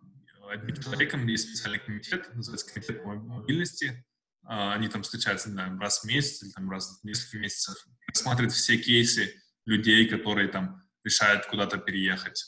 одним 0.49 0.75
человеком, 0.75 1.27
есть 1.27 1.49
специальный 1.49 1.79
комитет, 1.79 2.33
называется 2.33 2.73
комитет 2.73 3.03
по 3.03 3.13
мобильности, 3.13 4.05
а, 4.43 4.73
они 4.73 4.87
там 4.87 5.03
встречаются, 5.03 5.49
не 5.49 5.53
знаю, 5.53 5.77
раз 5.79 5.99
в 5.99 6.05
месяц 6.05 6.43
или 6.43 6.51
там 6.51 6.69
раз 6.69 6.99
в 7.01 7.05
несколько 7.05 7.37
месяцев, 7.37 7.75
рассматривают 8.07 8.53
все 8.53 8.77
кейсы 8.77 9.33
людей, 9.65 10.07
которые 10.07 10.47
там 10.47 10.83
решают 11.03 11.45
куда-то 11.45 11.77
переехать. 11.77 12.43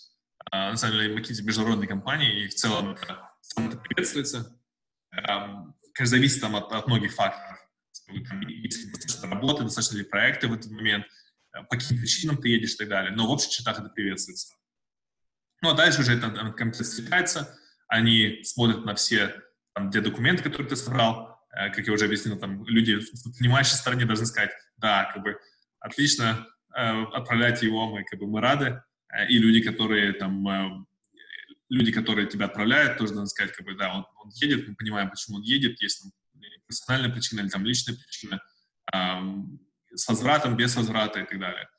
А, 0.52 0.72
на 0.72 0.78
самом 0.78 0.98
деле, 0.98 1.16
McKinsey 1.16 1.44
международная 1.44 1.88
компания, 1.88 2.44
и 2.44 2.48
в 2.48 2.56
целом 2.56 2.90
это, 2.90 3.30
это 3.58 3.78
приветствуется. 3.78 4.60
Конечно, 5.12 6.18
зависит 6.18 6.42
там 6.42 6.56
от, 6.56 6.72
от 6.72 6.88
многих 6.88 7.14
факторов. 7.14 7.60
Если 8.08 8.90
достаточно 8.90 9.30
работы, 9.30 9.64
достаточно 9.64 9.98
ли 9.98 10.04
проекты 10.04 10.48
в 10.48 10.54
этот 10.54 10.72
момент, 10.72 11.06
э, 11.54 11.64
по 11.64 11.76
каким 11.76 11.98
причинам 11.98 12.38
ты 12.38 12.50
едешь 12.50 12.74
и 12.74 12.78
так 12.78 12.90
далее. 12.90 13.12
Но 13.12 13.28
в 13.28 13.30
общих 13.30 13.52
чертах 13.52 13.80
это 13.80 13.90
приветствуется. 13.90 14.56
Ну, 15.62 15.70
а 15.70 15.74
дальше 15.74 16.02
уже 16.02 16.18
это 16.18 16.30
компьютер 16.52 16.86
свлекается, 16.86 17.58
они 17.88 18.42
смотрят 18.44 18.86
на 18.86 18.96
все 18.96 19.36
там, 19.74 19.92
те 19.92 20.02
документы, 20.02 20.44
которые 20.44 20.68
ты 20.68 20.76
собрал, 20.76 21.40
э, 21.52 21.70
как 21.70 21.86
я 21.86 21.94
уже 21.94 22.06
объяснил, 22.06 22.38
там 22.38 22.66
люди 22.66 22.96
в 22.96 23.38
понимающей 23.38 23.76
стороне 23.76 24.06
должны 24.06 24.26
сказать, 24.26 24.52
да, 24.78 25.12
как 25.14 25.24
бы, 25.24 25.38
отлично, 25.80 26.48
э, 26.76 27.04
отправляйте 27.14 27.68
его, 27.68 27.90
мы, 27.90 28.04
как 28.04 28.20
бы, 28.20 28.28
мы 28.28 28.42
рады, 28.42 28.82
э, 29.14 29.28
и 29.28 29.38
люди, 29.38 29.62
которые 29.62 30.14
там, 30.14 30.48
э, 30.48 30.86
люди, 31.70 31.92
которые 31.92 32.28
тебя 32.28 32.46
отправляют, 32.46 32.98
тоже 32.98 33.14
должны 33.14 33.28
сказать, 33.28 33.54
как 33.54 33.66
бы, 33.66 33.76
да, 33.76 33.94
он, 33.94 34.06
он 34.24 34.32
едет, 34.42 34.68
мы 34.68 34.76
понимаем, 34.76 35.10
почему 35.10 35.38
он 35.38 35.44
едет, 35.44 35.82
есть 35.82 36.02
там 36.02 36.12
персональная 36.68 37.12
причина 37.12 37.42
или 37.42 37.50
там 37.50 37.66
личная 37.66 37.96
причина, 37.96 38.42
э, 38.94 38.98
с 39.94 40.08
возвратом, 40.08 40.56
без 40.56 40.76
возврата 40.76 41.20
и 41.20 41.26
так 41.26 41.40
далее. 41.40 41.70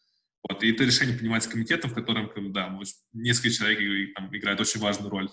Вот, 0.48 0.62
и 0.62 0.72
это 0.72 0.84
решение 0.84 1.16
принимается 1.16 1.50
комитетом, 1.50 1.90
в 1.90 1.94
котором, 1.94 2.30
да, 2.52 2.76
несколько 3.12 3.50
человек 3.50 4.14
там, 4.14 4.34
играют 4.36 4.60
очень 4.60 4.80
важную 4.80 5.10
роль. 5.10 5.28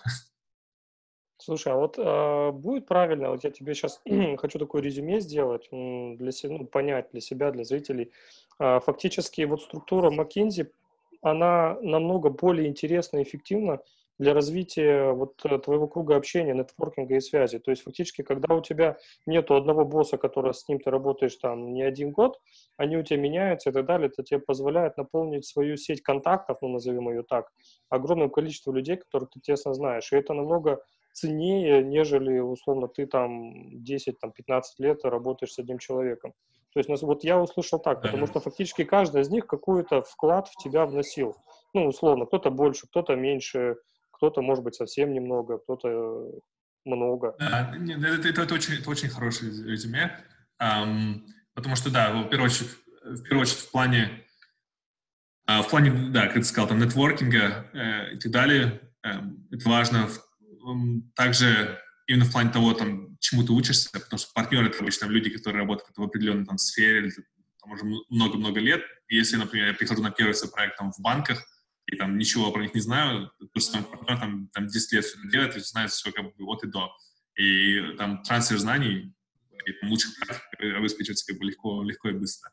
Слушай, 1.42 1.72
а 1.72 1.78
вот 1.78 1.98
э, 1.98 2.52
будет 2.52 2.86
правильно, 2.86 3.30
вот 3.30 3.44
я 3.46 3.50
тебе 3.50 3.74
сейчас 3.74 4.02
хочу 4.38 4.60
такое 4.60 4.82
резюме 4.82 5.22
сделать, 5.22 5.70
для 5.72 6.32
себя, 6.32 6.58
ну, 6.58 6.66
понять 6.66 7.10
для 7.12 7.22
себя, 7.22 7.52
для 7.52 7.64
зрителей. 7.64 8.12
Э, 8.60 8.80
фактически 8.86 9.42
вот 9.44 9.64
структура 9.64 10.12
McKinsey, 10.12 10.70
она 11.22 11.78
намного 11.82 12.30
более 12.30 12.68
интересна 12.68 13.20
и 13.20 13.24
эффективна 13.24 13.80
для 14.20 14.34
развития 14.34 15.14
вот 15.14 15.44
э, 15.46 15.58
твоего 15.60 15.88
круга 15.88 16.18
общения, 16.18 16.54
нетворкинга 16.54 17.16
и 17.16 17.22
связи. 17.22 17.58
То 17.58 17.72
есть 17.72 17.84
фактически, 17.84 18.22
когда 18.22 18.54
у 18.54 18.62
тебя 18.62 18.98
нету 19.26 19.56
одного 19.56 19.86
босса, 19.86 20.18
который 20.18 20.54
с 20.54 20.68
ним 20.68 20.80
ты 20.80 20.92
работаешь 20.92 21.36
там 21.38 21.74
не 21.74 21.82
один 21.82 22.12
год, 22.12 22.40
они 22.78 22.98
у 22.98 23.04
тебя 23.04 23.18
меняются 23.18 23.70
и 23.70 23.74
так 23.74 23.86
далее, 23.86 24.08
это 24.08 24.24
тебе 24.24 24.40
позволяет 24.40 24.98
наполнить 24.98 25.46
свою 25.46 25.78
сеть 25.78 26.02
контактов, 26.02 26.58
ну 26.62 26.68
назовем 26.68 27.10
ее 27.10 27.24
так, 27.24 27.52
огромным 27.90 28.30
количеством 28.30 28.76
людей, 28.76 28.98
которых 28.98 29.30
ты 29.30 29.40
тесно 29.40 29.74
знаешь. 29.74 30.12
И 30.12 30.18
это 30.18 30.34
намного 30.34 30.84
ценнее, 31.14 31.82
нежели, 31.82 32.40
условно, 32.40 32.90
ты 32.90 33.08
там 33.08 33.54
10-15 33.78 34.62
лет 34.80 35.06
работаешь 35.06 35.54
с 35.54 35.60
одним 35.60 35.80
человеком. 35.80 36.34
То 36.74 36.80
есть 36.80 37.02
вот 37.02 37.24
я 37.24 37.40
услышал 37.40 37.80
так, 37.80 38.02
потому 38.02 38.28
что 38.28 38.40
фактически 38.42 38.84
каждый 38.84 39.22
из 39.22 39.30
них 39.30 39.48
какой-то 39.48 40.04
вклад 40.04 40.50
в 40.50 40.56
тебя 40.62 40.86
вносил. 40.86 41.36
Ну, 41.74 41.88
условно, 41.88 42.26
кто-то 42.26 42.52
больше, 42.52 42.86
кто-то 42.88 43.16
меньше, 43.16 43.78
кто-то, 44.20 44.42
может 44.42 44.66
быть, 44.66 44.76
совсем 44.76 45.14
немного, 45.14 45.60
кто-то 45.60 46.30
много. 46.84 47.36
Да, 47.40 47.74
это, 47.74 48.28
это, 48.28 48.42
это, 48.42 48.54
очень, 48.54 48.74
это 48.74 48.90
очень 48.90 49.08
хорошее 49.08 49.52
резюме, 49.64 50.12
um, 50.62 51.22
потому 51.54 51.78
что, 51.78 51.90
да, 51.90 52.12
в 52.12 52.30
первую 52.30 52.50
очередь, 52.50 52.70
в, 53.02 53.24
первую 53.24 53.44
очередь, 53.44 53.60
в 53.60 53.72
плане, 53.72 54.26
uh, 55.50 55.64
в 55.64 55.70
плане, 55.70 56.12
да, 56.12 56.26
как 56.26 56.34
ты 56.34 56.44
сказал, 56.44 56.68
там, 56.68 56.80
нетворкинга 56.80 57.70
uh, 57.74 58.12
и 58.12 58.20
так 58.20 58.32
далее, 58.32 58.82
uh, 59.06 59.24
это 59.52 59.70
важно. 59.70 60.10
Um, 60.68 61.04
также 61.16 61.80
именно 62.08 62.26
в 62.26 62.32
плане 62.34 62.50
того, 62.52 62.74
там, 62.74 63.18
чему 63.22 63.44
ты 63.46 63.54
учишься, 63.54 63.90
потому 63.94 64.20
что 64.20 64.34
партнеры— 64.34 64.68
это 64.68 64.80
обычно 64.80 65.06
люди, 65.06 65.30
которые 65.30 65.62
работают 65.62 65.96
в 65.96 66.04
определенной 66.04 66.46
там, 66.46 66.58
сфере, 66.58 67.10
там, 67.62 67.72
уже 67.72 67.86
много-много 68.10 68.60
лет. 68.60 68.82
Если, 69.08 69.38
например, 69.38 69.68
я 69.70 69.74
прихожу 69.74 70.02
на 70.02 70.12
первый 70.12 70.36
проект 70.52 70.78
там, 70.78 70.92
в 70.92 71.00
банках, 71.00 71.46
и 71.92 71.96
там 71.96 72.18
ничего 72.18 72.52
про 72.52 72.62
них 72.62 72.76
не 72.76 72.82
знаю, 72.82 73.32
то, 73.54 73.60
что 73.60 73.82
партнер 73.82 74.20
там, 74.20 74.48
там 74.50 74.68
10 74.68 74.92
лет 74.94 75.06
все 75.06 75.18
делает, 75.30 75.56
и 75.56 75.60
знает 75.60 75.92
все 75.92 76.12
как 76.12 76.26
бы 76.26 76.46
от 76.46 76.64
и 76.64 76.68
до. 76.68 76.92
И 77.36 77.96
там 77.98 78.22
трансфер 78.22 78.60
знаний 78.60 79.16
и 79.66 79.74
там, 79.74 79.90
лучших 79.90 80.16
практик 80.20 80.60
обеспечивается 80.60 81.26
как 81.26 81.40
бы 81.40 81.46
легко, 81.46 81.84
легко 81.84 82.10
и 82.10 82.14
быстро. 82.14 82.52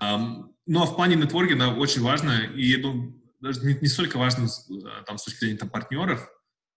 Um, 0.00 0.54
ну, 0.66 0.82
а 0.82 0.86
в 0.86 0.96
плане 0.96 1.16
нетворкинга 1.16 1.74
очень 1.74 2.02
важно, 2.02 2.46
и 2.56 2.66
я 2.66 2.78
думаю, 2.78 3.22
даже 3.40 3.60
не, 3.60 3.74
не 3.74 3.88
столько 3.88 4.16
важно 4.16 4.46
э, 4.46 5.04
там, 5.06 5.18
с 5.18 5.24
точки 5.24 5.40
зрения 5.40 5.58
там, 5.58 5.68
партнеров, 5.68 6.28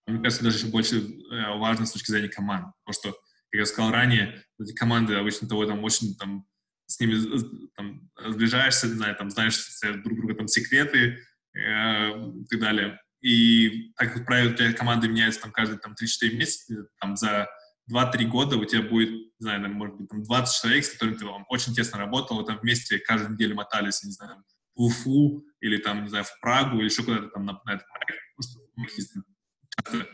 мне 0.05 0.21
кажется, 0.21 0.43
даже 0.43 0.57
еще 0.57 0.67
больше 0.67 0.97
э, 0.97 1.57
важно 1.57 1.85
с 1.85 1.91
точки 1.91 2.11
зрения 2.11 2.29
команд. 2.29 2.73
Потому 2.83 2.93
что, 2.93 3.19
как 3.51 3.59
я 3.59 3.65
сказал 3.65 3.91
ранее, 3.91 4.43
эти 4.59 4.73
команды 4.73 5.15
обычно 5.15 5.47
того 5.47 5.65
там 5.65 5.83
очень 5.83 6.15
там 6.17 6.45
с 6.87 6.99
ними 6.99 7.17
там, 7.75 8.09
сближаешься, 8.27 8.87
не 8.87 8.93
знаю, 8.93 9.15
там, 9.15 9.29
знаешь 9.29 9.59
друг 10.03 10.17
друга 10.17 10.35
там 10.35 10.47
секреты 10.47 11.19
э, 11.53 11.59
и 11.59 12.45
так 12.49 12.59
далее. 12.59 12.99
И 13.21 13.93
так 13.95 14.13
как 14.13 14.25
правило, 14.25 14.53
тебя 14.53 14.73
команда 14.73 15.07
меняется 15.07 15.41
там 15.41 15.51
каждые 15.51 15.79
там 15.79 15.93
3-4 15.93 16.35
месяца, 16.35 16.87
там 16.99 17.15
за 17.15 17.47
2-3 17.91 18.25
года 18.25 18.57
у 18.57 18.65
тебя 18.65 18.81
будет, 18.81 19.09
не 19.09 19.31
знаю, 19.39 19.61
там, 19.61 19.73
может 19.73 19.95
быть, 19.95 20.09
там 20.09 20.23
20 20.23 20.61
человек, 20.61 20.85
с 20.85 20.91
которыми 20.91 21.15
ты 21.15 21.25
там, 21.25 21.45
очень 21.49 21.73
тесно 21.73 21.99
работал, 21.99 22.43
там 22.45 22.59
вместе 22.59 22.99
каждую 22.99 23.33
неделю 23.33 23.55
мотались, 23.55 24.03
не 24.03 24.11
знаю, 24.11 24.43
в 24.75 24.83
Уфу 24.83 25.45
или 25.59 25.77
там, 25.77 26.03
не 26.03 26.09
знаю, 26.09 26.25
в 26.25 26.39
Прагу 26.41 26.77
или 26.77 26.85
еще 26.85 27.03
куда-то 27.03 27.29
там 27.29 27.45
на, 27.45 27.53
на 27.65 27.73
этот 27.73 27.87
проект. 27.87 28.21
Потому 28.35 28.87
что 28.89 30.05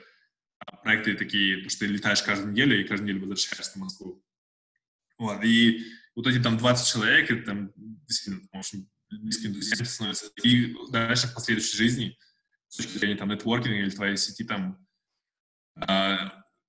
проекты 0.84 1.16
такие, 1.16 1.68
что 1.70 1.80
ты 1.80 1.88
летаешь 1.88 2.22
каждую 2.22 2.52
неделю 2.52 2.80
и 2.80 2.84
каждую 2.84 3.10
неделю 3.10 3.22
возвращаешься 3.22 3.74
в 3.74 3.76
Москву. 3.78 4.24
Вот, 5.18 5.44
и 5.44 5.84
вот 6.16 6.28
эти 6.28 6.42
там 6.42 6.58
20 6.58 6.88
человек, 6.88 7.32
это 7.32 7.46
там 7.46 7.72
действительно, 7.76 8.48
в 8.52 8.58
общем, 8.58 8.90
близкими 9.10 9.54
друзьями 9.54 9.84
становятся. 9.84 10.28
И 10.44 10.76
дальше 10.92 11.28
в 11.28 11.34
последующей 11.34 11.78
жизни, 11.78 12.18
с 12.68 12.78
точки 12.78 12.98
зрения 12.98 13.16
там 13.16 13.30
нетворкинга 13.30 13.78
или 13.78 13.90
твоей 13.90 14.18
сети, 14.18 14.44
там, 14.44 14.86
э, 15.76 16.18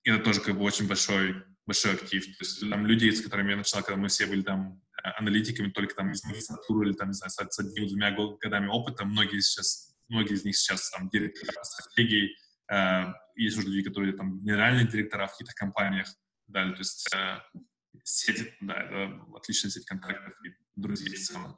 это 0.03 0.23
тоже 0.23 0.41
как 0.41 0.57
бы 0.57 0.63
очень 0.63 0.87
большой, 0.87 1.43
большой 1.65 1.93
актив. 1.93 2.25
То 2.25 2.43
есть 2.43 2.69
там 2.69 2.85
люди, 2.85 3.09
с 3.09 3.21
которыми 3.21 3.51
я 3.51 3.57
начал, 3.57 3.81
когда 3.81 3.95
мы 3.95 4.09
все 4.09 4.25
были 4.25 4.41
там 4.41 4.81
э, 5.03 5.09
аналитиками, 5.17 5.71
только 5.71 5.95
там 5.95 6.11
из 6.11 6.23
магистратуры 6.23 6.89
или 6.89 6.95
там, 6.95 7.09
не 7.09 7.13
знаю, 7.13 7.31
с 7.31 7.59
одним-двумя 7.59 8.11
годами 8.11 8.67
опыта, 8.67 9.05
многие 9.05 9.39
сейчас, 9.39 9.95
многие 10.09 10.33
из 10.33 10.43
них 10.43 10.57
сейчас 10.57 10.89
там 10.89 11.09
директора 11.09 11.63
стратегии, 11.63 12.35
э, 12.71 13.13
есть 13.35 13.57
уже 13.57 13.67
люди, 13.67 13.83
которые 13.83 14.13
там 14.13 14.41
генеральные 14.41 14.87
директора 14.87 15.27
в 15.27 15.31
каких-то 15.31 15.53
компаниях, 15.53 16.07
да, 16.47 16.69
то 16.69 16.77
есть 16.77 17.09
сети, 18.03 18.53
да, 18.61 18.73
это 18.73 19.21
отличная 19.35 19.71
сеть 19.71 19.85
контактов 19.85 20.33
и 20.45 20.49
друзей 20.75 21.15
в 21.15 21.19
целом. 21.19 21.57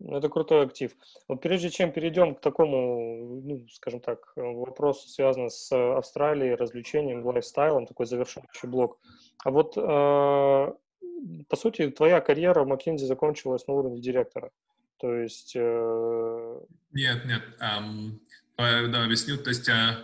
Ну, 0.00 0.16
это 0.16 0.28
крутой 0.28 0.64
актив. 0.64 0.92
Вот 1.26 1.40
прежде 1.42 1.70
чем 1.70 1.92
перейдем 1.92 2.36
к 2.36 2.40
такому, 2.40 3.42
ну, 3.42 3.66
скажем 3.68 4.00
так, 4.00 4.32
вопросу, 4.36 5.08
связанному 5.08 5.50
с 5.50 5.72
Австралией, 5.72 6.54
развлечением, 6.54 7.26
лайфстайлом, 7.26 7.86
такой 7.86 8.06
завершающий 8.06 8.68
блок. 8.68 9.00
А 9.44 9.50
вот, 9.50 9.76
э, 9.76 9.80
по 9.80 11.56
сути, 11.56 11.90
твоя 11.90 12.20
карьера 12.20 12.62
в 12.62 12.72
McKinsey 12.72 13.06
закончилась 13.06 13.66
на 13.66 13.74
уровне 13.74 14.00
директора. 14.00 14.52
То 14.98 15.14
есть... 15.14 15.54
Э... 15.56 16.60
Нет, 16.92 17.24
нет. 17.24 17.42
Um, 17.60 18.20
да, 18.56 19.04
объясню. 19.04 19.36
То 19.38 19.50
есть, 19.50 19.68
uh, 19.68 19.96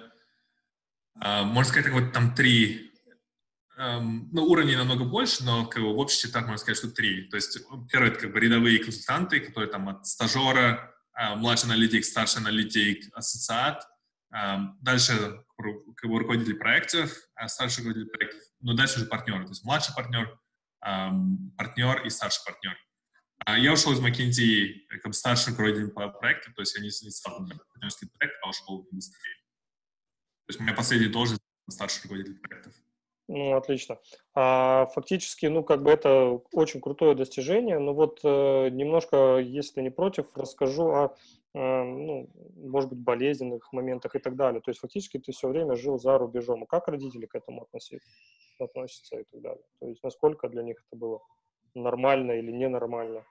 uh, 1.22 1.44
можно 1.44 1.70
сказать, 1.70 1.92
вот 1.92 2.12
там 2.12 2.34
три 2.34 2.93
эм, 3.76 4.28
ну, 4.32 4.44
уровней 4.44 4.76
намного 4.76 5.04
больше, 5.04 5.44
но 5.44 5.66
как 5.66 5.82
бы, 5.82 5.94
в 5.94 6.00
общем 6.00 6.30
так 6.30 6.42
можно 6.42 6.58
сказать, 6.58 6.78
что 6.78 6.90
три. 6.90 7.28
То 7.28 7.36
есть 7.36 7.58
первый— 7.90 8.10
это 8.10 8.20
как 8.20 8.32
бы 8.32 8.40
рядовые 8.40 8.78
консультанты, 8.82 9.40
которые 9.40 9.70
там 9.70 9.88
от 9.88 10.06
стажера, 10.06 10.94
э, 11.16 11.34
младший 11.36 11.66
аналитик, 11.66 12.04
старший 12.04 12.40
аналитик, 12.40 13.10
ассоциат. 13.14 13.86
Э, 14.34 14.58
дальше 14.80 15.44
как 15.96 16.10
бы 16.10 16.18
руководитель 16.18 16.56
проектов, 16.56 17.12
э, 17.36 17.48
старший 17.48 17.84
руководитель 17.84 18.10
проектов. 18.10 18.42
Но 18.60 18.74
дальше 18.74 18.96
уже 18.96 19.06
партнеры, 19.06 19.44
то 19.44 19.50
есть 19.50 19.64
младший 19.64 19.94
партнер, 19.94 20.38
э, 20.84 21.08
партнер 21.56 22.04
и 22.04 22.10
старший 22.10 22.42
партнер. 22.44 22.76
А 23.46 23.58
я 23.58 23.72
ушел 23.72 23.92
из 23.92 24.00
McKinsey 24.00 24.86
как 25.02 25.06
бы 25.06 25.12
старший 25.12 25.50
руководитель 25.50 25.88
по 25.88 26.08
то 26.08 26.28
есть 26.58 26.74
я 26.76 26.80
не, 26.80 26.86
не 26.86 27.10
стал 27.10 27.46
партнерский 27.72 28.08
проект, 28.16 28.36
а 28.42 28.48
ушел 28.48 28.82
в 28.82 28.92
индустрию. 28.92 29.36
То 30.46 30.50
есть 30.50 30.60
моя 30.60 30.74
последняя 30.74 31.08
должность— 31.08 31.42
старший 31.68 32.02
руководитель 32.04 32.38
проектов. 32.38 32.74
Ну, 33.26 33.56
отлично. 33.56 33.98
А 34.34 34.86
фактически, 34.94 35.46
ну, 35.46 35.64
как 35.64 35.82
бы 35.82 35.90
это 35.90 36.40
очень 36.52 36.80
крутое 36.80 37.14
достижение. 37.14 37.78
Но 37.78 37.94
вот 37.94 38.20
э, 38.22 38.68
немножко, 38.68 39.38
если 39.38 39.80
не 39.80 39.90
против, 39.90 40.26
расскажу 40.36 40.88
о, 40.88 41.16
э, 41.54 41.58
ну, 41.58 42.28
может 42.56 42.90
быть, 42.90 42.98
болезненных 42.98 43.72
моментах 43.72 44.14
и 44.14 44.18
так 44.18 44.36
далее. 44.36 44.60
То 44.60 44.70
есть 44.70 44.80
фактически 44.80 45.18
ты 45.18 45.32
все 45.32 45.48
время 45.48 45.74
жил 45.74 45.98
за 45.98 46.18
рубежом. 46.18 46.64
А 46.64 46.66
как 46.66 46.88
родители 46.88 47.24
к 47.24 47.34
этому 47.34 47.62
относятся, 47.62 48.06
относятся 48.58 49.16
и 49.16 49.24
так 49.24 49.40
далее? 49.40 49.64
То 49.80 49.88
есть 49.88 50.02
насколько 50.02 50.48
для 50.48 50.62
них 50.62 50.84
это 50.86 50.96
было 50.98 51.20
нормально 51.74 52.32
или 52.32 52.52
ненормально? 52.52 53.24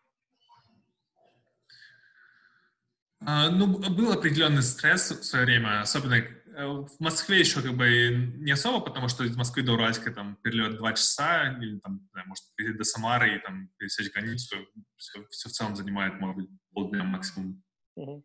А, 3.25 3.49
ну, 3.49 3.67
был 3.67 4.11
определенный 4.11 4.63
стресс 4.63 5.11
в 5.11 5.23
свое 5.23 5.45
время, 5.45 5.81
особенно 5.81 6.21
в 6.55 6.99
Москве 6.99 7.39
еще 7.39 7.61
как 7.61 7.73
бы 7.73 8.31
не 8.37 8.51
особо, 8.51 8.79
потому 8.83 9.07
что 9.07 9.23
из 9.23 9.35
Москвы 9.35 9.63
до 9.63 9.73
Уральска 9.73 10.11
там 10.11 10.37
перелет 10.43 10.77
два 10.77 10.93
часа, 10.93 11.57
или 11.59 11.79
там, 11.79 12.07
знаю, 12.11 12.27
может, 12.27 12.43
до 12.77 12.83
Самары 12.83 13.35
и 13.35 13.39
там 13.39 13.69
пересечь 13.77 14.11
границу, 14.11 14.57
все, 14.97 15.25
все 15.29 15.49
в 15.49 15.51
целом 15.51 15.75
занимает, 15.75 16.19
может 16.19 16.37
быть, 16.37 16.49
полдня 16.71 17.03
максимум. 17.03 17.63
Uh-huh. 17.97 18.21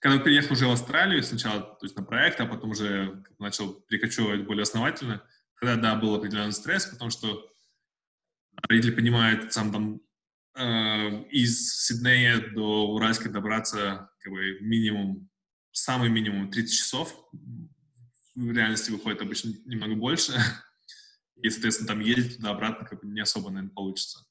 Когда 0.00 0.18
переехал 0.18 0.52
уже 0.52 0.66
в 0.66 0.72
Австралию, 0.72 1.22
сначала 1.22 1.62
то 1.62 1.84
есть 1.84 1.96
на 1.96 2.04
проект, 2.04 2.40
а 2.40 2.46
потом 2.46 2.70
уже 2.70 3.24
начал 3.38 3.72
перекочевывать 3.72 4.44
более 4.44 4.62
основательно, 4.62 5.26
тогда, 5.58 5.76
да, 5.76 5.96
был 5.96 6.14
определенный 6.14 6.52
стресс, 6.52 6.86
потому 6.86 7.10
что 7.10 7.50
родители 8.68 8.94
понимают, 8.94 9.52
сам 9.52 9.72
там 9.72 10.00
э, 10.56 11.24
из 11.30 11.86
Сиднея 11.86 12.38
до 12.52 12.92
Уральска 12.92 13.30
добраться 13.30 14.10
как 14.20 14.32
бы 14.32 14.58
минимум 14.60 15.30
самый 15.74 16.08
минимум 16.08 16.50
30 16.50 16.74
часов. 16.74 17.14
В 18.34 18.50
реальности 18.50 18.90
выходит 18.90 19.20
обычно 19.20 19.52
немного 19.66 19.94
больше. 19.96 20.32
И, 21.42 21.50
соответственно, 21.50 21.88
там 21.88 22.00
ездить 22.00 22.36
туда-обратно 22.36 22.86
как 22.86 23.00
бы 23.00 23.08
не 23.08 23.20
особо, 23.20 23.50
наверное, 23.50 23.74
получится. 23.74 24.24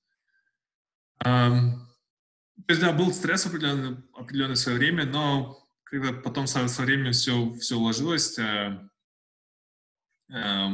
То 1.20 2.70
есть, 2.70 2.82
да, 2.82 2.91
был 2.91 3.14
стресс 3.14 3.46
определенный, 3.46 4.04
определенное 4.14 4.56
свое 4.56 4.78
время, 4.78 5.06
но 5.06 5.60
когда 5.84 6.14
потом 6.14 6.48
со, 6.48 6.68
со 6.68 6.82
временем 6.84 7.12
все, 7.12 7.54
все 7.54 7.76
уложилось, 7.78 8.38
э, 8.39 8.89
э, 10.32 10.68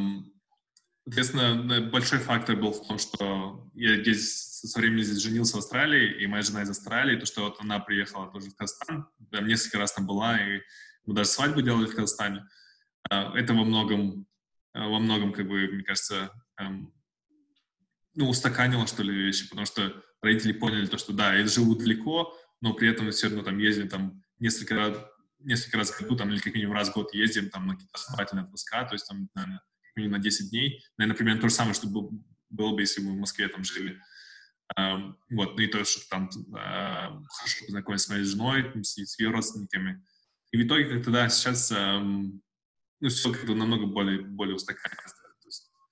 соответственно, 1.06 1.90
большой 1.90 2.20
фактор 2.20 2.56
был 2.56 2.72
в 2.74 2.88
том, 2.88 2.98
что 3.00 3.70
я 3.74 4.02
здесь 4.02 4.49
со 4.68 4.80
временем 4.80 5.04
здесь 5.04 5.22
женился 5.22 5.56
в 5.56 5.60
Австралии, 5.60 6.22
и 6.22 6.28
моя 6.28 6.44
жена 6.44 6.64
из 6.64 6.70
Австралии, 6.70 7.20
то, 7.20 7.26
что 7.26 7.44
вот 7.44 7.58
она 7.60 7.80
приехала 7.80 8.32
тоже 8.32 8.50
в 8.50 8.56
Казахстан, 8.56 9.08
там 9.32 9.48
несколько 9.48 9.78
раз 9.78 9.94
там 9.94 10.06
была, 10.06 10.38
и 10.38 10.62
мы 11.06 11.14
даже 11.14 11.30
свадьбу 11.30 11.62
делали 11.62 11.86
в 11.86 11.96
Казахстане. 11.96 12.46
А, 13.10 13.38
это 13.38 13.54
во 13.54 13.64
многом, 13.64 14.28
а, 14.74 14.88
во 14.88 15.00
многом, 15.00 15.34
как 15.34 15.48
бы, 15.48 15.68
мне 15.68 15.84
кажется, 15.84 16.32
эм, 16.60 16.94
ну, 18.16 18.30
устаканило, 18.30 18.86
что 18.88 19.04
ли, 19.04 19.14
вещи, 19.14 19.50
потому 19.50 19.66
что 19.66 20.04
родители 20.22 20.52
поняли 20.52 20.88
то, 20.88 20.98
что 20.98 21.14
да, 21.14 21.34
я 21.34 21.48
живу 21.48 21.76
далеко, 21.76 22.38
но 22.62 22.74
при 22.74 22.90
этом 22.90 23.10
все 23.12 23.28
равно 23.28 23.44
там 23.44 23.58
ездим 23.58 23.88
там 23.88 24.24
несколько 24.40 24.76
раз, 24.76 24.98
несколько 25.40 25.78
раз 25.78 25.92
в 25.92 26.02
году, 26.02 26.18
там, 26.18 26.30
или 26.30 26.40
как 26.40 26.54
минимум 26.54 26.76
раз 26.76 26.90
в 26.90 26.94
год 26.94 27.14
ездим 27.14 27.50
там 27.50 27.68
на 27.68 27.74
какие-то 27.74 27.96
основательные 27.96 28.46
отпуска, 28.46 28.84
то 28.84 28.94
есть 28.94 29.08
там, 29.08 29.30
наверное, 29.36 29.62
на 29.96 30.20
10 30.20 30.50
дней. 30.50 30.84
Наверное, 30.98 31.18
примерно 31.18 31.42
то 31.42 31.50
же 31.50 31.56
самое, 31.56 31.74
что 31.74 31.88
было 31.88 32.76
бы, 32.76 32.82
если 32.82 33.02
бы 33.02 33.10
мы 33.10 33.18
в 33.18 33.20
Москве 33.20 33.48
там 33.48 33.64
жили. 33.64 34.00
Вот, 34.76 35.56
ну 35.56 35.60
и 35.60 35.68
то, 35.68 35.84
что 35.84 36.08
там 36.10 36.30
хорошо 36.30 37.66
познакомиться 37.66 38.08
с 38.08 38.10
моей 38.10 38.24
женой, 38.24 38.72
с, 38.84 38.96
с 38.96 39.20
ее 39.20 39.32
родственниками. 39.32 40.06
И 40.52 40.58
в 40.58 40.66
итоге 40.66 40.86
как-то, 40.86 41.12
да, 41.12 41.30
сейчас 41.30 41.72
ну, 41.72 42.42
все 43.10 43.32
как-то 43.32 43.56
намного 43.56 43.86
более, 43.86 44.22
более 44.22 44.56
устаканилось. 44.56 45.14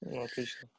Ну, 0.02 0.24
отлично. 0.24 0.70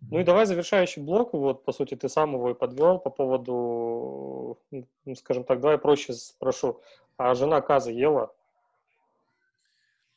Ну 0.00 0.20
и 0.20 0.24
давай 0.24 0.46
завершающий 0.46 1.02
блок, 1.02 1.32
вот, 1.32 1.64
по 1.64 1.72
сути, 1.72 1.96
ты 1.96 2.08
сам 2.08 2.34
его 2.34 2.50
и 2.50 2.54
подвел 2.54 2.98
по 2.98 3.10
поводу, 3.10 4.60
ну, 4.70 5.14
скажем 5.16 5.44
так, 5.44 5.60
давай 5.60 5.78
проще 5.78 6.12
спрошу. 6.12 6.80
А 7.16 7.34
жена 7.34 7.60
Каза 7.60 7.90
ела? 7.90 8.32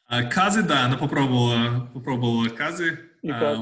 А, 0.06 0.24
казы, 0.24 0.62
да, 0.62 0.86
она 0.86 0.98
попробовала, 0.98 1.90
попробовала 1.94 2.50
казы. 2.50 3.00
И 3.22 3.30
как? 3.30 3.60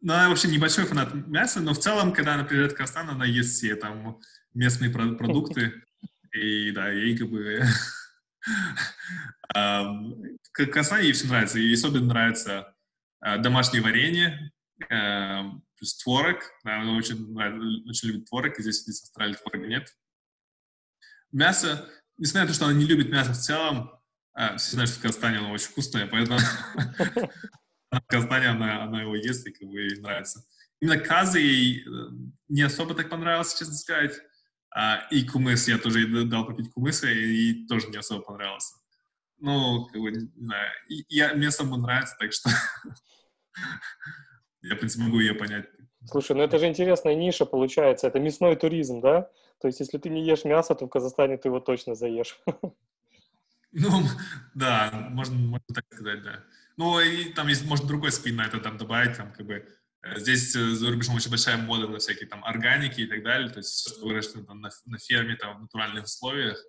Ну, 0.00 0.12
она 0.12 0.28
вообще 0.28 0.48
небольшой 0.48 0.84
фанат 0.84 1.12
мяса, 1.14 1.60
но 1.60 1.74
в 1.74 1.78
целом, 1.78 2.12
когда 2.12 2.34
она 2.34 2.44
приезжает 2.44 2.72
в 2.72 2.76
Казахстан, 2.76 3.10
она 3.10 3.24
ест 3.24 3.54
все 3.54 3.74
там 3.76 4.20
местные 4.54 4.90
продукты. 4.90 5.82
И 6.32 6.70
да, 6.70 6.90
ей 6.90 7.16
как 7.16 7.28
бы... 7.28 7.62
В 9.54 10.52
Казахстане 10.52 11.04
ей 11.04 11.12
все 11.12 11.26
нравится. 11.26 11.58
Ей 11.58 11.74
особенно 11.74 12.06
нравится 12.06 12.74
а, 13.20 13.38
домашнее 13.38 13.82
варенье, 13.82 14.52
плюс 14.78 15.96
творог. 16.02 16.42
Она 16.64 16.92
очень, 16.96 17.34
очень 17.88 18.08
любит 18.08 18.28
творог, 18.28 18.58
и 18.58 18.62
здесь, 18.62 18.82
здесь 18.82 19.00
в 19.00 19.04
Австралии 19.04 19.34
творога 19.34 19.66
нет. 19.66 19.96
Мясо, 21.32 21.88
несмотря 22.18 22.42
на 22.42 22.48
то, 22.48 22.54
что 22.54 22.66
она 22.66 22.74
не 22.74 22.86
любит 22.86 23.10
мясо 23.10 23.32
в 23.32 23.38
целом, 23.38 23.90
а, 24.34 24.56
все 24.56 24.72
знают, 24.72 24.90
что 24.90 25.00
в 25.00 25.02
Казахстане 25.02 25.38
оно 25.38 25.50
очень 25.50 25.68
вкусное, 25.68 26.06
поэтому 26.06 26.38
Казахстане 28.06 28.48
она, 28.48 28.82
она 28.84 29.02
его 29.02 29.14
ест 29.14 29.46
и 29.46 29.52
как 29.52 29.68
бы 29.68 29.80
ей 29.80 30.00
нравится. 30.00 30.44
Именно 30.80 31.00
казы 31.00 31.40
ей 31.40 31.82
э, 31.82 31.90
не 32.48 32.62
особо 32.62 32.94
так 32.94 33.08
понравилось, 33.08 33.58
честно 33.58 33.74
сказать. 33.74 34.14
А, 34.70 35.06
и 35.10 35.26
кумыс, 35.26 35.66
я 35.68 35.78
тоже 35.78 36.00
ей 36.00 36.24
дал 36.24 36.46
попить 36.46 36.70
кумыса, 36.70 37.10
и 37.10 37.16
ей 37.16 37.66
тоже 37.66 37.88
не 37.88 37.96
особо 37.96 38.22
понравился. 38.22 38.76
Ну, 39.38 39.86
как 39.86 40.00
бы, 40.00 40.10
не 40.10 40.44
знаю, 40.44 40.70
и, 40.88 41.04
я, 41.08 41.34
мне 41.34 41.50
самому 41.50 41.82
нравится, 41.82 42.16
так 42.18 42.32
что 42.32 42.50
я, 44.62 44.74
в 44.74 44.78
принципе, 44.78 45.04
могу 45.04 45.20
ее 45.20 45.34
понять. 45.34 45.66
Слушай, 46.06 46.36
ну 46.36 46.42
это 46.42 46.58
же 46.58 46.66
интересная 46.66 47.14
ниша 47.14 47.44
получается, 47.44 48.06
это 48.06 48.20
мясной 48.20 48.56
туризм, 48.56 49.00
да? 49.00 49.30
То 49.60 49.68
есть 49.68 49.80
если 49.80 49.98
ты 49.98 50.10
не 50.10 50.24
ешь 50.24 50.44
мясо, 50.44 50.74
то 50.74 50.86
в 50.86 50.88
Казахстане 50.88 51.36
ты 51.36 51.48
его 51.48 51.60
точно 51.60 51.94
заешь. 51.94 52.40
Ну, 53.70 53.90
да, 54.54 55.08
можно, 55.10 55.36
можно 55.36 55.66
так 55.74 55.84
сказать, 55.92 56.22
да. 56.22 56.42
Ну, 56.78 57.00
и 57.00 57.32
там 57.32 57.48
есть, 57.48 57.64
может, 57.66 57.86
другой 57.86 58.12
спин 58.12 58.36
на 58.36 58.46
это 58.46 58.60
там 58.60 58.78
добавить, 58.78 59.16
там, 59.16 59.32
как 59.32 59.44
бы, 59.44 59.66
э, 60.02 60.18
здесь 60.20 60.54
э, 60.54 60.70
за 60.70 60.90
рубежом 60.90 61.16
очень 61.16 61.28
большая 61.28 61.56
мода 61.56 61.88
на 61.88 61.98
всякие 61.98 62.28
там 62.28 62.44
органики 62.44 63.00
и 63.00 63.06
так 63.06 63.24
далее, 63.24 63.50
то 63.50 63.58
есть 63.58 63.70
все, 63.70 63.90
что 63.90 64.06
выращено 64.06 64.46
там 64.46 64.60
на, 64.60 64.70
на 64.86 64.98
ферме, 64.98 65.34
там, 65.34 65.58
в 65.58 65.62
натуральных 65.62 66.04
условиях, 66.04 66.64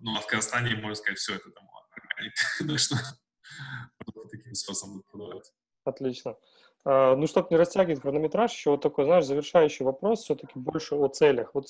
ну, 0.00 0.14
а 0.14 0.20
в 0.20 0.26
Казахстане, 0.26 0.76
можно 0.76 0.96
сказать, 0.96 1.18
все 1.18 1.36
это 1.36 1.50
там 1.50 1.66
органик, 1.90 2.34
так 2.68 2.78
что 2.78 2.96
таким 4.30 4.54
способом 4.54 5.02
продавать. 5.10 5.50
Отлично. 5.84 6.36
А, 6.84 7.16
ну, 7.16 7.26
чтобы 7.26 7.48
не 7.50 7.56
растягивать 7.56 8.00
хронометраж, 8.00 8.52
еще 8.52 8.70
вот 8.70 8.82
такой, 8.82 9.04
знаешь, 9.04 9.24
завершающий 9.24 9.84
вопрос 9.84 10.24
все-таки 10.24 10.58
больше 10.58 10.94
о 10.94 11.08
целях. 11.08 11.50
Вот 11.54 11.66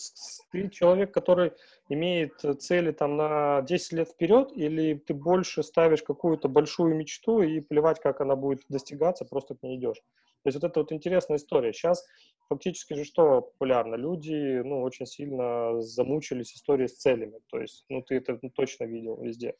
ты 0.53 0.69
человек, 0.69 1.13
который 1.13 1.53
имеет 1.89 2.41
цели 2.61 2.93
там 2.93 3.17
на 3.17 3.63
10 3.63 3.93
лет 3.93 4.09
вперед, 4.11 4.53
или 4.55 4.95
ты 4.95 5.15
больше 5.15 5.63
ставишь 5.63 6.03
какую-то 6.03 6.49
большую 6.49 6.95
мечту 6.95 7.43
и 7.43 7.61
плевать, 7.61 8.01
как 8.01 8.21
она 8.21 8.37
будет 8.37 8.63
достигаться, 8.69 9.25
просто 9.25 9.55
к 9.55 9.63
ней 9.63 9.77
идешь? 9.77 10.03
То 10.43 10.49
есть 10.49 10.63
вот 10.63 10.71
это 10.71 10.81
вот 10.81 10.93
интересная 10.93 11.39
история. 11.39 11.73
Сейчас 11.73 12.07
фактически 12.49 12.95
же 12.95 13.05
что 13.05 13.43
популярно? 13.43 13.97
Люди, 13.97 14.61
ну, 14.65 14.83
очень 14.83 15.07
сильно 15.07 15.81
замучились 15.81 16.55
историей 16.55 16.89
с 16.89 16.97
целями. 16.97 17.41
То 17.51 17.61
есть, 17.61 17.85
ну, 17.89 18.03
ты 18.03 18.17
это 18.17 18.39
точно 18.55 18.85
видел 18.85 19.21
везде. 19.21 19.57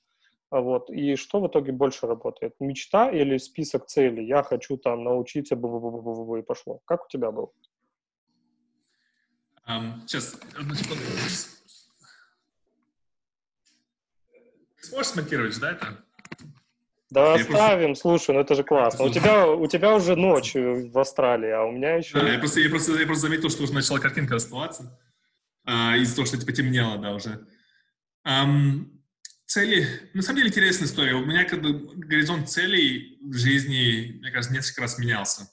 А 0.51 0.61
вот. 0.61 0.91
И 0.91 1.17
что 1.17 1.41
в 1.41 1.47
итоге 1.47 1.73
больше 1.73 2.07
работает? 2.07 2.55
Мечта 2.61 3.11
или 3.11 3.37
список 3.39 3.87
целей? 3.87 4.27
Я 4.27 4.43
хочу 4.43 4.77
там 4.77 5.05
научиться, 5.05 5.57
бу 5.57 5.69
-бу 5.69 5.81
-бу 5.81 6.03
-бу 6.03 6.27
-бу, 6.27 6.39
и 6.39 6.43
пошло. 6.43 6.81
Как 6.87 7.05
у 7.05 7.09
тебя 7.09 7.31
был? 7.31 7.53
Um, 9.69 10.01
сейчас, 10.07 10.35
одну 10.59 10.75
секунду. 10.75 11.03
Сможешь 14.81 15.09
смонтировать, 15.09 15.61
да, 15.61 15.73
это? 15.73 16.05
Да, 17.11 17.35
я 17.35 17.41
оставим, 17.41 17.89
просто... 17.89 18.03
слушай, 18.03 18.35
ну 18.35 18.41
это 18.41 18.55
же 18.55 18.65
классно. 18.65 19.05
У 19.05 19.11
тебя, 19.11 19.47
у 19.47 19.67
тебя 19.67 19.95
уже 19.95 20.17
ночь 20.17 20.55
в 20.55 20.99
Австралии, 20.99 21.51
а 21.51 21.65
у 21.65 21.73
меня 21.73 21.97
еще... 21.97 22.19
Да, 22.19 22.33
я 22.33 22.39
просто, 22.39 22.61
я 22.61 22.71
просто, 22.71 22.93
я 22.93 23.07
просто 23.07 23.29
заметил, 23.29 23.51
что 23.51 23.65
уже 23.65 23.75
начала 23.75 23.99
картинка 23.99 24.35
расплываться. 24.35 24.99
А, 25.65 25.97
из-за 25.97 26.17
того, 26.17 26.27
что 26.27 26.37
это 26.39 26.47
потемнело, 26.47 26.97
да, 26.97 27.13
уже. 27.15 27.47
Um, 28.27 28.98
цели, 29.49 30.11
на 30.13 30.23
самом 30.23 30.37
деле 30.37 30.51
интересная 30.51 30.87
история. 30.87 31.15
У 31.15 31.25
меня 31.25 31.49
бы 31.49 31.95
горизонт 31.97 32.51
целей 32.51 33.19
в 33.23 33.35
жизни, 33.35 34.19
мне 34.21 34.31
кажется, 34.31 34.55
несколько 34.55 34.83
раз 34.83 34.99
менялся. 34.99 35.51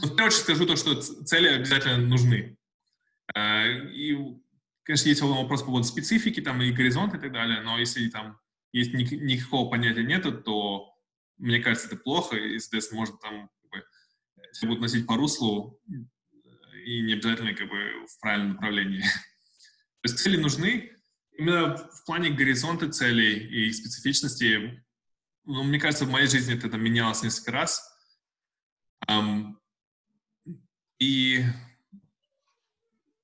Но 0.00 0.08
в 0.08 0.16
первую 0.16 0.28
очередь 0.28 0.44
скажу 0.44 0.66
то, 0.66 0.76
что 0.76 1.00
цели 1.00 1.48
обязательно 1.48 1.98
нужны. 1.98 2.56
Э, 3.34 3.86
и, 3.90 4.16
конечно, 4.82 5.08
есть 5.08 5.20
вопрос 5.20 5.60
по 5.60 5.66
поводу 5.66 5.84
специфики 5.84 6.40
там, 6.40 6.62
и 6.62 6.72
горизонта 6.72 7.18
и 7.18 7.20
так 7.20 7.32
далее, 7.32 7.60
но 7.60 7.78
если 7.78 8.08
там 8.08 8.40
есть 8.72 8.94
ни, 8.94 9.02
никакого 9.02 9.68
понятия 9.68 10.02
нет, 10.02 10.44
то 10.44 10.94
мне 11.36 11.60
кажется, 11.60 11.88
это 11.88 11.96
плохо, 11.96 12.36
и, 12.36 12.58
соответственно, 12.58 13.00
может 13.00 13.20
там 13.20 13.50
как 13.62 13.82
бы, 13.82 14.66
будут 14.68 14.80
носить 14.80 15.06
по 15.06 15.16
руслу 15.16 15.78
и 16.84 17.02
не 17.02 17.12
обязательно 17.12 17.54
как 17.54 17.68
бы 17.68 18.06
в 18.06 18.20
правильном 18.20 18.54
направлении. 18.54 19.00
То 20.02 20.08
есть 20.10 20.18
цели 20.18 20.38
нужны, 20.38 20.96
именно 21.40 21.74
в 21.74 22.04
плане 22.04 22.30
горизонта 22.30 22.90
целей 22.90 23.38
и 23.38 23.72
специфичности, 23.72 24.84
ну, 25.46 25.62
мне 25.62 25.80
кажется, 25.80 26.04
в 26.04 26.10
моей 26.10 26.26
жизни 26.26 26.54
это 26.54 26.76
менялось 26.76 27.22
несколько 27.22 27.52
раз. 27.52 27.82
Um, 29.08 29.54
и, 30.98 31.42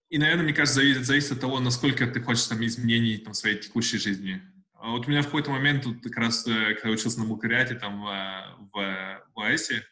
и, 0.09 0.19
наверное, 0.19 0.45
мне 0.45 0.55
кажется, 0.55 0.81
зависит, 0.81 1.05
зависит 1.05 1.33
от 1.33 1.41
того, 1.41 1.61
насколько 1.61 2.07
ты 2.07 2.23
хочешь 2.23 2.47
там 2.47 2.65
изменений 2.65 3.19
там, 3.19 3.35
в 3.35 3.37
своей 3.37 3.59
текущей 3.59 3.99
жизни. 3.99 4.41
А 4.73 4.93
вот 4.93 5.07
у 5.07 5.11
меня 5.11 5.21
в 5.21 5.27
какой-то 5.27 5.51
момент, 5.51 5.85
вот, 5.85 6.03
как 6.03 6.17
раз, 6.17 6.47
э, 6.47 6.75
когда 6.75 6.89
учился 6.89 7.21
на 7.21 7.27
бакалавриате 7.27 7.75
там 7.75 8.01
в, 8.01 8.71
в, 8.73 9.27
в 9.35 9.41
АЭСе, 9.41 9.87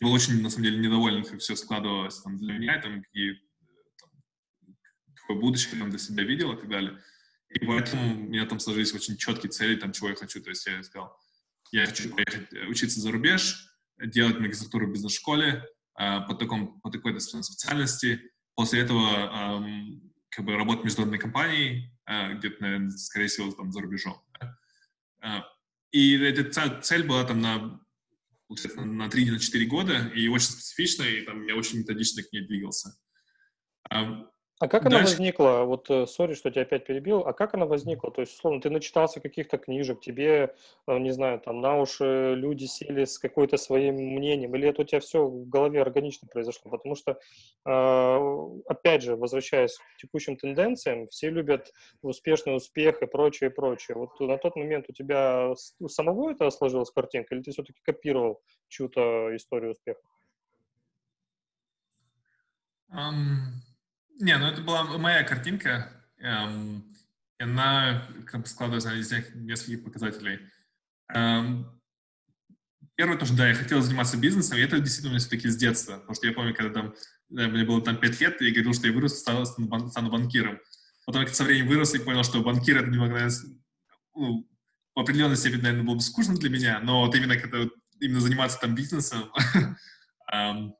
я 0.00 0.06
был 0.06 0.12
очень, 0.12 0.40
на 0.40 0.50
самом 0.50 0.64
деле, 0.66 0.78
недоволен, 0.78 1.24
как 1.24 1.40
все 1.40 1.56
складывалось 1.56 2.20
там, 2.22 2.36
для 2.36 2.54
меня, 2.54 2.80
там, 2.80 3.02
какие 3.02 3.40
какое 5.28 5.42
будущее 5.42 5.78
там 5.78 5.90
для 5.90 5.98
себя 5.98 6.24
видел 6.24 6.52
и 6.52 6.56
так 6.56 6.68
далее. 6.68 6.98
И 7.50 7.64
поэтому 7.64 8.14
у 8.14 8.28
меня 8.28 8.46
там 8.46 8.60
сложились 8.60 8.94
очень 8.94 9.16
четкие 9.16 9.50
цели, 9.50 9.76
там, 9.76 9.92
чего 9.92 10.08
я 10.08 10.14
хочу. 10.14 10.42
То 10.42 10.50
есть 10.50 10.66
я 10.66 10.82
сказал, 10.82 11.18
я 11.70 11.86
хочу 11.86 12.14
поехать 12.14 12.52
э, 12.52 12.66
учиться 12.66 13.00
за 13.00 13.12
рубеж, 13.12 13.68
делать 13.98 14.38
магистратуру 14.38 14.86
в 14.86 14.92
бизнес-школе 14.92 15.64
э, 15.98 16.20
по, 16.26 16.34
таком, 16.34 16.80
по 16.80 16.90
такой 16.90 17.18
специальности. 17.20 18.22
После 18.54 18.80
этого 18.80 19.60
э, 19.60 19.98
как 20.30 20.44
бы 20.46 20.56
работать 20.56 20.82
в 20.82 20.84
международной 20.84 21.18
компании, 21.18 21.94
э, 22.06 22.34
где-то, 22.34 22.62
наверное, 22.62 22.90
скорее 22.90 23.26
всего, 23.26 23.50
там 23.52 23.70
за 23.70 23.80
рубежом. 23.80 24.22
Да? 24.40 24.58
Э, 25.22 25.42
и 25.90 26.16
эта 26.18 26.80
цель 26.80 27.04
была 27.04 27.24
там 27.24 27.40
на, 27.40 27.80
на 28.48 29.06
3-4 29.08 29.64
года, 29.66 30.08
и 30.14 30.28
очень 30.28 30.48
специфичная, 30.48 31.10
и 31.10 31.22
там 31.22 31.46
я 31.46 31.54
очень 31.54 31.80
методично 31.80 32.22
к 32.22 32.32
ней 32.32 32.46
двигался. 32.46 32.98
А 34.60 34.66
как 34.66 34.86
она 34.86 34.96
Дальше... 34.96 35.12
возникла? 35.12 35.62
Вот, 35.64 35.86
сори, 36.10 36.34
что 36.34 36.50
тебя 36.50 36.62
опять 36.62 36.84
перебил. 36.84 37.20
А 37.20 37.32
как 37.32 37.54
она 37.54 37.64
возникла? 37.64 38.10
То 38.10 38.22
есть, 38.22 38.34
условно, 38.34 38.60
ты 38.60 38.70
начитался 38.70 39.20
каких-то 39.20 39.56
книжек, 39.56 40.00
тебе, 40.00 40.52
э, 40.88 40.98
не 40.98 41.12
знаю, 41.12 41.38
там 41.38 41.60
на 41.60 41.78
уши 41.78 42.34
люди 42.34 42.64
сели 42.64 43.04
с 43.04 43.20
какой-то 43.20 43.56
своим 43.56 43.94
мнением, 43.94 44.56
или 44.56 44.68
это 44.68 44.82
у 44.82 44.84
тебя 44.84 44.98
все 44.98 45.24
в 45.24 45.48
голове 45.48 45.80
органично 45.80 46.26
произошло? 46.26 46.72
Потому 46.72 46.96
что, 46.96 47.20
э, 47.66 48.60
опять 48.66 49.02
же, 49.02 49.14
возвращаясь 49.14 49.78
к 49.78 50.00
текущим 50.00 50.36
тенденциям, 50.36 51.06
все 51.06 51.30
любят 51.30 51.72
успешный 52.02 52.56
успех 52.56 53.00
и 53.00 53.06
прочее, 53.06 53.50
и 53.50 53.52
прочее. 53.52 53.96
Вот 53.96 54.18
на 54.18 54.38
тот 54.38 54.56
момент 54.56 54.86
у 54.88 54.92
тебя 54.92 55.52
у 55.78 55.88
самого 55.88 56.32
это 56.32 56.50
сложилась 56.50 56.90
картинка, 56.90 57.36
или 57.36 57.42
ты 57.42 57.52
все-таки 57.52 57.78
копировал 57.84 58.42
чью-то 58.66 59.36
историю 59.36 59.70
успеха? 59.70 60.00
Um... 62.90 63.67
Не, 64.18 64.36
ну 64.36 64.46
это 64.46 64.62
была 64.62 64.84
моя 64.84 65.22
картинка. 65.22 65.92
Эм, 66.18 66.84
она 67.38 68.08
как 68.26 68.42
бы 68.42 68.46
складывается 68.46 68.94
из 68.94 69.10
нескольких 69.34 69.84
показателей. 69.84 70.40
Эм, 71.14 71.80
первое, 72.96 73.16
то, 73.16 73.26
что 73.26 73.36
да, 73.36 73.48
я 73.48 73.54
хотел 73.54 73.80
заниматься 73.80 74.16
бизнесом, 74.16 74.58
и 74.58 74.62
это 74.62 74.80
действительно 74.80 75.10
у 75.10 75.12
меня 75.12 75.20
все-таки 75.20 75.48
с 75.48 75.56
детства. 75.56 75.98
Потому 75.98 76.14
что 76.14 76.26
я 76.26 76.32
помню, 76.32 76.54
когда 76.54 76.82
там, 76.82 76.94
да, 77.28 77.46
мне 77.46 77.64
было 77.64 77.80
там 77.80 77.96
5 77.96 78.20
лет, 78.20 78.42
и 78.42 78.46
я 78.46 78.52
говорил, 78.52 78.74
что 78.74 78.88
я 78.88 78.92
вырос, 78.92 79.20
стану, 79.20 79.46
стану 79.46 80.10
банкиром. 80.10 80.58
Потом 81.06 81.22
я 81.22 81.28
со 81.28 81.44
временем 81.44 81.68
вырос 81.68 81.94
и 81.94 82.00
понял, 82.00 82.24
что 82.24 82.42
банкир 82.42 82.78
это 82.78 82.90
немного, 82.90 83.28
ну, 84.14 84.48
в 84.94 85.00
определенной 85.00 85.36
степени, 85.36 85.62
наверное, 85.62 85.84
было 85.84 85.94
бы 85.94 86.00
скучно 86.00 86.34
для 86.34 86.50
меня, 86.50 86.80
но 86.80 87.06
вот 87.06 87.14
именно 87.14 87.36
когда 87.36 87.58
именно 88.00 88.20
заниматься 88.20 88.58
там 88.60 88.74
бизнесом, 88.74 89.32
эм, 90.32 90.74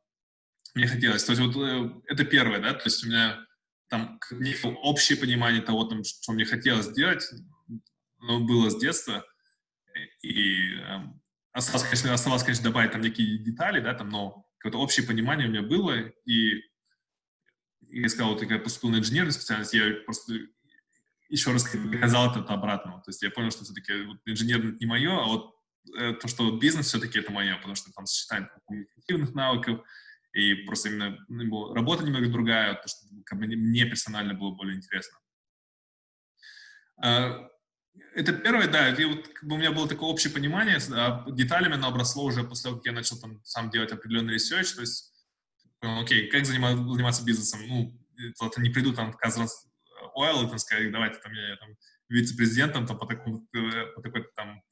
мне 0.78 0.86
хотелось. 0.86 1.24
То 1.24 1.32
есть 1.32 1.42
вот 1.42 1.56
э, 1.56 1.90
это 2.06 2.24
первое, 2.24 2.60
да, 2.60 2.72
то 2.72 2.82
есть 2.84 3.04
у 3.04 3.08
меня 3.08 3.44
там 3.88 4.20
общее 4.62 5.18
понимание 5.18 5.60
того, 5.60 5.84
там, 5.84 6.04
что 6.04 6.32
мне 6.32 6.44
хотелось 6.44 6.86
сделать, 6.86 7.24
оно 8.20 8.40
было 8.40 8.70
с 8.70 8.78
детства, 8.78 9.24
и 10.22 10.74
э, 10.74 10.98
осталось, 11.52 11.82
конечно, 11.84 12.12
оставалось, 12.12 12.44
конечно, 12.44 12.64
добавить 12.64 12.92
там 12.92 13.00
некие 13.00 13.38
детали, 13.38 13.80
да, 13.80 13.94
там, 13.94 14.08
но 14.08 14.46
какое-то 14.58 14.78
общее 14.78 15.06
понимание 15.06 15.48
у 15.48 15.50
меня 15.50 15.62
было, 15.62 15.96
и, 16.24 16.62
я 17.90 18.08
сказал, 18.08 18.34
вот 18.34 18.42
я 18.42 18.58
поступил 18.58 18.90
на 18.90 18.98
инженерную 18.98 19.32
специальность, 19.32 19.74
я 19.74 19.94
просто 20.04 20.34
еще 21.28 21.52
раз 21.52 21.70
доказал 21.72 22.30
это 22.30 22.40
обратно. 22.54 23.02
То 23.04 23.10
есть 23.10 23.22
я 23.22 23.30
понял, 23.30 23.50
что 23.50 23.64
все-таки 23.64 24.02
вот, 24.04 24.18
инженер 24.26 24.76
не 24.80 24.86
мое, 24.86 25.12
а 25.12 25.26
вот 25.26 25.54
э, 25.98 26.14
то, 26.14 26.28
что 26.28 26.56
бизнес 26.56 26.86
все-таки 26.86 27.18
это 27.18 27.32
мое, 27.32 27.56
потому 27.56 27.74
что 27.74 27.92
там 27.92 28.06
сочетание 28.06 28.48
коммуникативных 28.66 29.34
навыков, 29.34 29.80
и 30.32 30.54
просто 30.54 30.88
именно 30.88 31.18
ну, 31.28 31.74
работа 31.74 32.04
немного 32.04 32.28
другая, 32.28 32.74
то, 32.74 32.88
что 32.88 33.06
как 33.24 33.38
бы, 33.38 33.46
мне 33.46 33.84
персонально 33.84 34.34
было 34.34 34.54
более 34.54 34.76
интересно. 34.76 35.18
А, 37.02 37.48
это 38.14 38.32
первое, 38.32 38.68
да, 38.68 38.90
и 38.90 39.04
вот 39.04 39.28
как 39.28 39.44
бы 39.44 39.56
у 39.56 39.58
меня 39.58 39.72
было 39.72 39.88
такое 39.88 40.08
общее 40.08 40.32
понимание, 40.32 40.78
а 40.92 41.24
деталями 41.30 41.74
оно 41.74 41.88
обросло 41.88 42.24
уже 42.24 42.44
после 42.44 42.64
того, 42.64 42.76
как 42.76 42.86
я 42.86 42.92
начал 42.92 43.18
там 43.18 43.42
сам 43.44 43.70
делать 43.70 43.92
определенный 43.92 44.34
research, 44.34 44.72
то 44.72 44.80
есть, 44.80 45.12
окей, 45.80 46.28
как 46.28 46.44
заниматься, 46.44 46.82
заниматься 46.82 47.24
бизнесом, 47.24 47.60
ну, 47.66 47.92
это 48.18 48.60
не 48.60 48.70
приду 48.70 48.92
там 48.92 49.12
в 49.12 49.16
Казанс 49.16 49.68
Oil 50.16 50.46
и 50.46 50.48
там 50.48 50.58
сказать, 50.58 50.90
давайте 50.90 51.18
там 51.20 51.32
я 51.32 51.56
там 51.56 51.70
вице-президентом 52.08 52.86
там 52.86 52.98
по 52.98 53.06
такому, 53.06 53.46
э, 53.54 53.86
по 53.94 54.02
такой 54.02 54.26
там 54.34 54.62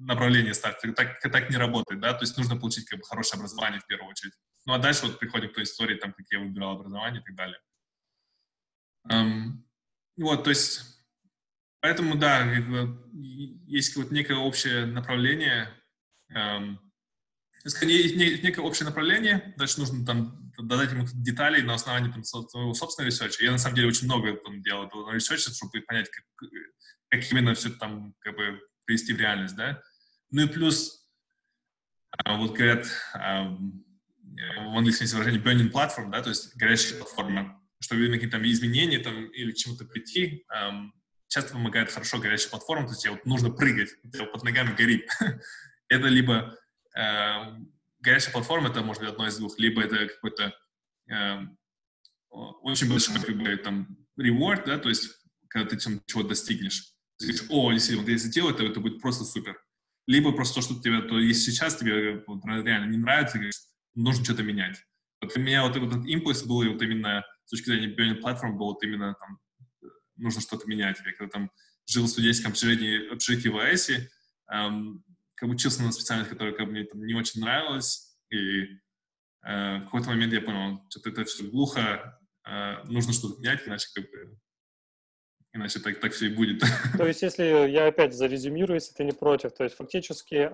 направлению 0.00 0.54
стать. 0.54 0.80
Так, 0.96 1.20
так 1.20 1.50
не 1.50 1.56
работает, 1.56 2.00
да, 2.00 2.14
то 2.14 2.24
есть 2.24 2.36
нужно 2.36 2.56
получить 2.56 2.86
как 2.86 2.98
бы 2.98 3.04
хорошее 3.04 3.38
образование 3.38 3.80
в 3.80 3.86
первую 3.86 4.10
очередь. 4.10 4.32
Ну, 4.66 4.74
а 4.74 4.78
дальше 4.78 5.06
вот 5.06 5.18
приходим 5.18 5.50
к 5.50 5.54
той 5.54 5.64
истории, 5.64 5.96
там, 5.96 6.12
как 6.12 6.26
я 6.30 6.38
выбирал 6.38 6.72
образование 6.72 7.20
и 7.20 7.24
так 7.24 7.34
далее. 7.34 7.58
Эм, 9.10 9.64
вот, 10.16 10.44
то 10.44 10.50
есть, 10.50 10.82
поэтому, 11.80 12.14
да, 12.16 12.44
есть 13.66 13.96
вот 13.96 14.10
некое 14.10 14.36
общее 14.36 14.84
направление, 14.86 15.70
эм, 16.34 16.78
есть 17.64 17.82
некое 17.82 18.60
общее 18.60 18.86
направление, 18.86 19.54
дальше 19.56 19.80
нужно 19.80 20.04
там 20.04 20.52
додать 20.58 20.92
ему 20.92 21.06
деталей 21.12 21.62
на 21.62 21.74
основании 21.74 22.10
там, 22.10 22.24
своего 22.24 22.74
собственного 22.74 23.10
research 23.10 23.37
а. 23.37 23.44
Я 23.44 23.52
на 23.52 23.58
самом 23.58 23.76
деле 23.76 23.88
очень 23.88 24.06
много 24.06 24.34
там, 24.36 24.62
делал 24.62 24.86
этого 24.86 25.12
research 25.12 25.42
а, 25.42 25.50
чтобы 25.50 25.80
понять, 25.82 26.10
как, 26.10 26.24
как 27.08 27.32
именно 27.32 27.54
все 27.54 27.70
там 27.70 28.14
как 28.20 28.36
бы 28.36 28.60
привести 28.84 29.12
в 29.12 29.18
реальность, 29.18 29.56
да. 29.56 29.82
Ну 30.30 30.42
и 30.42 30.46
плюс, 30.46 31.08
а, 32.10 32.36
вот 32.36 32.52
говорят, 32.52 32.86
а, 33.14 33.48
в 33.48 34.76
английском 34.76 35.04
есть 35.04 35.14
выражение 35.14 35.42
burning 35.42 35.72
platform, 35.72 36.10
да, 36.10 36.22
то 36.22 36.28
есть 36.28 36.56
горящая 36.56 36.98
платформа, 36.98 37.60
чтобы 37.80 38.06
какие-то 38.08 38.36
там 38.36 38.46
изменения 38.46 38.98
там 38.98 39.26
или 39.26 39.52
к 39.52 39.56
чему-то 39.56 39.84
прийти, 39.84 40.46
часто 41.28 41.52
помогает 41.52 41.90
хорошо 41.90 42.18
горящая 42.18 42.50
платформа, 42.50 42.86
то 42.86 42.92
есть 42.92 43.02
тебе 43.02 43.12
вот 43.12 43.26
нужно 43.26 43.50
прыгать, 43.50 43.90
у 44.02 44.10
тебя 44.10 44.26
под 44.26 44.42
ногами 44.44 44.74
горит. 44.74 45.08
это 45.88 46.08
либо 46.08 46.56
э, 46.96 47.38
горячая 48.00 48.32
платформа, 48.32 48.68
это 48.68 48.82
может 48.82 49.02
быть 49.02 49.12
одно 49.12 49.26
из 49.26 49.36
двух, 49.36 49.58
либо 49.58 49.82
это 49.82 50.06
какой-то 50.06 50.54
очень 52.30 52.88
большой 52.88 53.16
как 53.16 53.62
там 53.64 53.88
reward, 54.18 54.64
да, 54.66 54.78
то 54.78 54.88
есть 54.88 55.10
когда 55.48 55.68
ты 55.68 55.76
чего-то 55.78 56.28
достигнешь. 56.28 56.94
Ты 57.18 57.26
говоришь, 57.26 57.46
о, 57.50 57.72
действительно, 57.72 58.04
вот 58.04 58.12
если 58.12 58.28
сделать, 58.28 58.56
то 58.56 58.64
это 58.64 58.80
будет 58.80 59.00
просто 59.00 59.24
супер. 59.24 59.60
Либо 60.10 60.32
просто 60.32 60.56
то, 60.56 60.62
что 60.62 60.74
тебе, 60.82 61.02
то 61.02 61.20
если 61.20 61.52
сейчас 61.52 61.76
тебе 61.76 62.24
вот, 62.26 62.44
реально 62.44 62.90
не 62.90 62.98
нравится, 62.98 63.38
нужно 63.94 64.24
что-то 64.24 64.42
менять. 64.42 64.84
Вот 65.20 65.32
для 65.32 65.40
меня 65.40 65.62
вот 65.62 65.76
этот 65.76 66.04
импульс 66.04 66.42
был 66.42 66.68
вот 66.68 66.82
именно 66.82 67.24
с 67.44 67.50
точки 67.50 67.66
зрения 67.66 67.94
Burning 67.94 68.20
Platform 68.20 68.54
был 68.54 68.66
вот 68.72 68.82
именно 68.82 69.14
там 69.14 69.38
нужно 70.16 70.40
что-то 70.40 70.66
менять. 70.66 70.98
Я 71.06 71.12
когда 71.12 71.30
там 71.30 71.50
жил 71.86 72.06
в 72.06 72.08
студенческом 72.08 72.50
общежитии, 72.50 73.08
общежитии 73.12 73.50
в 73.50 73.58
АЭСе, 73.58 74.10
эм, 74.50 75.04
как 75.36 75.48
бы 75.48 75.54
учился 75.54 75.84
на 75.84 75.92
специальность, 75.92 76.30
которая 76.30 76.54
как 76.54 76.66
бы, 76.66 76.72
мне 76.72 76.82
там, 76.86 77.06
не 77.06 77.14
очень 77.14 77.40
нравилась, 77.40 78.18
и 78.30 78.62
э, 79.44 79.78
в 79.78 79.84
какой-то 79.84 80.08
момент 80.08 80.32
я 80.32 80.40
понял, 80.40 80.84
что-то 80.88 81.10
это 81.10 81.24
все 81.24 81.44
глухо, 81.44 82.20
э, 82.48 82.82
нужно 82.86 83.12
что-то 83.12 83.40
менять, 83.40 83.62
иначе 83.64 83.86
как 83.94 84.10
бы 84.10 84.40
иначе 85.52 85.80
так, 85.80 86.00
так 86.00 86.12
все 86.12 86.26
и 86.26 86.34
будет. 86.34 86.62
То 86.96 87.06
есть, 87.06 87.22
если 87.22 87.68
я 87.68 87.86
опять 87.86 88.14
зарезюмирую, 88.14 88.76
если 88.76 88.94
ты 88.94 89.04
не 89.04 89.12
против, 89.12 89.52
то 89.52 89.64
есть 89.64 89.76
фактически, 89.76 90.48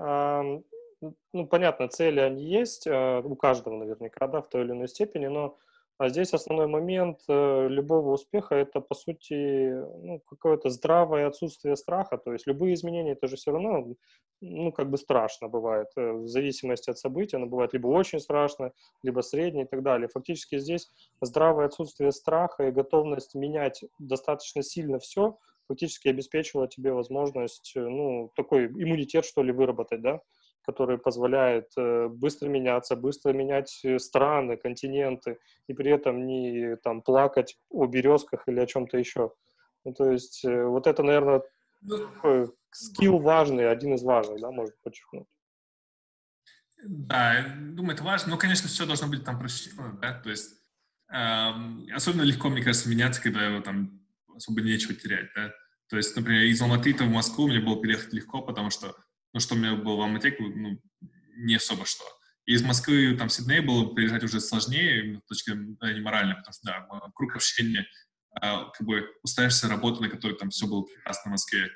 ну, 1.33 1.47
понятно, 1.47 1.89
цели 1.89 2.21
они 2.21 2.45
есть, 2.45 2.87
э, 2.87 3.21
у 3.23 3.37
каждого 3.37 3.77
наверняка, 3.77 4.27
да, 4.27 4.41
в 4.41 4.49
той 4.49 4.65
или 4.65 4.73
иной 4.73 4.89
степени, 4.89 5.27
но 5.27 5.59
а 5.99 6.09
здесь 6.09 6.35
основной 6.35 6.67
момент 6.67 7.21
э, 7.29 7.69
любого 7.69 8.13
успеха 8.13 8.55
это, 8.55 8.81
по 8.81 8.95
сути, 8.95 9.71
ну, 10.03 10.21
какое-то 10.27 10.69
здравое 10.69 11.27
отсутствие 11.27 11.77
страха. 11.77 12.19
То 12.19 12.33
есть 12.33 12.47
любые 12.47 12.75
изменения 12.75 13.13
это 13.13 13.29
же 13.29 13.37
все 13.37 13.53
равно, 13.53 13.95
ну, 14.41 14.73
как 14.73 14.91
бы 14.91 14.99
страшно 14.99 15.49
бывает. 15.49 15.89
Э, 15.97 16.13
в 16.13 16.29
зависимости 16.29 16.91
от 16.91 16.99
событий 16.99 17.37
оно 17.37 17.47
бывает 17.47 17.73
либо 17.73 17.87
очень 17.87 18.21
страшно, 18.21 18.73
либо 19.03 19.23
среднее 19.23 19.65
и 19.65 19.69
так 19.69 19.83
далее. 19.83 20.09
Фактически 20.09 20.59
здесь 20.59 20.91
здравое 21.23 21.67
отсутствие 21.67 22.13
страха 22.13 22.69
и 22.69 22.73
готовность 22.73 23.35
менять 23.35 23.83
достаточно 23.99 24.63
сильно 24.63 24.99
все 24.99 25.39
фактически 25.69 26.09
обеспечивало 26.09 26.69
тебе 26.69 26.93
возможность, 26.93 27.73
э, 27.77 27.81
ну, 27.81 28.31
такой 28.37 28.67
иммунитет, 28.67 29.25
что 29.25 29.43
ли, 29.43 29.53
выработать, 29.53 30.01
да, 30.03 30.21
который 30.67 30.99
позволяет 30.99 31.71
э, 31.77 32.09
быстро 32.09 32.49
меняться, 32.49 32.97
быстро 32.97 33.33
менять 33.33 33.81
э, 33.85 33.99
страны, 33.99 34.57
континенты, 34.57 35.39
и 35.69 35.73
при 35.73 35.91
этом 35.93 36.27
не 36.27 36.77
там 36.77 37.03
плакать 37.03 37.57
о 37.71 37.87
березках 37.87 38.49
или 38.49 38.61
о 38.61 38.67
чем-то 38.67 38.99
еще. 38.99 39.33
Ну, 39.85 39.95
то 39.95 40.11
есть 40.11 40.45
э, 40.45 40.65
вот 40.65 40.87
это, 40.87 41.03
наверное, 41.03 41.43
ну, 41.81 41.99
такой 41.99 42.53
скилл 42.73 43.19
важный, 43.19 43.71
один 43.71 43.95
из 43.95 44.03
важных, 44.03 44.41
да, 44.41 44.51
можно 44.51 44.75
подчеркнуть. 44.83 45.27
Да, 46.85 47.47
думаю, 47.57 47.95
это 47.95 48.05
важно. 48.05 48.33
Но, 48.33 48.39
конечно, 48.39 48.69
все 48.69 48.87
должно 48.87 49.09
быть 49.09 49.25
там 49.25 49.39
просчитано, 49.39 49.99
да, 50.01 50.21
то 50.21 50.31
есть 50.31 50.53
эм, 51.11 51.87
особенно 51.95 52.23
легко, 52.23 52.49
мне 52.49 52.63
кажется, 52.63 52.89
меняться, 52.89 53.23
когда 53.23 53.61
там 53.63 54.01
особо 54.35 54.61
нечего 54.61 54.95
терять, 54.95 55.31
да. 55.35 55.53
То 55.89 55.97
есть, 55.97 56.17
например, 56.17 56.43
из 56.43 56.61
Алматы 56.61 56.93
в 56.93 57.09
Москву 57.09 57.47
мне 57.47 57.61
было 57.61 57.81
переехать 57.81 58.13
легко, 58.13 58.43
потому 58.43 58.71
что 58.71 58.97
ну, 59.37 59.41
что 59.41 59.55
у 59.55 59.59
меня 59.59 59.75
было 59.75 59.97
в 59.97 60.01
Алмате, 60.01 60.35
ну, 60.39 60.81
не 61.37 61.57
особо 61.57 61.85
что. 61.85 62.05
Из 62.47 62.63
Москвы, 62.63 63.15
там, 63.19 63.29
в 63.29 63.33
Сидней 63.35 63.61
было 63.61 63.85
приезжать 63.93 64.25
уже 64.25 64.41
сложнее, 64.41 65.21
с 65.23 65.29
точки 65.29 65.51
зрения 65.51 66.01
морально, 66.01 66.37
потому 66.37 66.55
что, 66.55 66.63
да, 66.65 67.11
круг 67.15 67.37
общения, 67.37 67.87
а, 68.41 68.71
как 68.71 68.87
бы 68.87 69.07
устаешься 69.23 69.69
работы, 69.69 70.01
на 70.01 70.09
которой 70.09 70.39
там 70.39 70.49
все 70.49 70.67
было 70.67 70.85
прекрасно 70.85 71.29
в 71.29 71.33
Москве. 71.33 71.69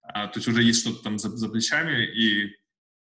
А, 0.00 0.26
то 0.28 0.38
есть 0.38 0.48
уже 0.48 0.62
есть 0.62 0.80
что-то 0.80 1.02
там 1.02 1.18
за, 1.18 1.36
за 1.36 1.50
плечами, 1.50 2.02
и 2.02 2.56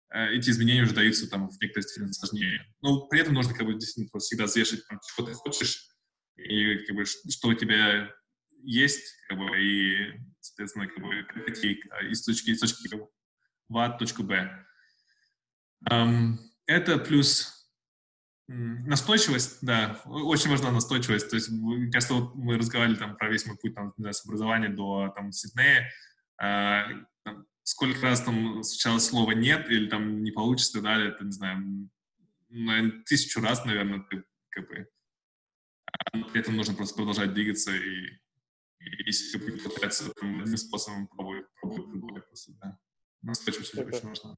а, 0.08 0.28
эти 0.28 0.48
изменения 0.48 0.84
уже 0.84 0.94
даются 0.94 1.28
там 1.28 1.50
в 1.50 1.60
некоторой 1.60 1.82
степени 1.82 2.12
сложнее. 2.12 2.64
Но 2.80 3.08
при 3.08 3.20
этом 3.20 3.34
нужно 3.34 3.52
как 3.52 3.66
бы 3.66 3.74
действительно 3.74 4.20
всегда 4.20 4.46
взвешивать, 4.46 4.88
там, 4.88 4.98
что 5.06 5.26
ты 5.26 5.34
хочешь, 5.34 5.86
и 6.36 6.78
как 6.86 6.96
бы 6.96 7.04
что 7.04 7.48
у 7.48 7.54
тебя 7.54 8.10
есть, 8.62 9.04
как 9.28 9.36
бы, 9.36 9.62
и, 9.62 10.14
соответственно, 10.40 10.86
как 10.86 11.04
бы, 11.04 11.24
какие 11.44 11.78
из 12.10 12.24
точки, 12.24 12.52
из 12.52 12.60
точки 12.60 12.88
в 13.68 13.96
точку 13.98 14.22
Б. 14.22 14.64
Это 16.66 16.98
плюс 16.98 17.58
настойчивость, 18.48 19.58
да, 19.60 20.00
очень 20.06 20.50
важна 20.50 20.70
настойчивость. 20.70 21.28
То 21.28 21.36
есть, 21.36 21.50
кажется, 21.92 22.14
вот 22.14 22.34
мы 22.34 22.56
разговаривали 22.56 22.98
там 22.98 23.16
про 23.16 23.28
весь 23.28 23.46
мой 23.46 23.56
путь 23.58 23.74
там, 23.74 23.92
с 23.98 24.24
образования 24.24 24.70
до 24.70 25.12
там, 25.14 25.32
Сиднея, 25.32 25.90
а, 26.40 26.86
там, 27.24 27.46
сколько 27.62 28.00
раз 28.02 28.22
там 28.22 28.62
случалось 28.62 29.06
слово 29.06 29.32
«нет» 29.32 29.68
или 29.68 29.88
там 29.88 30.22
«не 30.22 30.30
получится» 30.30 30.78
и 30.78 30.82
далее, 30.82 31.10
это, 31.10 31.24
не 31.24 31.32
знаю, 31.32 31.90
наверное, 32.48 33.02
тысячу 33.04 33.42
раз, 33.42 33.64
наверное, 33.66 34.00
ты 34.08 34.24
как 34.48 34.68
бы 34.68 34.88
при 36.32 36.40
этом 36.40 36.56
нужно 36.56 36.74
просто 36.74 36.96
продолжать 36.96 37.34
двигаться 37.34 37.74
и, 37.74 38.06
и 38.80 39.04
если 39.04 39.38
ты 39.38 39.68
пытаться 39.68 40.10
там, 40.14 40.40
одним 40.40 40.56
способом 40.56 41.06
пробовать, 41.08 41.46
пробовать 41.60 41.90
другой 41.90 42.22
просто, 42.22 42.52
да. 42.62 42.78
Настойчивость 43.22 43.74
очень 43.74 44.08
важна. 44.08 44.36